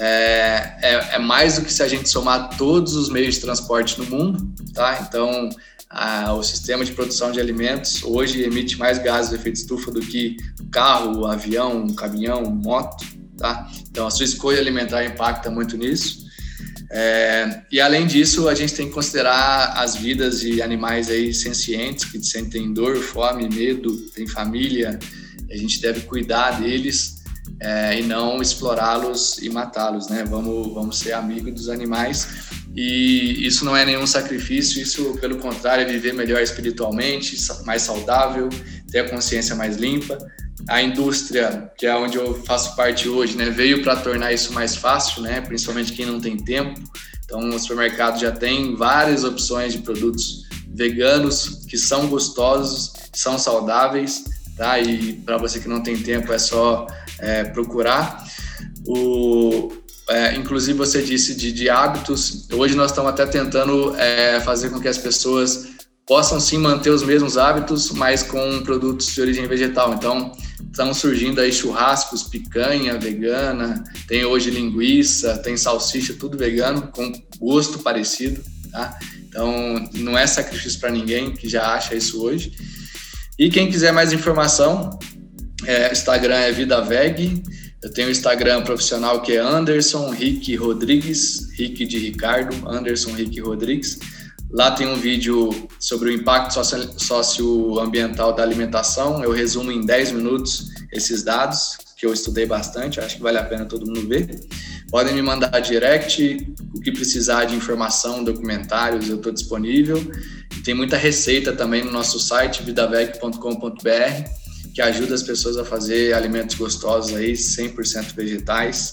É, 0.00 0.76
é, 0.80 1.14
é, 1.14 1.18
mais 1.18 1.56
do 1.56 1.62
que 1.62 1.72
se 1.72 1.82
a 1.82 1.88
gente 1.88 2.08
somar 2.08 2.56
todos 2.56 2.94
os 2.94 3.08
meios 3.08 3.34
de 3.34 3.40
transporte 3.40 3.98
no 3.98 4.06
mundo, 4.06 4.54
tá? 4.72 5.04
Então, 5.06 5.50
a, 5.90 6.32
o 6.34 6.42
sistema 6.42 6.84
de 6.84 6.92
produção 6.92 7.32
de 7.32 7.40
alimentos 7.40 8.04
hoje 8.04 8.44
emite 8.44 8.78
mais 8.78 8.98
gases 8.98 9.30
de 9.30 9.36
efeito 9.36 9.56
estufa 9.56 9.90
do 9.90 10.00
que 10.00 10.36
carro, 10.70 11.26
avião, 11.26 11.88
caminhão, 11.94 12.44
moto, 12.44 13.04
tá? 13.36 13.68
Então, 13.90 14.06
a 14.06 14.10
sua 14.10 14.24
escolha 14.24 14.60
alimentar 14.60 15.04
impacta 15.04 15.50
muito 15.50 15.76
nisso. 15.76 16.28
É, 16.90 17.62
e 17.70 17.80
além 17.80 18.06
disso, 18.06 18.48
a 18.48 18.54
gente 18.54 18.74
tem 18.74 18.86
que 18.86 18.94
considerar 18.94 19.74
as 19.76 19.96
vidas 19.96 20.40
de 20.40 20.62
animais 20.62 21.10
aí 21.10 21.34
sencientes 21.34 22.04
que 22.04 22.22
sentem 22.22 22.72
dor, 22.72 22.96
fome, 22.98 23.48
medo, 23.48 23.96
têm 24.14 24.28
família. 24.28 24.98
A 25.50 25.56
gente 25.56 25.80
deve 25.80 26.02
cuidar 26.02 26.60
deles 26.60 27.17
é, 27.60 28.00
e 28.00 28.02
não 28.02 28.40
explorá-los 28.40 29.38
e 29.38 29.48
matá-los, 29.50 30.08
né? 30.08 30.24
Vamos, 30.28 30.74
vamos 30.74 30.98
ser 30.98 31.12
amigos 31.12 31.52
dos 31.52 31.68
animais. 31.68 32.28
E 32.74 33.46
isso 33.46 33.64
não 33.64 33.76
é 33.76 33.84
nenhum 33.84 34.06
sacrifício, 34.06 34.80
isso, 34.80 35.16
pelo 35.20 35.38
contrário, 35.38 35.82
é 35.82 35.86
viver 35.86 36.12
melhor 36.14 36.40
espiritualmente, 36.40 37.36
mais 37.64 37.82
saudável, 37.82 38.48
ter 38.90 39.00
a 39.00 39.08
consciência 39.08 39.54
mais 39.56 39.76
limpa 39.76 40.18
a 40.68 40.82
indústria, 40.82 41.70
que 41.78 41.86
é 41.86 41.96
onde 41.96 42.18
eu 42.18 42.42
faço 42.44 42.76
parte 42.76 43.08
hoje, 43.08 43.36
né, 43.36 43.48
veio 43.48 43.82
para 43.82 43.96
tornar 43.96 44.32
isso 44.32 44.52
mais 44.52 44.76
fácil, 44.76 45.22
né, 45.22 45.40
principalmente 45.40 45.92
quem 45.92 46.04
não 46.04 46.20
tem 46.20 46.36
tempo. 46.36 46.78
Então, 47.24 47.40
o 47.48 47.58
supermercado 47.58 48.20
já 48.20 48.30
tem 48.30 48.76
várias 48.76 49.24
opções 49.24 49.72
de 49.72 49.78
produtos 49.78 50.46
veganos 50.68 51.64
que 51.68 51.76
são 51.76 52.06
gostosos, 52.08 52.92
são 53.12 53.38
saudáveis, 53.38 54.24
tá? 54.56 54.78
E 54.78 55.14
para 55.14 55.36
você 55.36 55.60
que 55.60 55.68
não 55.68 55.82
tem 55.82 55.96
tempo 55.96 56.32
é 56.32 56.38
só 56.38 56.86
é, 57.18 57.44
procurar. 57.44 58.24
O, 58.86 59.72
é, 60.08 60.34
inclusive 60.36 60.76
você 60.76 61.02
disse 61.02 61.34
de, 61.34 61.52
de, 61.52 61.68
hábitos. 61.68 62.48
Hoje 62.52 62.74
nós 62.74 62.90
estamos 62.90 63.10
até 63.10 63.26
tentando 63.26 63.94
é, 63.96 64.40
fazer 64.40 64.70
com 64.70 64.80
que 64.80 64.88
as 64.88 64.98
pessoas 64.98 65.68
possam 66.06 66.40
sim 66.40 66.56
manter 66.56 66.90
os 66.90 67.02
mesmos 67.02 67.36
hábitos, 67.36 67.90
mas 67.90 68.22
com 68.22 68.62
produtos 68.62 69.14
de 69.14 69.20
origem 69.20 69.46
vegetal. 69.46 69.92
Então, 69.92 70.32
estão 70.70 70.94
surgindo 70.94 71.40
aí 71.40 71.52
churrascos, 71.52 72.22
picanha 72.22 72.98
vegana, 72.98 73.84
tem 74.06 74.24
hoje 74.24 74.50
linguiça, 74.50 75.36
tem 75.38 75.56
salsicha, 75.56 76.14
tudo 76.14 76.38
vegano, 76.38 76.88
com 76.88 77.12
gosto 77.38 77.80
parecido, 77.80 78.42
tá? 78.72 78.98
Então, 79.28 79.86
não 79.94 80.16
é 80.16 80.26
sacrifício 80.26 80.80
para 80.80 80.90
ninguém 80.90 81.32
que 81.32 81.46
já 81.46 81.74
acha 81.74 81.94
isso 81.94 82.22
hoje. 82.22 82.52
E 83.38 83.50
quem 83.50 83.70
quiser 83.70 83.92
mais 83.92 84.10
informação, 84.10 84.98
é, 85.66 85.92
Instagram 85.92 86.36
é 86.36 86.52
Vida 86.52 86.80
Veg. 86.80 87.42
Eu 87.82 87.92
tenho 87.92 88.08
o 88.08 88.10
Instagram 88.10 88.62
profissional 88.62 89.22
que 89.22 89.32
é 89.32 89.38
Anderson 89.38 90.10
Rick 90.10 90.54
Rodrigues, 90.56 91.48
Rick 91.56 91.86
de 91.86 91.98
Ricardo, 91.98 92.68
Anderson 92.68 93.12
Rick 93.12 93.40
Rodrigues. 93.40 93.98
Lá 94.50 94.70
tem 94.70 94.86
um 94.86 94.96
vídeo 94.96 95.50
sobre 95.78 96.08
o 96.08 96.12
impacto 96.12 96.54
socioambiental 96.96 98.34
da 98.34 98.42
alimentação. 98.42 99.22
Eu 99.22 99.30
resumo 99.30 99.70
em 99.70 99.84
10 99.84 100.12
minutos 100.12 100.70
esses 100.90 101.22
dados, 101.22 101.76
que 101.96 102.06
eu 102.06 102.12
estudei 102.12 102.46
bastante, 102.46 103.00
acho 103.00 103.16
que 103.16 103.22
vale 103.22 103.38
a 103.38 103.44
pena 103.44 103.66
todo 103.66 103.84
mundo 103.84 104.08
ver. 104.08 104.40
Podem 104.90 105.12
me 105.12 105.20
mandar 105.20 105.60
direct, 105.60 106.54
o 106.74 106.80
que 106.80 106.90
precisar 106.90 107.44
de 107.44 107.54
informação, 107.54 108.24
documentários, 108.24 109.08
eu 109.08 109.16
estou 109.16 109.32
disponível. 109.32 110.00
tem 110.64 110.74
muita 110.74 110.96
receita 110.96 111.52
também 111.52 111.84
no 111.84 111.90
nosso 111.90 112.18
site, 112.18 112.62
vidavec.com.br, 112.62 114.30
que 114.78 114.82
ajuda 114.82 115.12
as 115.12 115.24
pessoas 115.24 115.56
a 115.56 115.64
fazer 115.64 116.14
alimentos 116.14 116.54
gostosos 116.54 117.12
aí, 117.16 117.32
100% 117.32 118.14
vegetais. 118.14 118.92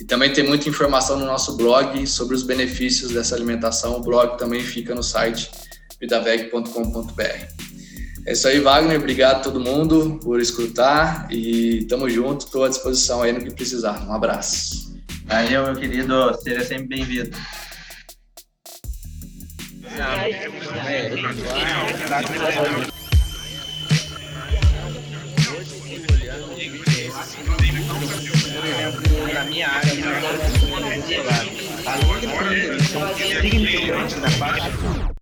E 0.00 0.04
também 0.04 0.32
tem 0.32 0.42
muita 0.42 0.66
informação 0.66 1.18
no 1.18 1.26
nosso 1.26 1.58
blog 1.58 2.06
sobre 2.06 2.34
os 2.34 2.42
benefícios 2.42 3.10
dessa 3.10 3.34
alimentação. 3.34 3.98
O 3.98 4.00
blog 4.00 4.38
também 4.38 4.62
fica 4.62 4.94
no 4.94 5.02
site 5.02 5.50
vidaveg.com.br. 6.00 7.22
É 8.26 8.32
isso 8.32 8.48
aí, 8.48 8.60
Wagner. 8.60 8.98
Obrigado 8.98 9.36
a 9.36 9.40
todo 9.40 9.60
mundo 9.60 10.18
por 10.22 10.40
escutar 10.40 11.28
e 11.30 11.84
tamo 11.84 12.08
junto. 12.08 12.46
Estou 12.46 12.64
à 12.64 12.70
disposição 12.70 13.20
aí 13.20 13.30
no 13.30 13.40
que 13.40 13.50
precisar. 13.50 14.08
Um 14.08 14.14
abraço. 14.14 14.96
Valeu, 15.26 15.64
meu 15.64 15.76
querido. 15.76 16.34
Seja 16.42 16.64
sempre 16.64 16.96
bem-vindo. 16.96 17.36
Na 29.36 29.44
minha 29.44 29.68
área, 29.68 29.92
além 31.84 32.20
de 32.20 33.40
significante 33.42 34.16
na 34.16 34.30
parte 34.38 35.05